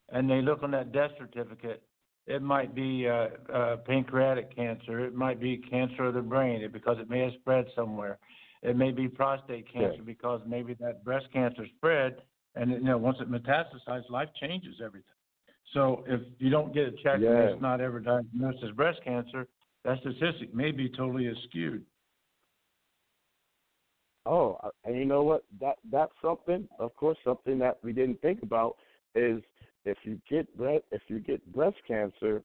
and 0.09 0.29
they 0.29 0.41
look 0.41 0.61
on 0.61 0.69
that 0.71 0.91
death 0.91 1.11
certificate, 1.17 1.81
it 2.27 2.41
might 2.43 2.75
be 2.75 3.07
uh, 3.09 3.29
uh, 3.51 3.77
pancreatic 3.77 4.55
cancer, 4.55 4.99
it 5.03 5.15
might 5.15 5.39
be 5.41 5.57
cancer 5.57 6.05
of 6.05 6.13
the 6.13 6.21
brain 6.21 6.69
because 6.71 6.97
it 6.99 7.09
may 7.09 7.21
have 7.21 7.33
spread 7.41 7.65
somewhere. 7.75 8.19
It 8.61 8.77
may 8.77 8.91
be 8.91 9.07
prostate 9.09 9.65
cancer 9.73 9.95
Yeah. 9.97 10.03
because 10.05 10.41
maybe 10.47 10.75
that 10.75 11.03
breast 11.03 11.25
cancer 11.33 11.65
spread, 11.75 12.21
and 12.55 12.71
you 12.71 12.81
know 12.81 12.97
once 12.97 13.17
it 13.19 13.31
metastasizes, 13.31 14.09
life 14.09 14.29
changes 14.39 14.75
everything. 14.83 15.07
So 15.73 16.03
if 16.07 16.21
you 16.39 16.49
don't 16.49 16.73
get 16.73 16.83
it 16.83 16.95
checked 17.01 17.23
and 17.23 17.49
it's 17.49 17.61
not 17.61 17.81
ever 17.81 17.99
diagnosed 17.99 18.59
as 18.63 18.71
breast 18.71 18.99
cancer, 19.03 19.47
that 19.83 19.99
statistic 19.99 20.53
may 20.53 20.71
be 20.71 20.89
totally 20.89 21.31
skewed. 21.47 21.83
Oh, 24.25 24.57
uh, 24.63 24.69
and 24.85 24.95
you 24.95 25.05
know 25.05 25.23
what? 25.23 25.43
That 25.59 25.77
that's 25.91 26.13
something. 26.21 26.67
Of 26.79 26.95
course, 26.95 27.17
something 27.23 27.59
that 27.59 27.79
we 27.83 27.91
didn't 27.91 28.21
think 28.21 28.43
about 28.43 28.77
is 29.15 29.41
if 29.85 29.97
you 30.03 30.21
get 30.29 30.55
breast 30.57 30.83
if 30.91 31.01
you 31.07 31.19
get 31.19 31.45
breast 31.53 31.77
cancer, 31.87 32.43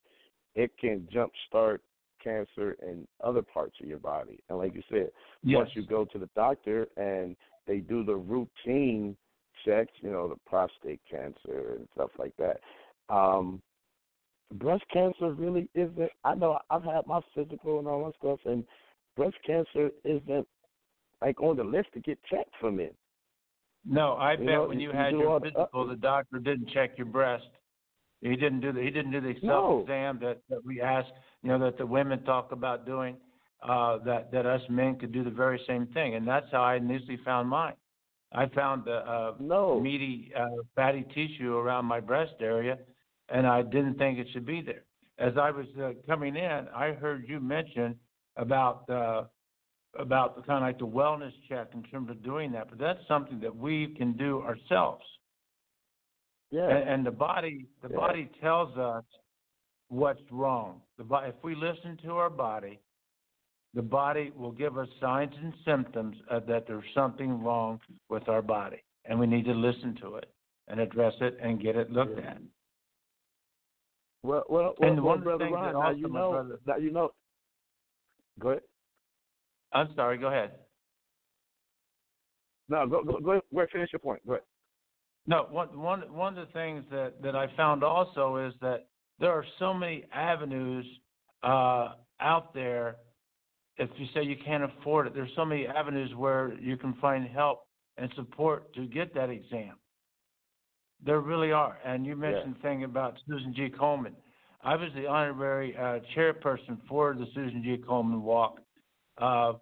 it 0.55 0.71
can 0.81 1.07
jumpstart 1.15 1.79
cancer 2.23 2.77
in 2.83 3.07
other 3.23 3.43
parts 3.43 3.77
of 3.81 3.89
your 3.89 3.99
body. 3.99 4.41
And 4.49 4.59
like 4.59 4.75
you 4.75 4.83
said, 4.91 5.11
once 5.45 5.71
you 5.75 5.87
go 5.87 6.05
to 6.07 6.19
the 6.19 6.29
doctor 6.35 6.89
and 6.97 7.37
they 7.67 7.79
do 7.79 8.05
the 8.05 8.17
routine 8.17 9.17
checks, 9.65 9.93
you 10.01 10.11
know, 10.11 10.29
the 10.29 10.37
prostate 10.47 11.01
cancer 11.11 11.77
and 11.77 11.89
stuff 11.95 12.11
like 12.19 12.35
that. 12.39 12.61
Um, 13.09 13.61
breast 14.55 14.85
cancer 14.93 15.33
really 15.33 15.69
isn't. 15.75 16.11
I 16.25 16.35
know 16.35 16.59
I've 16.71 16.85
had 16.85 17.07
my 17.07 17.21
physical 17.35 17.79
and 17.79 17.89
all 17.89 18.05
that 18.07 18.15
stuff, 18.19 18.41
and 18.45 18.65
breast 19.17 19.37
cancer 19.47 19.91
isn't 20.05 20.47
like 21.21 21.41
on 21.43 21.57
the 21.57 21.65
list 21.65 21.89
to 21.95 22.01
get 22.01 22.19
checked 22.25 22.55
for 22.61 22.71
men. 22.71 22.91
No, 23.85 24.15
I 24.15 24.33
You 24.33 24.39
bet 24.39 24.47
know, 24.47 24.69
when 24.69 24.81
you 24.81 24.91
you 24.91 24.97
had 24.97 25.13
your 25.13 25.29
all 25.29 25.41
the- 25.41 25.51
physical, 25.51 25.87
the 25.87 25.97
doctor 25.97 26.39
didn't 26.39 26.69
check 26.71 26.97
your 26.99 27.07
breast. 27.07 27.49
He 28.21 28.35
didn't 28.37 28.61
do 28.61 28.73
the 28.73 28.81
he 28.83 28.91
didn't 28.91 29.13
do 29.13 29.21
the 29.21 29.39
self 29.41 29.83
exam 29.83 30.19
that, 30.21 30.39
that 30.49 30.65
we 30.65 30.81
ask, 30.81 31.09
you 31.43 31.51
know, 31.51 31.59
that 31.61 31.79
the 31.79 31.87
women 31.87 32.23
talk 32.25 32.53
about 32.53 32.85
doing. 32.85 33.17
Uh, 33.61 33.99
that 34.05 34.31
that 34.31 34.47
us 34.47 34.63
men 34.71 34.97
could 34.97 35.11
do 35.11 35.25
the 35.25 35.31
very 35.31 35.61
same 35.67 35.87
thing, 35.89 36.15
and 36.15 36.27
that's 36.27 36.47
how 36.53 36.63
I 36.63 36.77
initially 36.77 37.17
found 37.25 37.49
mine. 37.49 37.75
I 38.33 38.47
found 38.47 38.85
the 38.85 38.99
uh, 39.09 39.35
No. 39.41 39.81
meaty, 39.81 40.33
uh, 40.37 40.47
fatty 40.75 41.05
tissue 41.15 41.57
around 41.57 41.87
my 41.87 42.01
breast 42.01 42.35
area, 42.41 42.79
and 43.29 43.47
I 43.47 43.63
didn't 43.63 43.97
think 43.97 44.19
it 44.19 44.27
should 44.33 44.47
be 44.47 44.61
there. 44.61 44.85
As 45.19 45.37
I 45.37 45.51
was 45.51 45.67
uh, 45.83 45.93
coming 46.07 46.37
in, 46.37 46.69
I 46.75 46.93
heard 46.93 47.29
you 47.29 47.41
mention 47.41 47.99
about 48.37 48.89
uh, 48.91 49.25
about 49.99 50.37
the 50.37 50.43
kind 50.43 50.63
of 50.63 50.69
like 50.69 50.79
the 50.79 50.87
wellness 50.87 51.33
check 51.49 51.69
in 51.75 51.83
terms 51.85 52.11
of 52.11 52.23
doing 52.23 52.53
that, 52.53 52.69
but 52.69 52.79
that's 52.79 53.01
something 53.09 53.41
that 53.41 53.55
we 53.55 53.95
can 53.97 54.13
do 54.13 54.43
ourselves. 54.43 55.05
Yeah. 56.51 56.69
And, 56.69 56.89
and 56.89 57.07
the 57.07 57.11
body, 57.11 57.67
the 57.83 57.89
Yeah. 57.91 57.97
body 57.97 58.31
tells 58.41 58.77
us 58.77 59.05
what's 59.89 60.21
wrong. 60.31 60.83
The 60.99 61.05
if 61.27 61.35
we 61.43 61.55
listen 61.55 61.97
to 62.05 62.13
our 62.13 62.31
body, 62.31 62.79
the 63.75 63.83
body 63.83 64.33
will 64.37 64.53
give 64.53 64.79
us 64.79 64.89
signs 65.01 65.35
and 65.43 65.53
symptoms 65.65 66.17
of 66.31 66.47
that 66.47 66.67
there's 66.67 66.85
something 66.95 67.43
wrong 67.43 67.81
with 68.09 68.29
our 68.29 68.43
body, 68.43 68.83
and 69.05 69.19
we 69.19 69.27
need 69.27 69.45
to 69.45 69.53
listen 69.55 69.95
to 70.01 70.17
it 70.17 70.31
and 70.69 70.81
address 70.81 71.15
it 71.21 71.39
and 71.41 71.61
get 71.61 71.77
it 71.77 71.91
looked 71.91 72.19
Yeah. 72.19 72.31
at. 72.31 72.39
Well, 74.23 74.45
well, 74.49 74.75
well, 74.79 74.91
And 74.91 75.03
one 75.03 75.23
brother 75.23 75.49
Ron, 75.49 75.65
that 75.65 75.73
now 75.79 75.91
you 75.91 76.09
know, 76.09 76.31
brother- 76.33 76.61
now 76.67 76.77
you 76.77 76.91
know. 76.91 77.13
Go 78.41 78.51
ahead. 78.51 78.63
I'm 79.73 79.95
sorry. 79.95 80.19
Go 80.19 80.29
ahead. 80.29 80.59
No, 82.69 82.87
go 82.87 83.03
go 83.03 83.19
go 83.21 83.31
ahead. 83.33 83.43
Go 83.53 83.59
ahead, 83.61 83.71
Finish 83.71 83.93
your 83.93 84.01
point. 84.01 84.25
Go 84.27 84.35
ahead. 84.35 84.45
No, 85.27 85.45
one 85.51 85.79
one 85.79 86.13
one 86.13 86.37
of 86.39 86.47
the 86.47 86.53
things 86.53 86.85
that 86.91 87.21
that 87.23 87.37
I 87.37 87.47
found 87.57 87.83
also 87.85 88.37
is 88.37 88.55
that 88.61 88.89
there 89.19 89.31
are 89.33 89.45
so 89.59 89.73
many 89.75 90.05
avenues 90.13 90.87
uh, 91.43 91.95
out 92.21 92.53
there. 92.55 92.97
If 93.79 93.91
you 93.97 94.07
say 94.13 94.23
you 94.25 94.37
can't 94.45 94.65
afford 94.65 95.07
it, 95.07 95.15
there's 95.15 95.31
so 95.37 95.45
many 95.45 95.67
avenues 95.67 96.11
where 96.17 96.53
you 96.61 96.77
can 96.77 96.95
find 96.95 97.27
help 97.29 97.61
and 97.97 98.11
support 98.17 98.73
to 98.75 98.87
get 98.87 99.15
that 99.15 99.31
exam. 99.31 99.75
There 101.05 101.21
really 101.21 101.53
are. 101.53 101.79
And 101.85 102.05
you 102.05 102.17
mentioned 102.17 102.57
the 102.57 102.61
thing 102.61 102.85
about 102.85 103.17
Susan 103.29 103.55
G. 103.55 103.69
Komen. 103.69 104.13
I 104.63 104.75
was 104.75 104.91
the 104.97 105.07
honorary 105.07 105.77
uh, 105.77 106.01
chairperson 106.17 106.79
for 106.89 107.15
the 107.15 107.27
Susan 107.35 107.63
G. 107.63 107.77
Komen 107.77 108.21
Walk 108.21 108.61
uh, 109.19 109.53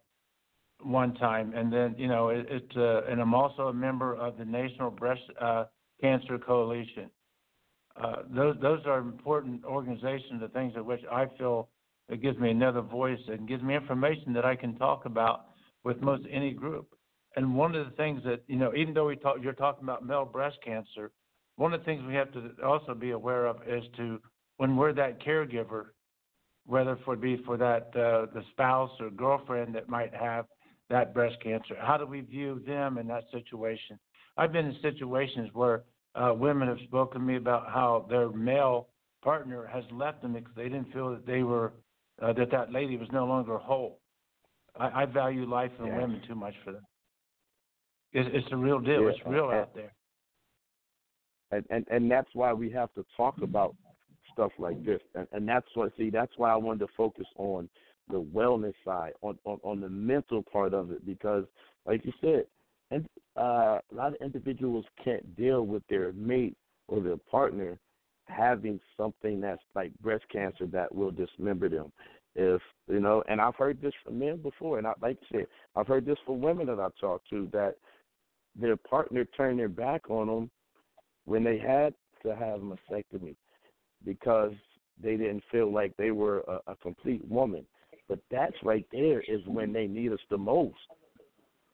one 0.83 1.15
time, 1.15 1.53
and 1.55 1.71
then 1.71 1.95
you 1.99 2.09
know 2.09 2.29
it, 2.29 2.47
it 2.51 2.71
uh, 2.77 3.03
and 3.11 3.21
I'm 3.21 3.35
also 3.35 3.69
a 3.69 3.73
member 3.73 4.15
of 4.17 4.39
the 4.39 4.45
National 4.45 4.91
Breast 4.91 5.23
uh, 5.41 5.65
Cancer 6.01 6.39
Coalition. 6.39 7.11
Uh, 8.03 8.17
those 8.35 8.57
those 8.61 8.81
are 8.87 8.99
important 8.99 9.65
organizations, 9.65 10.41
the 10.41 10.49
things 10.49 10.73
at 10.77 10.85
which 10.85 11.01
I 11.11 11.27
feel 11.39 11.69
it 12.09 12.23
gives 12.23 12.39
me 12.39 12.51
another 12.51 12.81
voice 12.81 13.19
and 13.29 13.49
gives 13.49 13.63
me 13.63 13.75
information 13.75 14.33
that 14.33 14.45
I 14.45 14.55
can 14.55 14.77
talk 14.77 15.07
about 15.07 15.47
with 15.85 16.01
most 16.01 16.25
any 16.31 16.53
group. 16.53 16.89
And 17.37 17.55
one 17.55 17.75
of 17.75 17.85
the 17.85 17.97
things 17.97 18.23
that 18.25 18.43
you 18.47 18.57
know, 18.57 18.73
even 18.75 18.95
though 18.95 19.07
we 19.07 19.17
talk, 19.17 19.37
you're 19.43 19.53
talking 19.53 19.85
about 19.85 20.07
male 20.07 20.25
breast 20.25 20.57
cancer, 20.65 21.11
one 21.57 21.73
of 21.73 21.81
the 21.81 21.85
things 21.85 22.03
we 22.07 22.15
have 22.15 22.33
to 22.33 22.51
also 22.65 22.95
be 22.95 23.11
aware 23.11 23.47
of 23.47 23.57
is 23.67 23.83
to 23.97 24.21
when 24.57 24.77
we're 24.77 24.93
that 24.95 25.21
caregiver, 25.23 25.87
whether 26.65 26.93
it 26.93 27.21
be 27.21 27.43
for 27.45 27.57
that 27.57 27.89
uh, 27.95 28.27
the 28.35 28.43
spouse 28.53 28.91
or 29.01 29.11
girlfriend 29.11 29.75
that 29.75 29.89
might 29.89 30.15
have 30.15 30.47
that 30.89 31.13
breast 31.13 31.37
cancer, 31.43 31.75
how 31.81 31.97
do 31.97 32.07
we 32.07 32.21
view 32.21 32.63
them 32.67 32.99
in 32.99 33.07
that 33.09 33.25
situation? 33.33 33.99
I've 34.37 34.53
been 34.53 34.67
in 34.67 34.77
situations 34.83 35.51
where 35.53 35.85
uh, 36.15 36.33
women 36.35 36.69
have 36.69 36.79
spoken 36.85 37.21
to 37.21 37.27
me 37.27 37.37
about 37.37 37.67
how 37.69 38.07
their 38.09 38.31
male 38.31 38.89
partner 39.23 39.67
has 39.67 39.85
left 39.91 40.23
them 40.23 40.35
because 40.35 40.55
they 40.55 40.65
didn't 40.65 40.93
feel 40.93 41.11
that 41.11 41.27
they 41.27 41.43
were 41.43 41.73
uh, 42.23 42.33
that 42.33 42.51
that 42.51 42.73
lady 42.73 42.97
was 42.97 43.09
no 43.13 43.27
longer 43.27 43.59
whole. 43.59 44.01
I, 44.79 45.03
I 45.03 45.07
value 45.07 45.45
life 45.49 45.73
and 45.79 45.89
Yeah. 45.89 45.99
women 45.99 46.23
too 46.27 46.35
much 46.35 46.55
for 46.65 46.73
that. 46.73 46.83
It's, 48.13 48.29
it's 48.33 48.53
a 48.53 48.57
real 48.57 48.79
deal. 48.79 49.03
Yeah, 49.03 49.09
it's 49.11 49.27
real 49.27 49.51
out 49.51 49.75
there. 49.75 49.93
and 51.51 51.65
and 51.71 51.87
and 51.91 52.11
that's 52.11 52.29
why 52.35 52.53
we 52.53 52.71
have 52.71 52.93
to 52.95 53.05
talk 53.17 53.41
about 53.43 53.75
stuff 54.33 54.53
like 54.59 54.85
this 54.85 55.01
and 55.15 55.27
and 55.33 55.49
that's 55.49 55.67
what 55.75 55.93
see 55.97 56.11
that's 56.11 56.33
why 56.37 56.51
i 56.51 56.57
wanted 56.57 56.81
to 56.81 56.93
focus 56.97 57.27
on 57.37 57.69
the 58.09 58.21
wellness 58.21 58.75
side 58.85 59.13
on 59.23 59.39
on, 59.45 59.59
on 59.63 59.81
the 59.81 59.89
mental 59.89 60.43
part 60.43 60.75
of 60.75 60.91
it 60.91 61.05
because 61.07 61.45
like 61.87 62.05
you 62.05 62.13
said 62.21 62.45
and 62.91 63.07
uh 63.37 63.79
a 63.91 63.95
lot 63.95 64.09
of 64.09 64.17
individuals 64.21 64.85
can't 65.03 65.37
deal 65.37 65.63
with 65.63 65.83
their 65.89 66.13
mate 66.13 66.57
or 66.89 67.01
their 67.01 67.17
partner 67.17 67.79
having 68.29 68.81
something 68.97 69.41
that's 69.41 69.63
like 69.75 69.93
breast 70.01 70.25
cancer 70.31 70.67
that 70.67 70.93
will 70.95 71.11
dismember 71.11 71.69
them 71.69 71.93
if 72.35 72.61
you 72.89 73.01
know 73.01 73.23
and 73.29 73.41
i've 73.41 73.55
heard 73.55 73.81
this 73.81 73.95
from 74.05 74.19
men 74.19 74.37
before 74.37 74.79
and 74.79 74.87
i 74.87 74.93
like 75.01 75.17
you 75.31 75.39
said 75.39 75.47
i've 75.77 75.87
heard 75.87 76.05
this 76.05 76.19
from 76.27 76.41
women 76.41 76.67
that 76.67 76.81
i've 76.81 76.97
talked 77.01 77.29
to 77.31 77.49
that 77.53 77.77
their 78.59 78.77
partner 78.77 79.25
turned 79.25 79.59
their 79.59 79.69
back 79.69 80.11
on 80.11 80.27
them 80.27 80.51
when 81.25 81.45
they 81.45 81.59
had 81.59 81.95
to 82.23 82.35
have 82.35 82.61
a 82.61 82.65
mastectomy 82.65 83.37
because 84.05 84.53
they 85.03 85.17
didn't 85.17 85.43
feel 85.53 85.73
like 85.73 85.97
they 85.97 86.11
were 86.11 86.41
a, 86.49 86.73
a 86.73 86.77
complete 86.77 87.27
woman. 87.29 87.65
But 88.09 88.21
that's 88.31 88.55
right 88.63 88.87
there 88.93 89.21
is 89.21 89.41
when 89.47 89.73
they 89.73 89.87
need 89.87 90.13
us 90.13 90.21
the 90.31 90.39
most. 90.39 90.77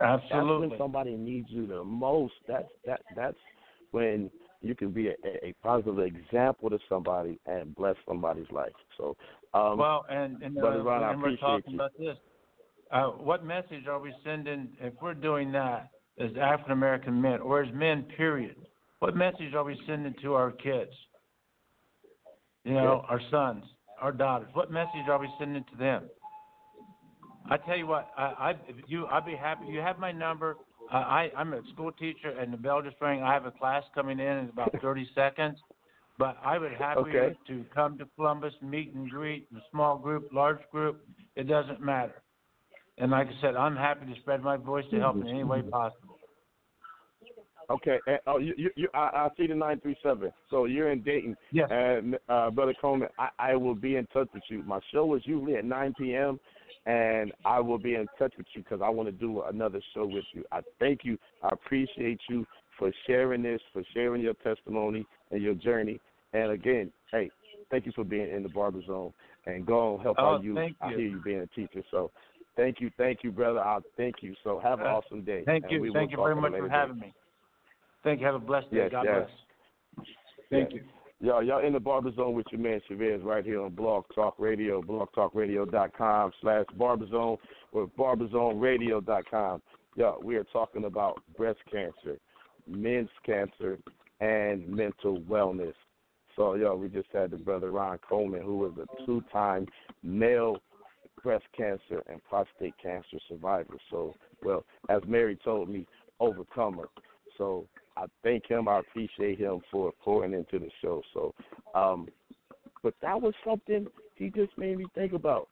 That's 0.00 0.22
Absolutely. 0.32 0.68
when 0.68 0.78
somebody 0.78 1.14
needs 1.14 1.48
you 1.50 1.66
the 1.66 1.84
most. 1.84 2.34
That's 2.48 2.68
that 2.86 3.02
that's 3.14 3.36
when 3.92 4.30
you 4.62 4.74
can 4.74 4.90
be 4.90 5.08
a, 5.08 5.14
a 5.42 5.54
positive 5.62 5.98
example 5.98 6.70
to 6.70 6.78
somebody 6.88 7.38
and 7.46 7.74
bless 7.74 7.96
somebody's 8.06 8.50
life. 8.50 8.72
So 8.96 9.16
Um, 9.54 9.78
well, 9.78 10.06
and 10.08 10.42
and, 10.42 10.56
uh, 10.56 10.82
Ron, 10.82 11.02
I 11.02 11.12
and 11.12 11.22
we're 11.22 11.36
talking 11.36 11.72
you. 11.72 11.78
about 11.78 11.92
this. 11.98 12.16
Uh, 12.90 13.06
what 13.08 13.44
message 13.44 13.86
are 13.88 13.98
we 13.98 14.14
sending 14.24 14.68
if 14.80 14.94
we're 15.00 15.14
doing 15.14 15.52
that 15.52 15.90
as 16.18 16.30
African 16.40 16.72
American 16.72 17.20
men 17.20 17.40
or 17.40 17.62
as 17.62 17.72
men? 17.74 18.04
Period. 18.16 18.56
What 19.00 19.16
message 19.16 19.54
are 19.54 19.64
we 19.64 19.80
sending 19.86 20.14
to 20.22 20.34
our 20.34 20.52
kids? 20.52 20.92
You 22.64 22.74
know, 22.74 23.04
our 23.08 23.20
sons, 23.30 23.64
our 24.00 24.12
daughters. 24.12 24.48
What 24.52 24.70
message 24.70 25.08
are 25.08 25.18
we 25.18 25.28
sending 25.38 25.64
to 25.64 25.76
them? 25.76 26.04
I 27.50 27.56
tell 27.56 27.76
you 27.76 27.88
what, 27.88 28.10
I, 28.16 28.22
I 28.22 28.54
you, 28.86 29.06
I'd 29.06 29.26
be 29.26 29.34
happy. 29.34 29.66
You 29.66 29.80
have 29.80 29.98
my 29.98 30.12
number. 30.12 30.58
I, 30.98 31.30
I'm 31.36 31.52
a 31.54 31.62
school 31.72 31.92
teacher, 31.92 32.30
and 32.30 32.52
the 32.52 32.56
bell 32.56 32.82
just 32.82 32.96
rang. 33.00 33.22
I 33.22 33.32
have 33.32 33.46
a 33.46 33.50
class 33.50 33.84
coming 33.94 34.18
in 34.18 34.26
in 34.26 34.48
about 34.48 34.72
30 34.82 35.08
seconds. 35.14 35.58
But 36.18 36.36
I 36.44 36.58
would 36.58 36.72
happy 36.72 37.00
Okay. 37.00 37.34
to 37.46 37.64
come 37.74 37.98
to 37.98 38.06
Columbus, 38.16 38.52
meet 38.62 38.94
and 38.94 39.08
greet, 39.08 39.48
a 39.56 39.60
small 39.70 39.96
group, 39.96 40.28
large 40.32 40.60
group. 40.70 41.04
It 41.36 41.48
doesn't 41.48 41.80
matter. 41.80 42.22
And 42.98 43.10
like 43.10 43.28
I 43.28 43.40
said, 43.40 43.56
I'm 43.56 43.74
happy 43.74 44.06
to 44.12 44.20
spread 44.20 44.42
my 44.42 44.56
voice 44.56 44.84
to 44.90 45.00
help 45.00 45.16
in 45.16 45.26
any 45.26 45.44
way 45.44 45.62
possible. 45.62 46.18
Okay. 47.70 47.98
And, 48.06 48.18
oh, 48.26 48.38
you, 48.38 48.54
you, 48.56 48.70
you, 48.76 48.88
I, 48.92 48.98
I 48.98 49.28
see 49.36 49.46
the 49.46 49.54
nine 49.54 49.80
three 49.80 49.96
seven. 50.02 50.30
So 50.50 50.66
you're 50.66 50.92
in 50.92 51.02
Dayton, 51.02 51.36
Yes. 51.50 51.70
and 51.70 52.18
uh, 52.28 52.50
brother 52.50 52.74
Coleman, 52.80 53.08
I, 53.18 53.28
I 53.38 53.56
will 53.56 53.74
be 53.74 53.96
in 53.96 54.06
touch 54.08 54.28
with 54.34 54.42
you. 54.48 54.62
My 54.64 54.80
show 54.92 55.14
is 55.14 55.22
usually 55.24 55.56
at 55.56 55.64
nine 55.64 55.94
p.m. 55.98 56.38
and 56.86 57.32
I 57.44 57.60
will 57.60 57.78
be 57.78 57.94
in 57.94 58.06
touch 58.18 58.34
with 58.36 58.46
you 58.54 58.62
because 58.62 58.80
I 58.82 58.88
want 58.88 59.08
to 59.08 59.12
do 59.12 59.42
another 59.42 59.80
show 59.94 60.06
with 60.06 60.24
you. 60.32 60.44
I 60.50 60.60
thank 60.80 61.00
you. 61.04 61.18
I 61.42 61.50
appreciate 61.52 62.20
you 62.28 62.46
for 62.78 62.90
sharing 63.06 63.42
this, 63.42 63.60
for 63.72 63.82
sharing 63.94 64.22
your 64.22 64.34
testimony 64.34 65.06
and 65.30 65.42
your 65.42 65.54
journey. 65.54 66.00
And 66.32 66.50
again, 66.50 66.90
hey, 67.12 67.30
thank 67.70 67.86
you 67.86 67.92
for 67.92 68.04
being 68.04 68.28
in 68.30 68.42
the 68.42 68.48
barber 68.48 68.82
zone 68.84 69.12
and 69.46 69.64
go 69.64 69.94
and 69.94 70.02
help 70.02 70.16
Oh, 70.18 70.34
out 70.34 70.44
you. 70.44 70.54
thank 70.54 70.76
I 70.80 70.88
hear 70.90 70.98
you 71.00 71.20
being 71.24 71.40
a 71.40 71.46
teacher. 71.48 71.82
So 71.90 72.10
thank 72.56 72.80
you, 72.80 72.90
thank 72.96 73.20
you, 73.22 73.30
brother. 73.30 73.60
I 73.60 73.78
thank 73.96 74.16
you. 74.20 74.34
So 74.42 74.58
have 74.60 74.80
an 74.80 74.86
Uh, 74.86 74.90
awesome 74.90 75.22
day. 75.22 75.44
Thank 75.44 75.64
and 75.64 75.72
you. 75.72 75.92
Thank 75.92 76.10
you 76.10 76.16
very 76.16 76.34
much 76.34 76.52
for 76.52 76.62
date. 76.62 76.70
having 76.70 76.98
me. 76.98 77.14
Thank 78.02 78.20
you. 78.20 78.26
Have 78.26 78.34
a 78.34 78.40
blessed 78.40 78.70
day. 78.70 78.78
Yes, 78.78 78.90
God 78.90 79.04
yes. 79.04 79.28
bless. 79.94 80.06
Thank 80.50 80.72
Yeah. 80.72 80.80
you. 80.80 80.82
Y'all, 81.22 81.40
y'all 81.40 81.64
in 81.64 81.72
the 81.72 81.78
barber 81.78 82.12
zone 82.16 82.34
with 82.34 82.46
your 82.50 82.60
man 82.60 82.80
Chavez 82.88 83.22
right 83.22 83.44
here 83.44 83.62
on 83.62 83.70
Blog 83.70 84.02
Talk 84.12 84.34
Radio, 84.40 84.82
blogtalkradio.com 84.82 86.32
slash 86.40 86.64
barberzone 86.76 87.38
or 87.70 87.86
barberzoneradio.com. 87.96 89.62
Y'all, 89.94 90.20
we 90.20 90.34
are 90.34 90.42
talking 90.52 90.86
about 90.86 91.22
breast 91.36 91.60
cancer, 91.70 92.18
men's 92.66 93.08
cancer, 93.24 93.78
and 94.18 94.68
mental 94.68 95.20
wellness. 95.20 95.74
So, 96.34 96.54
y'all, 96.54 96.76
we 96.76 96.88
just 96.88 97.06
had 97.12 97.30
the 97.30 97.36
brother 97.36 97.70
Ron 97.70 97.98
Coleman, 97.98 98.42
who 98.42 98.58
was 98.58 98.72
a 98.78 99.06
two-time 99.06 99.68
male 100.02 100.56
breast 101.22 101.44
cancer 101.56 102.02
and 102.08 102.20
prostate 102.24 102.74
cancer 102.82 103.18
survivor. 103.28 103.76
So, 103.92 104.12
well, 104.42 104.64
as 104.88 105.02
Mary 105.06 105.38
told 105.44 105.68
me, 105.68 105.86
overcomer. 106.18 106.88
So 107.38 107.68
I 107.96 108.06
thank 108.22 108.46
him. 108.46 108.68
I 108.68 108.78
appreciate 108.78 109.38
him 109.38 109.60
for 109.70 109.92
pouring 110.02 110.32
into 110.32 110.58
the 110.58 110.70
show. 110.80 111.02
So, 111.12 111.34
um, 111.74 112.08
but 112.82 112.94
that 113.02 113.20
was 113.20 113.34
something 113.44 113.86
he 114.16 114.30
just 114.30 114.56
made 114.56 114.78
me 114.78 114.90
think 114.94 115.12
about. 115.12 115.48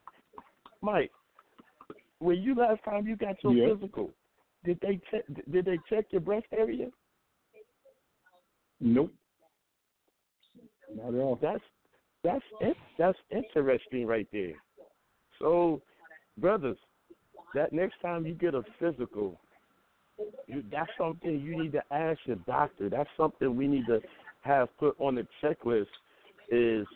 Mike, 0.82 1.12
when 2.18 2.38
you 2.38 2.54
last 2.54 2.82
time 2.84 3.06
you 3.06 3.16
got 3.16 3.42
your 3.42 3.54
Yeah. 3.54 3.74
physical, 3.74 4.12
did 4.64 4.80
they 4.80 4.98
check? 5.10 5.24
Did 5.50 5.64
they 5.64 5.78
check 5.88 6.06
your 6.12 6.20
breast 6.20 6.46
area? 6.52 6.90
Nope. 8.80 9.12
Not 10.94 11.14
at 11.14 11.20
all. 11.20 11.36
That's 11.36 11.64
that's 12.22 12.44
in- 12.60 12.74
that's 12.98 13.18
interesting 13.30 14.06
right 14.06 14.28
there. 14.32 14.54
So, 15.38 15.82
brothers, 16.36 16.78
that 17.54 17.72
next 17.72 18.00
time 18.00 18.26
you 18.26 18.34
get 18.34 18.54
a 18.54 18.62
physical, 18.78 19.40
you, 20.46 20.64
that's 20.70 20.90
something 20.98 21.40
you 21.40 21.56
need 21.56 21.72
to 21.72 21.82
ask 21.90 22.18
your 22.24 22.36
doctor. 22.46 22.88
That's 22.88 23.08
something 23.16 23.56
we 23.56 23.66
need 23.66 23.86
to 23.86 24.00
have 24.42 24.68
put 24.78 24.96
on 24.98 25.14
the 25.14 25.26
checklist. 25.42 25.86
Is 26.50 26.86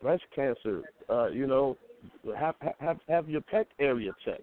breast 0.00 0.22
cancer? 0.34 0.82
Uh, 1.10 1.28
you 1.28 1.46
know, 1.46 1.76
have 2.36 2.54
have 2.80 2.98
have 3.08 3.28
your 3.28 3.42
pec 3.42 3.66
area 3.78 4.12
checked. 4.24 4.42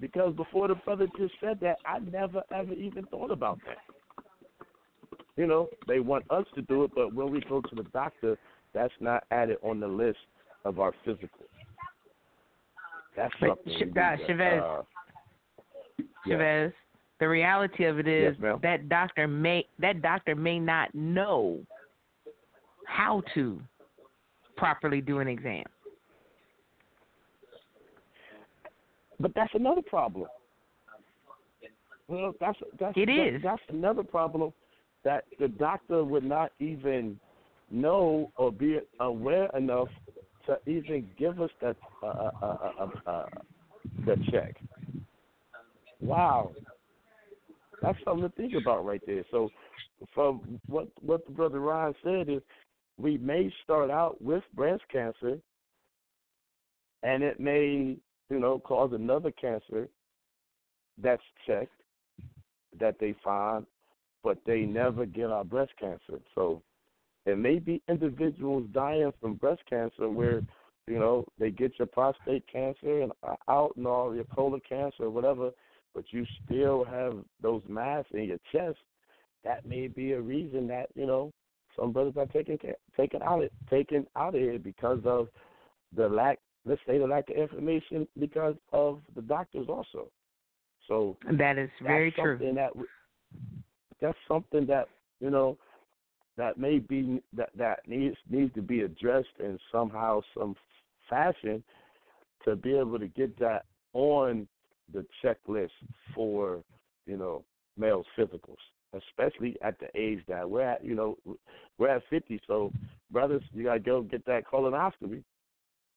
Because 0.00 0.34
before 0.34 0.68
the 0.68 0.74
brother 0.76 1.06
just 1.18 1.34
said 1.40 1.58
that, 1.60 1.76
I 1.84 1.98
never 1.98 2.42
ever 2.54 2.72
even 2.72 3.04
thought 3.06 3.30
about 3.30 3.58
that. 3.66 3.78
You 5.36 5.46
know, 5.46 5.68
they 5.86 6.00
want 6.00 6.24
us 6.30 6.44
to 6.54 6.62
do 6.62 6.84
it, 6.84 6.90
but 6.94 7.14
when 7.14 7.30
we 7.30 7.40
go 7.48 7.60
to 7.60 7.74
the 7.74 7.84
doctor, 7.84 8.36
that's 8.74 8.92
not 9.00 9.24
added 9.30 9.58
on 9.62 9.80
the 9.80 9.88
list 9.88 10.18
of 10.64 10.78
our 10.78 10.92
physical. 11.04 11.28
That's 13.16 13.34
But 13.40 13.48
something. 13.48 13.72
Sh- 13.78 13.82
need 13.82 13.96
uh, 13.96 14.26
Chavez, 14.26 14.62
uh, 14.62 14.82
yeah. 16.26 16.34
Chavez, 16.34 16.72
the 17.20 17.28
reality 17.28 17.84
of 17.84 17.98
it 17.98 18.08
is 18.08 18.34
Yes, 18.40 18.58
that 18.62 18.88
doctor 18.88 19.28
may 19.28 19.66
that 19.78 20.02
doctor 20.02 20.34
may 20.34 20.58
not 20.58 20.94
know 20.94 21.60
how 22.86 23.22
to 23.34 23.60
properly 24.56 25.00
do 25.00 25.20
an 25.20 25.28
exam. 25.28 25.64
But 29.20 29.32
that's 29.34 29.52
another 29.54 29.82
problem. 29.82 30.26
Well, 32.08 32.32
that's 32.40 32.58
that's 32.78 32.96
It 32.96 33.06
that- 33.06 33.34
is. 33.36 33.42
that's 33.42 33.62
another 33.68 34.02
problem 34.02 34.52
that 35.04 35.24
the 35.38 35.48
doctor 35.48 36.04
would 36.04 36.24
not 36.24 36.52
even 36.58 37.18
know 37.70 38.32
or 38.36 38.50
be 38.50 38.80
aware 38.98 39.48
enough 39.56 39.88
to 40.46 40.58
even 40.66 41.08
give 41.18 41.40
us 41.40 41.50
that 41.60 41.76
uh, 42.02 42.06
uh, 42.06 42.30
uh, 42.42 42.72
uh, 43.06 43.10
uh, 43.10 43.26
the 44.04 44.16
check. 44.30 44.56
Wow, 46.00 46.52
that's 47.82 47.98
something 48.04 48.28
to 48.28 48.34
think 48.36 48.54
about 48.54 48.84
right 48.84 49.02
there. 49.06 49.24
So, 49.30 49.50
from 50.14 50.60
what 50.66 50.88
what 51.00 51.24
the 51.26 51.32
brother 51.32 51.60
Ryan 51.60 51.94
said 52.02 52.28
is, 52.28 52.42
we 52.98 53.18
may 53.18 53.52
start 53.64 53.90
out 53.90 54.20
with 54.20 54.42
breast 54.54 54.82
cancer, 54.90 55.38
and 57.02 57.22
it 57.22 57.40
may 57.40 57.96
you 58.30 58.38
know 58.38 58.58
cause 58.58 58.92
another 58.92 59.30
cancer 59.30 59.88
that's 61.02 61.22
checked 61.46 61.72
that 62.78 62.96
they 63.00 63.14
find, 63.24 63.66
but 64.22 64.38
they 64.46 64.60
never 64.60 65.06
get 65.06 65.30
our 65.30 65.44
breast 65.44 65.72
cancer. 65.78 66.20
So 66.34 66.62
it 67.26 67.38
may 67.38 67.58
be 67.58 67.82
individuals 67.88 68.66
dying 68.72 69.12
from 69.20 69.34
breast 69.34 69.62
cancer 69.68 70.08
where, 70.08 70.42
you 70.86 70.98
know, 70.98 71.24
they 71.38 71.50
get 71.50 71.78
your 71.78 71.86
prostate 71.86 72.44
cancer 72.50 73.02
and 73.02 73.12
out 73.48 73.76
and 73.76 73.86
all 73.86 74.14
your 74.14 74.24
colon 74.24 74.60
cancer 74.68 75.04
or 75.04 75.10
whatever, 75.10 75.50
but 75.94 76.04
you 76.10 76.24
still 76.44 76.84
have 76.84 77.14
those 77.42 77.62
masks 77.68 78.10
in 78.12 78.24
your 78.24 78.38
chest. 78.52 78.78
That 79.44 79.64
may 79.66 79.88
be 79.88 80.12
a 80.12 80.20
reason 80.20 80.66
that 80.68 80.88
you 80.94 81.06
know 81.06 81.32
some 81.78 81.92
brothers 81.92 82.14
are 82.16 82.26
taken 82.26 82.58
taken 82.96 83.22
out 83.22 83.42
of 83.42 83.50
taken 83.68 84.06
out 84.16 84.34
of 84.34 84.40
here 84.40 84.58
because 84.58 85.00
of 85.04 85.28
the 85.96 86.08
lack. 86.08 86.38
Let's 86.66 86.80
say 86.86 86.98
the 86.98 87.06
lack 87.06 87.30
of 87.30 87.36
information 87.36 88.06
because 88.18 88.54
of 88.72 89.00
the 89.14 89.22
doctors 89.22 89.66
also. 89.68 90.10
So 90.86 91.16
That 91.38 91.56
is 91.56 91.70
very 91.82 92.12
true. 92.12 92.38
That 92.54 92.72
that's 94.00 94.18
something 94.28 94.66
that 94.66 94.88
you 95.20 95.30
know 95.30 95.56
that 96.36 96.58
may 96.58 96.78
be 96.78 97.22
that 97.32 97.50
that 97.56 97.80
needs 97.86 98.16
needs 98.28 98.52
to 98.54 98.62
be 98.62 98.82
addressed 98.82 99.28
in 99.38 99.58
somehow 99.72 100.20
some 100.36 100.54
fashion 101.08 101.62
to 102.44 102.56
be 102.56 102.74
able 102.74 102.98
to 102.98 103.08
get 103.08 103.38
that 103.38 103.64
on 103.92 104.48
the 104.92 105.04
checklist 105.24 105.70
for 106.14 106.62
you 107.06 107.16
know 107.16 107.44
males 107.78 108.06
physicals, 108.18 108.56
especially 108.94 109.56
at 109.62 109.78
the 109.80 109.88
age 109.94 110.20
that 110.28 110.48
we're 110.48 110.62
at. 110.62 110.84
You 110.84 110.94
know, 110.94 111.16
we're 111.78 111.88
at 111.88 112.02
fifty, 112.10 112.40
so 112.46 112.72
brothers, 113.10 113.42
you 113.52 113.64
gotta 113.64 113.80
go 113.80 114.02
get 114.02 114.24
that 114.26 114.44
colonoscopy. 114.46 115.22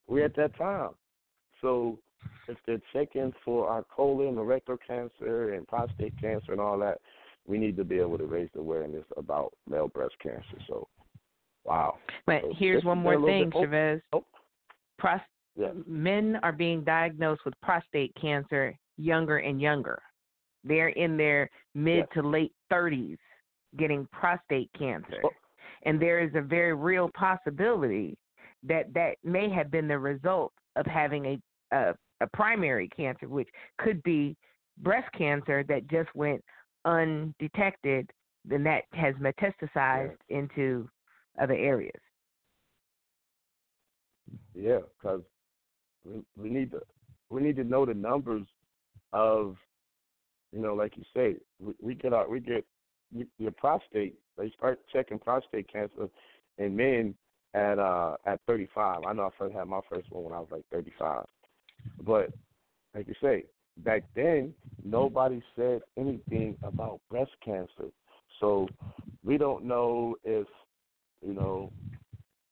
We're 0.07 0.25
at 0.25 0.35
that 0.35 0.55
time, 0.57 0.91
so 1.61 1.97
if 2.47 2.57
they're 2.65 2.81
checking 2.91 3.33
for 3.43 3.67
our 3.69 3.83
colon 3.83 4.37
or 4.37 4.45
rectal 4.45 4.77
cancer 4.85 5.53
and 5.53 5.67
prostate 5.67 6.13
cancer 6.19 6.51
and 6.51 6.61
all 6.61 6.77
that, 6.79 6.99
we 7.47 7.57
need 7.57 7.75
to 7.77 7.83
be 7.83 7.99
able 7.99 8.17
to 8.17 8.25
raise 8.25 8.49
the 8.53 8.59
awareness 8.59 9.05
about 9.17 9.53
male 9.69 9.87
breast 9.87 10.15
cancer. 10.21 10.57
So, 10.67 10.87
wow. 11.65 11.97
But 12.25 12.41
So 12.41 12.53
here's 12.57 12.83
one 12.83 12.99
more 12.99 13.13
been 13.13 13.21
a 13.21 13.25
little 13.25 13.41
thing, 13.41 13.49
bit- 13.49 13.61
Chavez. 13.61 14.01
oh. 14.13 14.25
Pros- 14.99 15.19
Yeah. 15.55 15.71
men 15.85 16.37
are 16.43 16.51
being 16.53 16.83
diagnosed 16.83 17.43
with 17.45 17.53
prostate 17.61 18.13
cancer 18.15 18.77
younger 18.97 19.37
and 19.37 19.61
younger. 19.61 20.01
They're 20.63 20.89
in 20.89 21.17
their 21.17 21.49
mid 21.75 22.05
to 22.13 22.21
late 22.21 22.53
30s 22.71 23.17
getting 23.77 24.07
prostate 24.11 24.69
cancer. 24.77 25.21
Oh. 25.23 25.29
And 25.85 26.01
there 26.01 26.19
is 26.19 26.31
a 26.35 26.41
very 26.41 26.73
real 26.73 27.09
possibility 27.13 28.17
that 28.63 28.93
that 28.93 29.15
may 29.23 29.49
have 29.49 29.69
been 29.71 29.87
the 29.87 29.99
result 29.99 30.53
of 30.75 30.85
having 30.85 31.25
a 31.25 31.41
a, 31.73 31.93
a 32.21 32.27
primary 32.33 32.87
cancer, 32.95 33.27
which 33.27 33.49
could 33.79 34.01
be 34.03 34.35
breast 34.79 35.11
cancer 35.17 35.63
that 35.67 35.87
just 35.87 36.13
went 36.15 36.43
undetected, 36.85 38.09
then 38.45 38.63
that 38.63 38.83
has 38.93 39.15
metastasized 39.15 40.17
into 40.29 40.87
other 41.41 41.55
areas. 41.55 41.99
Yeah, 44.53 44.79
because 45.01 45.21
we, 46.05 46.21
we 46.37 46.49
need 46.49 46.71
to 46.71 46.81
we 47.29 47.41
need 47.41 47.55
to 47.55 47.63
know 47.63 47.85
the 47.85 47.93
numbers 47.93 48.45
of, 49.13 49.55
you 50.51 50.59
know, 50.59 50.73
like 50.73 50.97
you 50.97 51.03
say, 51.15 51.35
we, 51.59 51.73
we 51.81 51.95
get 51.95 52.13
our 52.13 52.27
we 52.27 52.39
get 52.39 52.65
your 53.37 53.51
prostate. 53.51 54.15
They 54.37 54.51
start 54.57 54.79
checking 54.91 55.19
prostate 55.19 55.71
cancer 55.71 56.09
in 56.57 56.75
men 56.75 57.15
at 57.53 57.79
uh 57.79 58.15
at 58.25 58.39
35. 58.47 59.03
I 59.07 59.13
know 59.13 59.23
I 59.23 59.29
first 59.37 59.55
had 59.55 59.67
my 59.67 59.81
first 59.89 60.11
one 60.11 60.23
when 60.23 60.33
I 60.33 60.39
was 60.39 60.49
like 60.51 60.63
35, 60.71 61.25
but 62.05 62.29
like 62.95 63.07
you 63.07 63.15
say, 63.21 63.45
back 63.77 64.03
then 64.15 64.53
nobody 64.83 65.41
said 65.55 65.81
anything 65.97 66.57
about 66.63 66.99
breast 67.09 67.31
cancer, 67.43 67.89
so 68.39 68.67
we 69.23 69.37
don't 69.37 69.63
know 69.63 70.15
if 70.23 70.47
you 71.25 71.33
know 71.33 71.71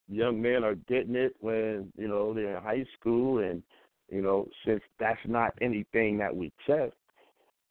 young 0.07 0.41
men 0.41 0.63
are 0.63 0.75
getting 0.75 1.15
it 1.15 1.35
when 1.39 1.91
you 1.97 2.07
know 2.07 2.33
they're 2.33 2.57
in 2.57 2.63
high 2.63 2.85
school, 2.99 3.39
and 3.39 3.63
you 4.11 4.21
know 4.21 4.47
since 4.65 4.81
that's 4.99 5.19
not 5.25 5.53
anything 5.61 6.17
that 6.19 6.35
we 6.35 6.51
check, 6.67 6.91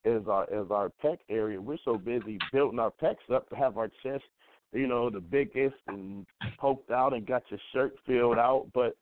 is 0.05 0.27
our 0.29 0.45
is 0.45 0.71
our 0.71 0.91
pec 1.05 1.19
area. 1.29 1.61
We're 1.61 1.79
so 1.85 1.97
busy 1.97 2.39
building 2.53 2.79
our 2.79 2.93
pecs 3.03 3.33
up 3.33 3.49
to 3.51 3.57
have 3.57 3.79
our 3.79 3.91
chest, 4.03 4.25
you 4.73 4.87
know, 4.87 5.11
the 5.11 5.21
biggest 5.21 5.77
and 5.89 6.27
poked 6.59 6.91
out 6.91 7.13
and 7.13 7.27
got 7.27 7.43
your 7.51 7.61
shirt 7.73 7.95
filled 8.07 8.39
out, 8.39 8.67
but 8.75 8.97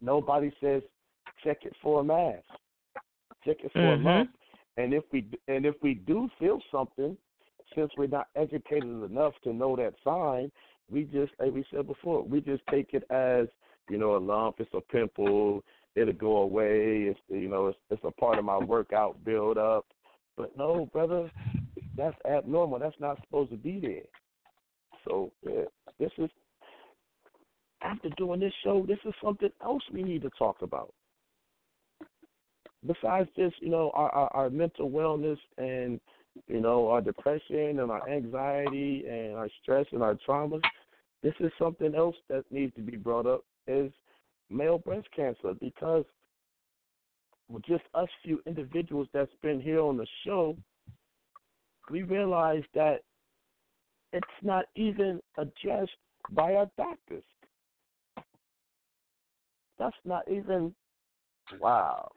nobody 0.00 0.52
says 0.60 0.82
check 1.42 1.58
it 1.62 1.74
for 1.82 2.00
a 2.00 2.04
mass, 2.04 2.42
check 3.44 3.56
it 3.64 3.72
for 3.72 3.80
mm-hmm. 3.80 4.06
a 4.06 4.10
lump, 4.18 4.30
and 4.76 4.94
if 4.94 5.04
we 5.12 5.26
and 5.48 5.66
if 5.66 5.74
we 5.82 5.94
do 5.94 6.28
feel 6.38 6.60
something, 6.70 7.16
since 7.74 7.90
we're 7.96 8.06
not 8.06 8.28
educated 8.36 8.84
enough 8.84 9.32
to 9.44 9.52
know 9.52 9.74
that 9.76 9.94
sign, 10.04 10.50
we 10.90 11.04
just, 11.04 11.32
like 11.40 11.52
we 11.52 11.64
said 11.72 11.86
before, 11.86 12.22
we 12.22 12.40
just 12.40 12.62
take 12.70 12.90
it 12.92 13.04
as 13.10 13.46
you 13.90 13.98
know 13.98 14.16
a 14.16 14.18
lump, 14.18 14.56
it's 14.58 14.70
a 14.74 14.80
pimple, 14.80 15.62
it'll 15.96 16.12
go 16.12 16.36
away. 16.38 17.08
It's 17.08 17.20
you 17.28 17.48
know 17.48 17.68
it's, 17.68 17.78
it's 17.90 18.04
a 18.04 18.10
part 18.12 18.38
of 18.38 18.44
my 18.44 18.58
workout 18.58 19.22
build 19.24 19.58
up. 19.58 19.86
But 20.36 20.56
no, 20.56 20.88
brother, 20.92 21.30
that's 21.96 22.16
abnormal. 22.30 22.78
That's 22.78 23.00
not 23.00 23.18
supposed 23.24 23.50
to 23.50 23.56
be 23.56 23.80
there. 23.80 24.02
So 25.08 25.32
yeah, 25.42 25.64
this 25.98 26.12
is 26.18 26.30
after 27.82 28.10
doing 28.16 28.40
this 28.40 28.52
show, 28.62 28.84
this 28.86 28.98
is 29.04 29.14
something 29.22 29.50
else 29.62 29.82
we 29.92 30.02
need 30.02 30.22
to 30.22 30.30
talk 30.38 30.62
about. 30.62 30.92
Besides 32.86 33.28
this, 33.36 33.52
you 33.60 33.70
know, 33.70 33.90
our, 33.94 34.10
our, 34.10 34.28
our 34.34 34.50
mental 34.50 34.90
wellness 34.90 35.38
and 35.58 36.00
you 36.48 36.60
know, 36.60 36.88
our 36.88 37.00
depression 37.00 37.80
and 37.80 37.90
our 37.90 38.08
anxiety 38.08 39.04
and 39.08 39.34
our 39.34 39.48
stress 39.62 39.86
and 39.92 40.02
our 40.02 40.16
traumas. 40.28 40.60
This 41.22 41.34
is 41.40 41.50
something 41.58 41.94
else 41.94 42.16
that 42.28 42.44
needs 42.50 42.74
to 42.76 42.82
be 42.82 42.96
brought 42.96 43.26
up 43.26 43.44
is 43.66 43.90
male 44.50 44.78
breast 44.78 45.08
cancer 45.14 45.54
because 45.60 46.04
with 47.48 47.64
just 47.64 47.84
us 47.94 48.08
few 48.22 48.40
individuals 48.46 49.08
that's 49.12 49.32
been 49.42 49.60
here 49.60 49.80
on 49.80 49.96
the 49.96 50.06
show, 50.24 50.56
we 51.90 52.02
realize 52.02 52.64
that 52.74 53.02
it's 54.12 54.26
not 54.42 54.66
even 54.74 55.20
addressed 55.38 55.90
by 56.30 56.54
our 56.54 56.68
doctors. 56.76 57.24
That's 59.78 59.96
not 60.04 60.22
even 60.30 60.74
wow. 61.60 62.10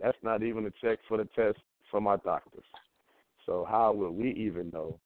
That's 0.00 0.16
not 0.22 0.42
even 0.42 0.66
a 0.66 0.70
check 0.82 0.98
for 1.08 1.18
the 1.18 1.26
test 1.36 1.58
from 1.90 2.06
our 2.06 2.18
doctors. 2.18 2.64
So 3.46 3.66
how 3.68 3.92
will 3.92 4.12
we 4.12 4.30
even 4.32 4.70
know 4.70 4.98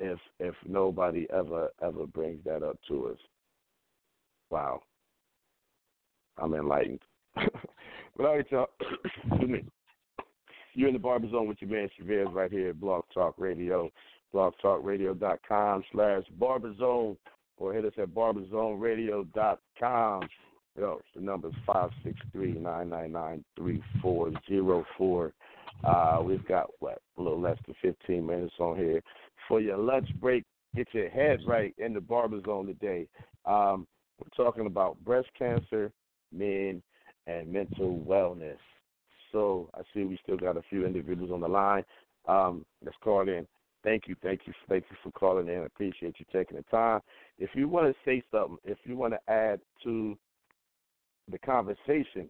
if 0.00 0.18
if 0.38 0.54
nobody 0.66 1.26
ever 1.32 1.70
ever 1.82 2.06
brings 2.06 2.44
that 2.44 2.62
up 2.62 2.78
to 2.88 3.08
us? 3.08 3.18
Wow. 4.50 4.82
I'm 6.38 6.54
enlightened. 6.54 7.02
but 7.34 8.26
all 8.26 8.36
right, 8.36 8.46
y'all. 8.50 8.68
You're 10.74 10.88
in 10.88 10.94
the 10.94 11.00
barber 11.00 11.30
zone 11.30 11.48
with 11.48 11.60
your 11.60 11.70
man 11.70 11.88
Chavez 11.96 12.28
right 12.32 12.52
here 12.52 12.70
at 12.70 12.80
Blog 12.80 13.04
Talk 13.12 13.34
Radio, 13.36 13.90
blogtalkradio.com 14.32 15.84
slash 15.92 16.22
barberzone, 16.40 17.16
or 17.56 17.72
hit 17.72 17.84
us 17.84 17.94
at 17.98 18.10
barberzoneradio.com. 18.10 20.28
Yo, 20.78 21.00
the 21.16 21.20
number 21.20 21.48
is 21.48 21.54
five 21.66 21.90
six 22.04 22.16
three 22.30 22.52
nine 22.52 22.90
nine 22.90 23.10
nine 23.10 23.44
three 23.56 23.82
four 24.00 24.30
zero 24.48 24.86
four. 24.96 25.32
Uh, 25.82 26.22
we've 26.24 26.46
got 26.46 26.70
what 26.78 27.00
a 27.18 27.22
little 27.22 27.40
less 27.40 27.56
than 27.66 27.74
15 27.82 28.24
minutes 28.24 28.54
on 28.60 28.76
here 28.76 29.02
for 29.48 29.60
your 29.60 29.78
lunch 29.78 30.08
break. 30.20 30.44
Get 30.76 30.86
your 30.92 31.08
head 31.08 31.40
right 31.46 31.74
in 31.78 31.94
the 31.94 32.00
barber 32.00 32.40
zone 32.44 32.66
today. 32.66 33.08
Um, 33.46 33.88
we're 34.18 34.44
talking 34.44 34.66
about 34.66 35.02
breast 35.04 35.28
cancer, 35.38 35.92
men, 36.32 36.82
and 37.26 37.52
mental 37.52 38.02
wellness. 38.06 38.58
So 39.32 39.70
I 39.74 39.80
see 39.92 40.04
we 40.04 40.18
still 40.22 40.36
got 40.36 40.56
a 40.56 40.62
few 40.70 40.86
individuals 40.86 41.30
on 41.32 41.40
the 41.40 41.48
line. 41.48 41.84
Um, 42.26 42.64
let's 42.84 42.96
call 43.02 43.28
in. 43.28 43.46
Thank 43.84 44.08
you, 44.08 44.16
thank 44.22 44.40
you, 44.46 44.52
thank 44.68 44.84
you 44.90 44.96
for 45.02 45.12
calling 45.12 45.48
in. 45.48 45.60
I 45.60 45.66
appreciate 45.66 46.16
you 46.18 46.26
taking 46.32 46.56
the 46.56 46.64
time. 46.64 47.00
If 47.38 47.50
you 47.54 47.68
want 47.68 47.86
to 47.86 47.94
say 48.04 48.22
something, 48.30 48.58
if 48.64 48.78
you 48.84 48.96
want 48.96 49.14
to 49.14 49.32
add 49.32 49.60
to 49.84 50.18
the 51.30 51.38
conversation, 51.38 52.28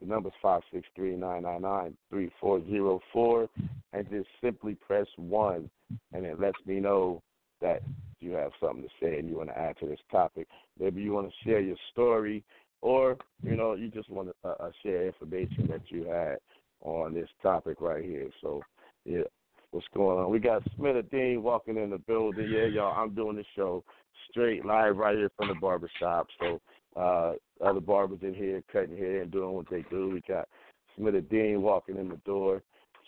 the 0.00 0.06
number 0.06 0.30
is 0.30 0.34
five 0.42 0.62
six 0.72 0.86
three 0.96 1.14
nine 1.14 1.42
nine 1.42 1.62
nine 1.62 1.96
three 2.10 2.30
four 2.40 2.64
zero 2.66 3.00
four, 3.12 3.48
and 3.92 4.10
just 4.10 4.26
simply 4.42 4.74
press 4.74 5.06
one, 5.16 5.70
and 6.12 6.26
it 6.26 6.40
lets 6.40 6.58
me 6.66 6.80
know 6.80 7.22
that 7.60 7.82
you 8.24 8.32
have 8.32 8.52
something 8.60 8.82
to 8.82 8.88
say 9.00 9.18
and 9.18 9.28
you 9.28 9.36
want 9.36 9.50
to 9.50 9.58
add 9.58 9.78
to 9.78 9.86
this 9.86 10.00
topic. 10.10 10.48
Maybe 10.78 11.02
you 11.02 11.12
want 11.12 11.28
to 11.28 11.48
share 11.48 11.60
your 11.60 11.76
story, 11.92 12.42
or 12.80 13.16
you 13.42 13.56
know 13.56 13.74
you 13.74 13.88
just 13.88 14.10
want 14.10 14.28
to 14.28 14.48
uh, 14.48 14.54
uh, 14.60 14.70
share 14.82 15.06
information 15.06 15.68
that 15.68 15.82
you 15.88 16.04
had 16.04 16.38
on 16.82 17.14
this 17.14 17.28
topic 17.42 17.80
right 17.80 18.04
here. 18.04 18.28
So, 18.40 18.62
yeah, 19.04 19.22
what's 19.70 19.86
going 19.94 20.18
on? 20.18 20.30
We 20.30 20.38
got 20.38 20.62
Smith 20.76 20.96
Dean 21.10 21.42
walking 21.42 21.76
in 21.76 21.90
the 21.90 21.98
building. 21.98 22.48
Yeah, 22.50 22.66
y'all, 22.66 22.94
I'm 22.96 23.14
doing 23.14 23.36
the 23.36 23.44
show 23.56 23.84
straight 24.30 24.64
live 24.64 24.96
right 24.96 25.16
here 25.16 25.30
from 25.36 25.48
the 25.48 25.54
barbershop. 25.54 26.26
So 26.40 26.60
uh, 26.96 27.32
other 27.64 27.80
barbers 27.80 28.20
in 28.22 28.34
here 28.34 28.62
cutting 28.72 28.96
hair 28.96 29.22
and 29.22 29.30
doing 29.30 29.52
what 29.52 29.68
they 29.70 29.84
do. 29.90 30.10
We 30.10 30.22
got 30.26 30.48
Smith 30.96 31.28
Dean 31.30 31.62
walking 31.62 31.96
in 31.96 32.08
the 32.08 32.20
door. 32.24 32.62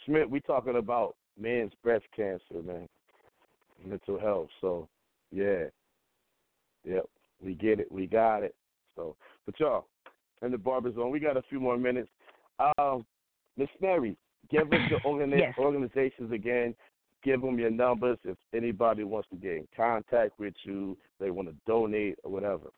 Smith, 0.05 0.29
we 0.29 0.41
talking 0.41 0.77
about 0.77 1.17
men's 1.39 1.73
breast 1.83 2.05
cancer, 2.15 2.63
man, 2.65 2.89
mental 3.85 4.19
health. 4.19 4.49
So, 4.61 4.89
yeah, 5.33 5.65
yep, 6.85 7.05
we 7.43 7.55
get 7.55 7.81
it, 7.81 7.91
we 7.91 8.07
got 8.07 8.43
it. 8.43 8.55
So, 8.97 9.17
but 9.45 9.59
y'all, 9.61 9.87
in 10.43 10.51
the 10.51 10.59
barber 10.59 10.93
zone, 10.93 11.11
we 11.11 11.21
got 11.21 11.37
a 11.37 11.43
few 11.49 11.61
more 11.61 11.77
minutes. 11.77 12.09
Um, 12.79 13.05
Miss 13.57 13.69
Mary, 13.81 14.17
give 14.51 14.73
us 14.73 14.81
your 14.91 15.01
organi- 15.07 15.39
yes. 15.39 15.55
organizations 15.59 16.33
again. 16.33 16.75
Give 17.23 17.41
them 17.41 17.59
your 17.59 17.71
numbers 17.71 18.19
if 18.25 18.37
anybody 18.55 19.03
wants 19.03 19.29
to 19.31 19.37
get 19.37 19.53
in 19.53 19.67
contact 19.77 20.39
with 20.39 20.55
you, 20.65 20.97
they 21.19 21.31
want 21.31 21.49
to 21.49 21.55
donate 21.67 22.19
or 22.23 22.31
whatever. 22.31 22.69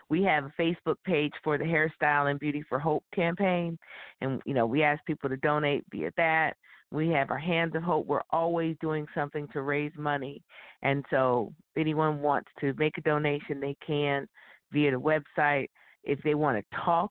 We 0.08 0.22
have 0.22 0.44
a 0.44 0.52
Facebook 0.60 0.96
page 1.04 1.32
for 1.42 1.58
the 1.58 1.64
Hairstyle 1.64 2.30
and 2.30 2.38
Beauty 2.38 2.62
for 2.68 2.78
Hope 2.78 3.04
campaign, 3.14 3.78
and 4.20 4.40
you 4.44 4.54
know 4.54 4.66
we 4.66 4.82
ask 4.82 5.04
people 5.04 5.28
to 5.28 5.36
donate 5.38 5.84
via 5.90 6.10
that. 6.16 6.54
We 6.92 7.08
have 7.08 7.30
our 7.30 7.38
Hands 7.38 7.74
of 7.74 7.82
Hope. 7.82 8.06
We're 8.06 8.20
always 8.30 8.76
doing 8.80 9.06
something 9.14 9.48
to 9.52 9.62
raise 9.62 9.92
money, 9.98 10.42
and 10.82 11.04
so 11.10 11.52
anyone 11.76 12.20
wants 12.20 12.48
to 12.60 12.72
make 12.74 12.98
a 12.98 13.02
donation, 13.02 13.60
they 13.60 13.76
can 13.84 14.28
via 14.72 14.92
the 14.92 15.00
website. 15.00 15.68
If 16.04 16.22
they 16.22 16.34
want 16.34 16.58
to 16.58 16.76
talk, 16.84 17.10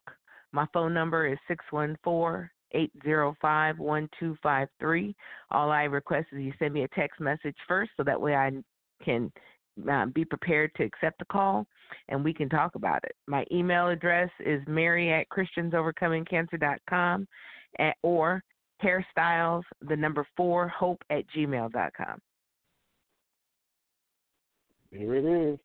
my 0.54 0.66
phone 0.74 0.93
number 0.93 1.28
is 1.28 1.38
six 1.48 1.66
one 1.72 1.98
four 2.04 2.52
805 2.72 3.80
1253. 3.80 5.16
All 5.52 5.72
I 5.72 5.84
request 5.84 6.28
is 6.32 6.41
you 6.41 6.54
send 6.60 6.74
me 6.74 6.84
a 6.84 6.88
text 6.89 7.20
message 7.20 7.56
first 7.68 7.91
so 7.98 8.04
that 8.04 8.20
way 8.20 8.36
I 8.36 8.52
can 9.04 9.32
uh, 9.89 10.05
be 10.07 10.26
prepared 10.26 10.71
to 10.76 10.84
accept 10.84 11.19
the 11.19 11.26
call 11.26 11.65
and 12.09 12.23
we 12.23 12.34
can 12.34 12.49
talk 12.49 12.76
about 12.76 13.03
it. 13.03 13.15
My 13.28 13.45
email 13.51 13.89
address 13.89 14.30
is 14.39 14.61
mary 14.67 15.11
at 15.11 15.28
christiansovercomingcancer.com 15.30 17.28
at, 17.80 17.95
or 18.01 18.43
hairstyles, 18.84 19.63
the 19.88 19.95
number 19.95 20.28
four, 20.36 20.67
hope 20.67 21.01
at 21.09 21.23
gmail.com. 21.36 22.19
Here 24.91 25.15
it 25.15 25.26
is. 25.26 25.59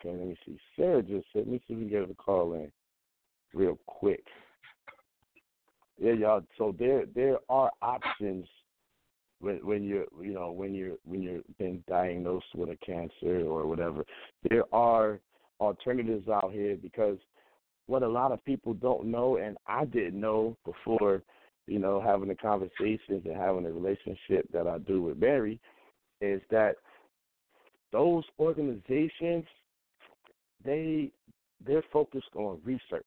Okay, 0.00 0.16
let 0.16 0.28
me 0.28 0.36
see. 0.46 0.58
Sarah 0.76 1.02
just 1.02 1.26
said, 1.32 1.40
let 1.40 1.48
me 1.48 1.60
see 1.68 1.74
if 1.74 1.78
we 1.80 1.88
can 1.88 2.00
get 2.00 2.10
a 2.10 2.14
call 2.14 2.54
in 2.54 2.72
real 3.54 3.78
quick. 3.86 4.24
Yeah, 6.00 6.12
y'all. 6.12 6.42
So 6.58 6.74
there 6.78 7.04
there 7.14 7.38
are 7.48 7.70
options 7.80 8.46
when 9.42 9.56
when 9.66 9.82
you're 9.82 10.06
you 10.20 10.32
know 10.32 10.52
when 10.52 10.74
you're 10.74 10.96
when 11.04 11.20
you're 11.20 11.42
been 11.58 11.82
diagnosed 11.88 12.46
with 12.54 12.70
a 12.70 12.76
cancer 12.76 13.44
or 13.44 13.66
whatever. 13.66 14.04
There 14.48 14.64
are 14.72 15.20
alternatives 15.60 16.28
out 16.28 16.52
here 16.52 16.76
because 16.80 17.18
what 17.86 18.02
a 18.02 18.08
lot 18.08 18.32
of 18.32 18.44
people 18.44 18.74
don't 18.74 19.06
know, 19.06 19.36
and 19.36 19.56
I 19.66 19.84
didn't 19.84 20.20
know 20.20 20.56
before, 20.64 21.22
you 21.66 21.78
know, 21.78 22.00
having 22.00 22.28
the 22.28 22.34
conversations 22.34 23.22
and 23.24 23.36
having 23.36 23.64
the 23.64 23.72
relationship 23.72 24.46
that 24.52 24.66
I 24.66 24.78
do 24.78 25.02
with 25.02 25.18
Mary, 25.18 25.60
is 26.20 26.40
that 26.50 26.76
those 27.90 28.24
organizations, 28.38 29.44
they 30.64 31.10
they're 31.66 31.84
focused 31.92 32.34
on 32.36 32.60
research. 32.64 33.04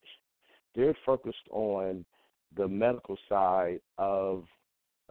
They're 0.75 0.97
focused 1.05 1.47
on 1.51 2.05
the 2.55 2.67
medical 2.67 3.17
side 3.27 3.79
of, 3.97 4.43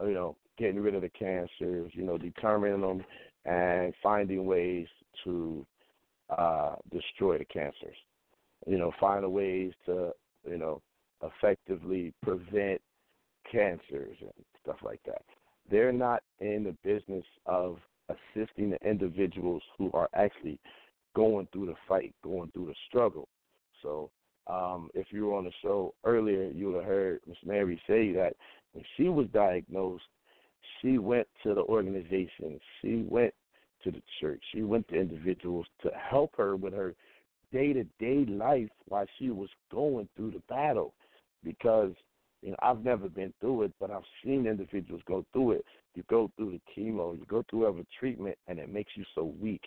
you 0.01 0.13
know, 0.13 0.35
getting 0.57 0.81
rid 0.81 0.95
of 0.95 1.01
the 1.01 1.09
cancers, 1.09 1.91
you 1.93 2.03
know, 2.03 2.17
determining 2.17 2.81
them 2.81 3.03
and 3.45 3.93
finding 4.01 4.45
ways 4.45 4.87
to 5.23 5.65
uh, 6.29 6.75
destroy 6.91 7.37
the 7.37 7.45
cancers. 7.45 7.95
You 8.65 8.77
know, 8.77 8.91
find 8.99 9.29
ways 9.31 9.73
to, 9.85 10.11
you 10.49 10.57
know, 10.57 10.81
effectively 11.21 12.13
prevent 12.23 12.81
cancers 13.51 14.17
and 14.21 14.31
stuff 14.63 14.77
like 14.83 15.01
that. 15.05 15.21
They're 15.69 15.91
not 15.91 16.23
in 16.39 16.63
the 16.63 16.75
business 16.83 17.25
of 17.45 17.77
assisting 18.09 18.71
the 18.71 18.87
individuals 18.87 19.63
who 19.77 19.91
are 19.93 20.09
actually 20.13 20.59
going 21.15 21.47
through 21.51 21.67
the 21.67 21.75
fight, 21.87 22.13
going 22.23 22.51
through 22.51 22.67
the 22.67 22.75
struggle. 22.87 23.27
So, 23.81 24.09
um, 24.47 24.89
if 24.93 25.07
you 25.09 25.25
were 25.25 25.35
on 25.35 25.45
the 25.45 25.51
show 25.61 25.93
earlier, 26.03 26.49
you 26.51 26.67
would 26.67 26.75
have 26.75 26.85
heard 26.85 27.19
Miss 27.27 27.37
Mary 27.43 27.81
say 27.87 28.11
that 28.13 28.35
when 28.75 28.83
she 28.97 29.07
was 29.07 29.27
diagnosed, 29.33 30.03
she 30.81 30.97
went 30.97 31.27
to 31.43 31.53
the 31.53 31.61
organization, 31.61 32.59
she 32.81 33.05
went 33.07 33.33
to 33.83 33.91
the 33.91 34.01
church, 34.19 34.43
she 34.53 34.63
went 34.63 34.87
to 34.89 34.99
individuals 34.99 35.65
to 35.81 35.89
help 35.97 36.35
her 36.35 36.57
with 36.57 36.73
her 36.73 36.93
day 37.53 37.71
to 37.71 37.85
day 37.99 38.25
life 38.29 38.67
while 38.87 39.05
she 39.17 39.29
was 39.29 39.49
going 39.71 40.09
through 40.15 40.31
the 40.31 40.41
battle. 40.49 40.93
Because 41.43 41.93
you 42.41 42.49
know, 42.51 42.57
I've 42.61 42.83
never 42.83 43.07
been 43.07 43.33
through 43.39 43.63
it, 43.63 43.73
but 43.79 43.91
I've 43.91 44.03
seen 44.23 44.45
individuals 44.45 45.01
go 45.07 45.25
through 45.31 45.53
it. 45.53 45.65
You 45.95 46.03
go 46.09 46.29
through 46.35 46.59
the 46.59 46.61
chemo, 46.75 47.17
you 47.17 47.25
go 47.29 47.45
through 47.49 47.67
every 47.67 47.87
treatment, 47.97 48.37
and 48.47 48.59
it 48.59 48.71
makes 48.71 48.91
you 48.95 49.05
so 49.15 49.33
weak. 49.39 49.61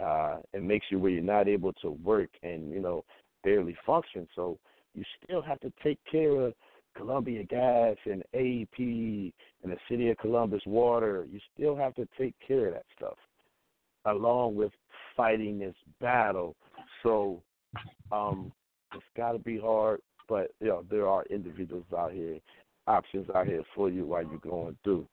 Uh, 0.00 0.38
it 0.54 0.62
makes 0.62 0.86
you 0.90 0.98
where 0.98 1.10
you're 1.10 1.22
not 1.22 1.48
able 1.48 1.72
to 1.74 1.90
work 1.90 2.30
and 2.42 2.72
you 2.72 2.80
know 2.80 3.04
barely 3.42 3.76
function. 3.84 4.26
So 4.34 4.58
you 4.94 5.04
still 5.22 5.42
have 5.42 5.60
to 5.60 5.72
take 5.82 5.98
care 6.10 6.40
of 6.40 6.54
Columbia 6.96 7.44
Gas 7.44 7.96
and 8.04 8.22
AEP 8.34 9.32
and 9.62 9.72
the 9.72 9.76
City 9.88 10.10
of 10.10 10.18
Columbus 10.18 10.62
Water. 10.66 11.26
You 11.30 11.40
still 11.54 11.76
have 11.76 11.94
to 11.96 12.06
take 12.18 12.34
care 12.46 12.68
of 12.68 12.74
that 12.74 12.86
stuff, 12.96 13.16
along 14.06 14.54
with 14.56 14.72
fighting 15.16 15.58
this 15.58 15.74
battle. 16.00 16.56
So 17.02 17.42
um, 18.12 18.52
it's 18.94 19.04
got 19.16 19.32
to 19.32 19.38
be 19.38 19.58
hard, 19.58 20.00
but 20.28 20.52
you 20.60 20.68
know 20.68 20.84
there 20.90 21.08
are 21.08 21.24
individuals 21.30 21.84
out 21.96 22.12
here, 22.12 22.38
options 22.86 23.28
out 23.34 23.46
here 23.46 23.62
for 23.74 23.90
you 23.90 24.06
while 24.06 24.22
you're 24.22 24.38
going 24.38 24.76
through. 24.84 25.06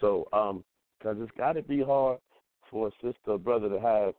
So 0.00 0.28
um, 0.32 0.64
because 0.98 1.16
it's 1.20 1.36
got 1.36 1.54
to 1.54 1.62
be 1.62 1.82
hard 1.82 2.18
for 2.70 2.88
a 2.88 2.90
sister 3.02 3.32
or 3.32 3.38
brother 3.38 3.68
to 3.68 3.80
have 3.80 4.14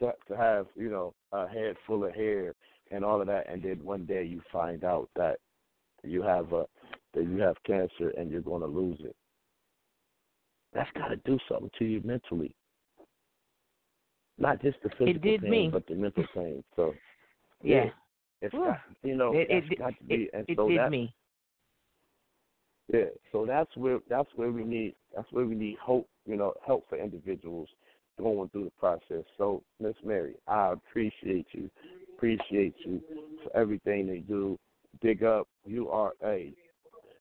to, 0.00 0.12
to 0.28 0.36
have 0.36 0.66
you 0.76 0.90
know 0.90 1.14
a 1.32 1.48
head 1.48 1.76
full 1.86 2.04
of 2.04 2.14
hair 2.14 2.54
and 2.90 3.04
all 3.04 3.20
of 3.20 3.26
that, 3.26 3.50
and 3.50 3.62
then 3.62 3.84
one 3.84 4.06
day 4.06 4.24
you 4.24 4.40
find 4.50 4.82
out 4.84 5.08
that 5.14 5.38
you 6.04 6.22
have 6.22 6.52
a 6.52 6.64
that 7.14 7.24
you 7.24 7.38
have 7.38 7.56
cancer 7.66 8.10
and 8.16 8.30
you're 8.30 8.40
going 8.40 8.60
to 8.60 8.66
lose 8.66 8.98
it. 9.00 9.16
That's 10.72 10.90
got 10.94 11.08
to 11.08 11.16
do 11.16 11.38
something 11.48 11.70
to 11.78 11.84
you 11.84 12.00
mentally. 12.04 12.54
Not 14.38 14.62
just 14.62 14.76
the 14.82 14.90
physical 14.90 15.38
pain, 15.38 15.50
me. 15.50 15.70
but 15.72 15.86
the 15.86 15.94
mental 15.94 16.24
pain. 16.34 16.62
So 16.76 16.94
yeah, 17.62 17.84
yeah 17.84 17.90
it's 18.42 18.54
got, 18.54 18.78
you 19.02 19.16
know 19.16 19.32
it, 19.34 19.48
it, 19.50 19.78
got 19.78 19.98
to 19.98 20.04
be, 20.04 20.14
it, 20.14 20.30
and 20.34 20.46
so 20.56 20.68
did 20.68 20.78
that 20.78 20.90
me. 20.90 21.12
yeah, 22.92 23.04
so 23.32 23.44
that's 23.46 23.74
where 23.76 23.98
that's 24.08 24.28
where 24.36 24.52
we 24.52 24.64
need 24.64 24.94
that's 25.14 25.30
where 25.32 25.46
we 25.46 25.54
need 25.54 25.76
hope, 25.82 26.08
you 26.26 26.36
know, 26.36 26.54
help 26.64 26.88
for 26.88 26.98
individuals 26.98 27.68
going 28.18 28.48
through 28.50 28.64
the 28.64 28.70
process. 28.78 29.24
So, 29.36 29.62
Miss 29.80 29.94
Mary, 30.04 30.34
I 30.46 30.72
appreciate 30.72 31.46
you, 31.52 31.70
appreciate 32.16 32.74
you 32.84 33.00
for 33.42 33.56
everything 33.56 34.06
they 34.06 34.18
do. 34.18 34.58
Dig 35.00 35.22
up, 35.22 35.46
you 35.64 35.88
are 35.90 36.12
a 36.24 36.52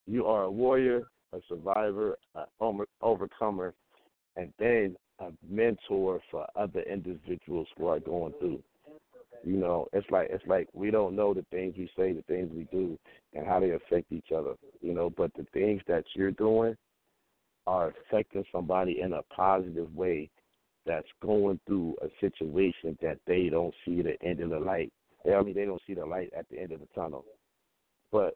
you 0.06 0.26
are 0.26 0.44
a 0.44 0.52
warrior, 0.52 1.04
a 1.34 1.40
survivor, 1.50 2.18
an 2.36 2.86
overcomer, 3.02 3.74
and 4.38 4.54
then 4.58 4.96
a 5.20 5.32
mentor 5.48 6.22
for 6.32 6.48
other 6.56 6.82
individuals 6.82 7.68
who 7.78 7.88
are 7.88 8.00
going 8.00 8.34
through. 8.40 8.64
You 9.44 9.58
know, 9.58 9.88
it's 9.94 10.10
like 10.10 10.30
it's 10.32 10.46
like 10.48 10.68
we 10.74 10.92
don't 10.92 11.16
know 11.16 11.34
the 11.34 11.46
things 11.52 11.76
we 11.78 11.90
say, 11.98 12.14
the 12.14 12.24
things 12.24 12.50
we 12.56 12.68
do, 12.72 12.98
and 13.34 13.46
how 13.46 13.60
they 13.60 13.72
affect 13.72 14.12
each 14.12 14.32
other. 14.36 14.54
You 14.82 14.94
know, 14.94 15.10
but 15.10 15.32
the 15.36 15.46
things 15.54 15.82
that 15.88 16.06
you're 16.14 16.32
doing 16.32 16.76
are 17.68 17.94
affecting 18.08 18.46
somebody 18.52 19.02
in 19.02 19.14
a 19.14 19.22
positive 19.24 19.94
way 19.94 20.30
that's 20.86 21.08
going 21.22 21.60
through 21.68 21.96
a 22.02 22.08
situation 22.22 22.98
that 23.02 23.20
they 23.28 23.50
don't 23.50 23.74
see 23.86 24.02
the 24.02 24.16
end 24.24 24.40
of 24.40 24.50
the 24.50 24.60
light. 24.60 24.92
I 25.26 25.42
mean, 25.42 25.54
they 25.54 25.66
don't 25.66 25.82
see 25.86 25.94
the 25.94 26.06
light 26.06 26.32
at 26.36 26.48
the 26.50 26.60
end 26.60 26.72
of 26.72 26.80
the 26.80 26.88
tunnel. 26.96 27.26
But 28.12 28.36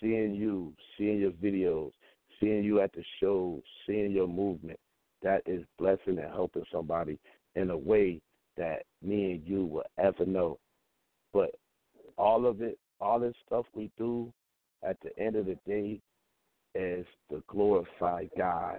seeing 0.00 0.34
you, 0.34 0.72
seeing 0.96 1.20
your 1.20 1.32
videos, 1.32 1.92
seeing 2.40 2.64
you 2.64 2.80
at 2.80 2.92
the 2.92 3.04
shows, 3.20 3.62
seeing 3.86 4.12
your 4.12 4.28
movement, 4.28 4.78
that 5.22 5.42
is 5.46 5.64
blessing 5.78 6.18
and 6.18 6.32
helping 6.32 6.64
somebody 6.72 7.18
in 7.56 7.70
a 7.70 7.76
way 7.76 8.20
that 8.56 8.84
me 9.02 9.32
and 9.32 9.46
you 9.46 9.64
will 9.64 9.84
ever 9.98 10.24
know. 10.24 10.58
But 11.32 11.50
all 12.16 12.46
of 12.46 12.62
it, 12.62 12.78
all 13.00 13.18
this 13.20 13.34
stuff 13.46 13.66
we 13.74 13.90
do, 13.98 14.32
at 14.82 14.96
the 15.02 15.16
end 15.18 15.36
of 15.36 15.46
the 15.46 15.58
day, 15.66 16.00
is 16.74 17.06
to 17.30 17.42
glorify 17.48 18.26
God 18.36 18.78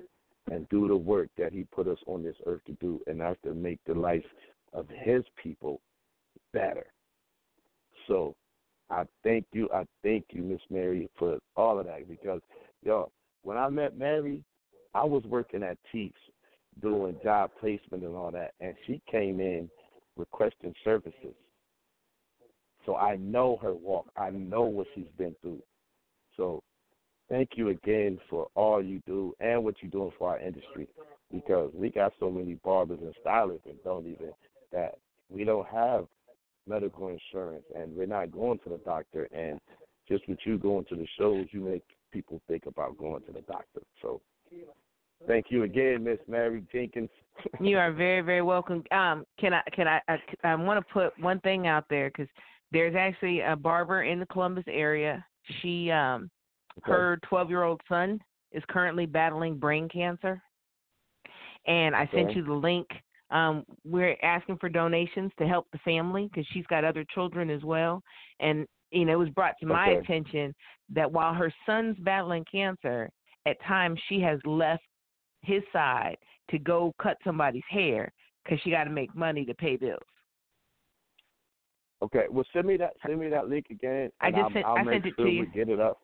and 0.51 0.67
do 0.69 0.87
the 0.87 0.95
work 0.95 1.29
that 1.37 1.53
He 1.53 1.65
put 1.73 1.87
us 1.87 1.99
on 2.07 2.23
this 2.23 2.35
earth 2.45 2.61
to 2.67 2.73
do, 2.73 3.01
and 3.07 3.19
that's 3.19 3.39
to 3.43 3.53
make 3.53 3.79
the 3.85 3.93
life 3.93 4.23
of 4.73 4.87
His 5.03 5.23
people 5.41 5.81
better. 6.53 6.87
So 8.07 8.35
I 8.89 9.03
thank 9.23 9.45
you, 9.53 9.69
I 9.73 9.85
thank 10.03 10.25
you, 10.31 10.41
Miss 10.41 10.61
Mary, 10.69 11.09
for 11.17 11.37
all 11.55 11.79
of 11.79 11.85
that 11.85 12.07
because, 12.07 12.41
yo, 12.83 13.11
when 13.43 13.57
I 13.57 13.69
met 13.69 13.97
Mary, 13.97 14.43
I 14.93 15.03
was 15.03 15.23
working 15.25 15.63
at 15.63 15.77
Teeps 15.91 16.19
doing 16.81 17.17
job 17.23 17.51
placement 17.59 18.03
and 18.03 18.15
all 18.15 18.31
that, 18.31 18.53
and 18.59 18.73
she 18.87 19.01
came 19.09 19.39
in 19.39 19.69
requesting 20.17 20.73
services. 20.83 21.35
So 22.85 22.95
I 22.95 23.17
know 23.17 23.57
her 23.61 23.73
walk. 23.73 24.07
I 24.17 24.29
know 24.31 24.63
what 24.63 24.87
she's 24.95 25.05
been 25.17 25.35
through. 25.41 25.61
So 26.37 26.63
thank 27.29 27.51
you 27.55 27.69
again 27.69 28.17
for 28.29 28.47
all 28.55 28.83
you 28.83 29.01
do 29.05 29.33
and 29.39 29.63
what 29.63 29.75
you're 29.81 29.91
doing 29.91 30.11
for 30.17 30.29
our 30.29 30.39
industry 30.39 30.87
because 31.31 31.71
we 31.73 31.89
got 31.89 32.13
so 32.19 32.31
many 32.31 32.55
barbers 32.63 32.99
and 33.01 33.13
stylists 33.21 33.65
that 33.65 33.83
don't 33.83 34.07
even 34.07 34.31
that 34.71 34.95
we 35.29 35.43
don't 35.43 35.67
have 35.67 36.07
medical 36.69 37.07
insurance 37.09 37.63
and 37.75 37.95
we're 37.95 38.05
not 38.05 38.31
going 38.31 38.59
to 38.59 38.69
the 38.69 38.79
doctor 38.85 39.27
and 39.33 39.59
just 40.07 40.27
with 40.27 40.39
you 40.45 40.57
going 40.57 40.85
to 40.85 40.95
the 40.95 41.07
shows 41.17 41.47
you 41.51 41.61
make 41.61 41.83
people 42.11 42.41
think 42.47 42.65
about 42.65 42.97
going 42.97 43.21
to 43.23 43.31
the 43.31 43.41
doctor. 43.41 43.81
So 44.01 44.21
thank 45.27 45.47
you 45.49 45.63
again, 45.63 46.03
Miss 46.03 46.19
Mary 46.27 46.63
Jenkins. 46.71 47.09
you 47.59 47.77
are 47.77 47.91
very 47.91 48.21
very 48.21 48.41
welcome. 48.41 48.83
Um, 48.91 49.25
can 49.39 49.53
I 49.53 49.61
can 49.73 49.87
I 49.87 50.01
I, 50.07 50.17
I 50.43 50.55
want 50.55 50.85
to 50.85 50.93
put 50.93 51.19
one 51.19 51.39
thing 51.41 51.67
out 51.67 51.85
there 51.89 52.09
because 52.09 52.27
there's 52.71 52.95
actually 52.95 53.41
a 53.41 53.55
barber 53.55 54.03
in 54.03 54.19
the 54.19 54.25
Columbus 54.27 54.65
area. 54.67 55.25
She 55.61 55.91
um 55.91 56.29
Okay. 56.79 56.91
her 56.91 57.19
12 57.27 57.49
year 57.49 57.63
old 57.63 57.81
son 57.89 58.19
is 58.51 58.63
currently 58.69 59.05
battling 59.05 59.57
brain 59.57 59.89
cancer. 59.89 60.41
And 61.67 61.95
I 61.95 62.09
sent 62.13 62.35
you 62.35 62.43
the 62.43 62.53
link. 62.53 62.87
Um, 63.31 63.63
we're 63.83 64.17
asking 64.23 64.57
for 64.57 64.69
donations 64.69 65.31
to 65.39 65.47
help 65.47 65.67
the 65.71 65.77
family 65.79 66.29
because 66.31 66.47
she's 66.51 66.65
got 66.67 66.83
other 66.83 67.05
children 67.13 67.49
as 67.49 67.63
well. 67.63 68.01
And, 68.39 68.65
you 68.91 69.05
know, 69.05 69.13
it 69.13 69.17
was 69.17 69.29
brought 69.29 69.55
to 69.59 69.65
my 69.65 69.89
Okay. 69.89 69.99
attention 69.99 70.53
that 70.93 71.11
while 71.11 71.33
her 71.33 71.53
son's 71.65 71.97
battling 71.99 72.45
cancer, 72.51 73.09
at 73.45 73.61
times 73.63 73.99
she 74.09 74.19
has 74.21 74.39
left 74.45 74.83
his 75.41 75.61
side 75.71 76.17
to 76.49 76.57
go 76.57 76.93
cut 77.01 77.17
somebody's 77.23 77.63
hair 77.69 78.11
because 78.43 78.59
she 78.63 78.71
got 78.71 78.85
to 78.85 78.89
make 78.89 79.15
money 79.15 79.45
to 79.45 79.53
pay 79.53 79.75
bills. 79.75 79.99
Okay, 82.01 82.25
well 82.29 82.45
send 82.53 82.65
me 82.65 82.77
that 82.77 82.93
send 83.05 83.19
me 83.19 83.27
that 83.27 83.49
link 83.49 83.67
again. 83.69 84.09
I 84.21 84.31
just 84.31 84.43
I'll, 84.43 84.53
sent- 84.53 84.65
I'll 84.65 84.77
I 84.77 84.83
make 84.83 84.93
sent 84.93 85.05
it 85.07 85.13
sure 85.17 85.25
to 85.25 85.31
you. 85.31 85.45
get 85.53 85.69
it 85.69 85.79
up. 85.81 85.99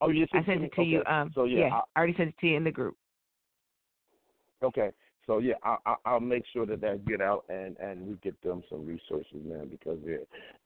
Oh, 0.00 0.10
you 0.10 0.26
I 0.32 0.44
sent 0.44 0.62
it 0.62 0.72
to 0.74 0.82
you. 0.82 1.00
Okay. 1.00 1.10
Um, 1.10 1.30
so 1.34 1.44
yeah, 1.44 1.80
I 1.94 1.98
already 1.98 2.14
sent 2.16 2.30
it 2.30 2.34
to 2.40 2.46
you 2.48 2.56
in 2.56 2.64
the 2.64 2.70
group. 2.70 2.96
Okay. 4.62 4.90
So 5.28 5.38
yeah, 5.38 5.54
I, 5.62 5.76
I, 5.84 5.94
I'll 6.06 6.20
make 6.20 6.44
sure 6.54 6.64
that 6.64 6.80
that 6.80 7.06
get 7.06 7.20
out 7.20 7.44
and 7.50 7.76
and 7.76 8.06
we 8.08 8.14
get 8.22 8.40
them 8.42 8.62
some 8.70 8.86
resources, 8.86 9.44
man, 9.44 9.68
because 9.70 9.98
yeah, 10.04 10.16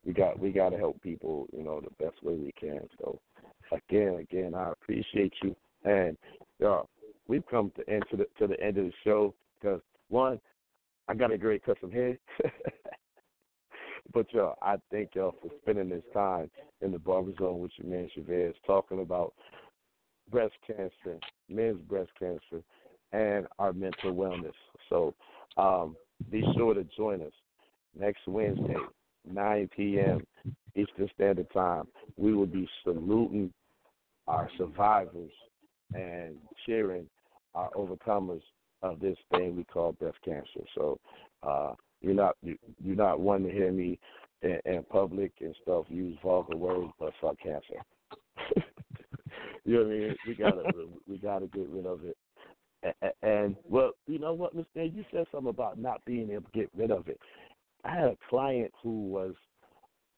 we 0.07 0.13
got 0.13 0.39
we 0.39 0.53
got 0.53 0.69
to 0.71 0.79
help 0.79 1.03
people, 1.03 1.49
you 1.53 1.65
know, 1.65 1.81
the 1.81 1.91
best 2.03 2.23
way 2.23 2.35
we 2.37 2.53
can. 2.53 2.81
So 3.01 3.19
again, 3.73 4.21
again, 4.21 4.55
I 4.55 4.71
appreciate 4.71 5.35
you, 5.43 5.57
and 5.85 6.17
uh, 6.65 6.83
we've 7.27 7.47
come 7.51 7.73
to 7.77 7.91
end 7.91 8.05
to 8.13 8.17
the 8.17 8.27
to 8.39 8.47
the 8.47 8.59
end 8.63 8.79
of 8.79 8.85
the 8.85 8.93
show 9.03 9.35
because 9.61 9.81
one, 10.09 10.39
I 11.09 11.15
got 11.15 11.33
a 11.33 11.39
great 11.39 11.63
some 11.81 11.91
hair. 11.91 12.17
but 14.15 14.33
y'all, 14.33 14.57
I 14.63 14.77
thank 14.93 15.17
y'all 15.17 15.35
for 15.43 15.51
spending 15.61 15.89
this 15.89 16.05
time 16.15 16.49
in 16.83 16.93
the 16.93 17.01
barber 17.01 17.33
zone 17.37 17.59
with 17.59 17.73
your 17.79 17.91
man 17.91 18.09
Chavez 18.15 18.55
talking 18.65 19.01
about 19.01 19.35
breast 20.31 20.55
cancer, 20.67 21.19
men's 21.49 21.81
breast 21.89 22.11
cancer, 22.17 22.63
and 23.13 23.47
our 23.59 23.73
mental 23.73 24.15
wellness. 24.15 24.53
So 24.89 25.15
um, 25.57 25.97
be 26.31 26.45
sure 26.57 26.75
to 26.75 26.85
join 26.97 27.23
us 27.23 27.33
next 27.99 28.27
Wednesday, 28.27 28.77
9 29.31 29.71
p.m. 29.77 30.27
Eastern 30.75 31.09
Standard 31.15 31.51
Time. 31.53 31.87
We 32.17 32.35
will 32.35 32.47
be 32.47 32.69
saluting 32.85 33.53
our 34.27 34.49
survivors 34.57 35.33
and 35.95 36.37
cheering 36.65 37.07
our 37.55 37.71
overcomers 37.71 38.43
of 38.83 39.01
this 39.01 39.17
thing 39.31 39.57
we 39.57 39.65
call 39.65 39.93
breast 39.93 40.19
cancer. 40.25 40.67
So 40.75 40.99
uh, 41.43 41.73
you're 42.01 42.15
not 42.15 42.37
you, 42.43 42.57
you're 42.83 42.97
not 42.97 43.21
one 43.21 43.43
to 43.45 43.51
hear 43.51 43.71
me 43.71 43.99
in, 44.43 44.59
in 44.65 44.83
public 44.91 45.33
and 45.41 45.55
stuff 45.63 45.85
use 45.89 46.17
vulgar 46.23 46.57
words, 46.57 46.93
but 46.99 47.13
fuck 47.21 47.37
cancer. 47.43 47.83
you 49.65 49.75
know 49.75 49.85
what 49.85 49.93
I 49.93 49.99
mean? 49.99 50.17
We 50.27 50.35
gotta 50.35 50.63
we 51.09 51.19
gotta 51.19 51.47
get 51.47 51.69
rid 51.69 51.87
of 51.87 52.05
it. 52.05 52.17
And, 53.23 53.57
well, 53.69 53.93
you 54.07 54.19
know 54.19 54.33
what, 54.33 54.55
Dan, 54.75 54.93
you 54.95 55.05
said 55.13 55.27
something 55.31 55.51
about 55.51 55.79
not 55.79 56.05
being 56.05 56.31
able 56.31 56.43
to 56.43 56.59
get 56.59 56.71
rid 56.77 56.91
of 56.91 57.09
it. 57.09 57.19
I 57.85 57.95
had 57.95 58.05
a 58.09 58.19
client 58.29 58.73
who 58.83 59.09
was 59.09 59.35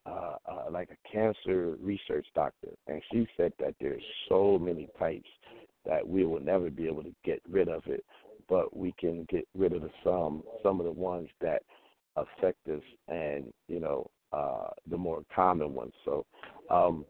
uh, 0.07 0.37
uh, 0.47 0.65
like 0.71 0.91
a 0.91 1.09
cancer 1.11 1.77
research 1.81 2.27
doctor, 2.35 2.69
and 2.87 3.01
she 3.11 3.27
said 3.37 3.53
that 3.59 3.75
there's 3.81 4.03
so 4.29 4.59
many 4.59 4.89
types 4.99 5.29
that 5.87 6.07
we 6.07 6.25
will 6.25 6.41
never 6.41 6.71
be 6.71 6.87
able 6.87 7.03
to 7.03 7.15
get 7.25 7.41
rid 7.51 7.69
of 7.69 7.83
it, 7.87 8.05
but 8.49 8.77
we 8.77 8.93
can 8.99 9.27
get 9.31 9.47
rid 9.57 9.73
of 9.73 9.83
the 9.83 9.91
some 10.03 10.43
some 10.62 10.79
of 10.79 10.85
the 10.85 10.93
ones 10.93 11.29
that 11.41 11.62
affect 12.17 12.69
us, 12.69 12.83
and 13.09 13.51
you 13.67 13.81
know 13.81 14.07
uh, 14.33 14.69
the 14.91 14.97
more 14.97 15.23
common 15.35 15.73
ones. 15.75 15.93
So, 16.05 16.27
um, 16.69 17.07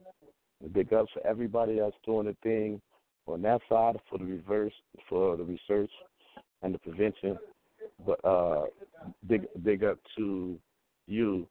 big 0.73 0.93
ups 0.93 1.11
for 1.15 1.27
everybody 1.27 1.79
that's 1.79 1.97
doing 2.05 2.27
the 2.27 2.37
thing 2.43 2.81
on 3.27 3.43
that 3.43 3.61
side 3.68 3.97
for 4.09 4.18
the 4.18 4.25
reverse 4.25 4.72
for 5.09 5.37
the 5.37 5.45
research 5.45 5.91
and 6.62 6.75
the 6.75 6.79
prevention. 6.79 7.39
But 8.07 8.25
uh, 8.25 8.66
big 9.27 9.47
big 9.62 9.85
up 9.85 9.99
to 10.16 10.59
you 11.07 11.47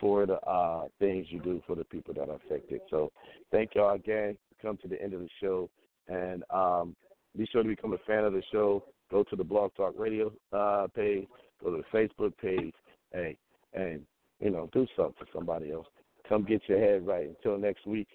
for 0.00 0.26
the 0.26 0.40
uh, 0.40 0.88
things 0.98 1.26
you 1.30 1.40
do 1.40 1.62
for 1.66 1.76
the 1.76 1.84
people 1.84 2.14
that 2.14 2.28
are 2.28 2.36
affected. 2.36 2.80
So 2.90 3.12
thank 3.50 3.74
y'all 3.74 3.94
again. 3.94 4.36
Come 4.60 4.78
to 4.78 4.88
the 4.88 5.00
end 5.00 5.14
of 5.14 5.20
the 5.20 5.28
show 5.40 5.70
and 6.08 6.42
um, 6.50 6.94
be 7.36 7.46
sure 7.46 7.62
to 7.62 7.68
become 7.68 7.92
a 7.92 7.98
fan 8.06 8.24
of 8.24 8.32
the 8.32 8.42
show. 8.52 8.84
Go 9.10 9.22
to 9.24 9.36
the 9.36 9.44
Blog 9.44 9.72
Talk 9.76 9.94
Radio 9.98 10.32
uh, 10.52 10.86
page. 10.94 11.26
Go 11.62 11.70
to 11.70 11.82
the 11.82 11.98
Facebook 11.98 12.36
page. 12.38 12.74
Hey, 13.12 13.36
and 13.72 14.02
you 14.40 14.50
know, 14.50 14.68
do 14.72 14.86
something 14.96 15.14
for 15.18 15.26
somebody 15.32 15.72
else. 15.72 15.86
Come 16.28 16.44
get 16.44 16.62
your 16.66 16.80
head 16.80 17.06
right. 17.06 17.28
Until 17.28 17.58
next 17.58 17.86
week. 17.86 18.08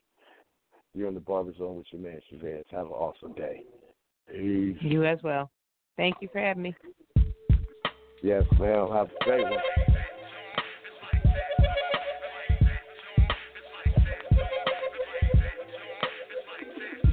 You're 0.94 1.08
in 1.08 1.14
the 1.14 1.20
barber 1.22 1.54
zone 1.58 1.78
with 1.78 1.88
your 1.92 2.02
man 2.02 2.20
Chavez. 2.30 2.66
Have 2.72 2.88
an 2.88 2.92
awesome 2.92 3.34
day. 3.34 3.64
Peace. 4.30 4.78
You 4.82 5.06
as 5.06 5.20
well. 5.24 5.50
Thank 5.98 6.16
you 6.22 6.30
for 6.32 6.40
having 6.40 6.64
me. 6.64 6.76
Yes, 8.22 8.44
ma'am. 8.60 8.90
Have 8.92 9.08
a 9.08 9.24
great 9.24 9.44
one. 9.44 9.60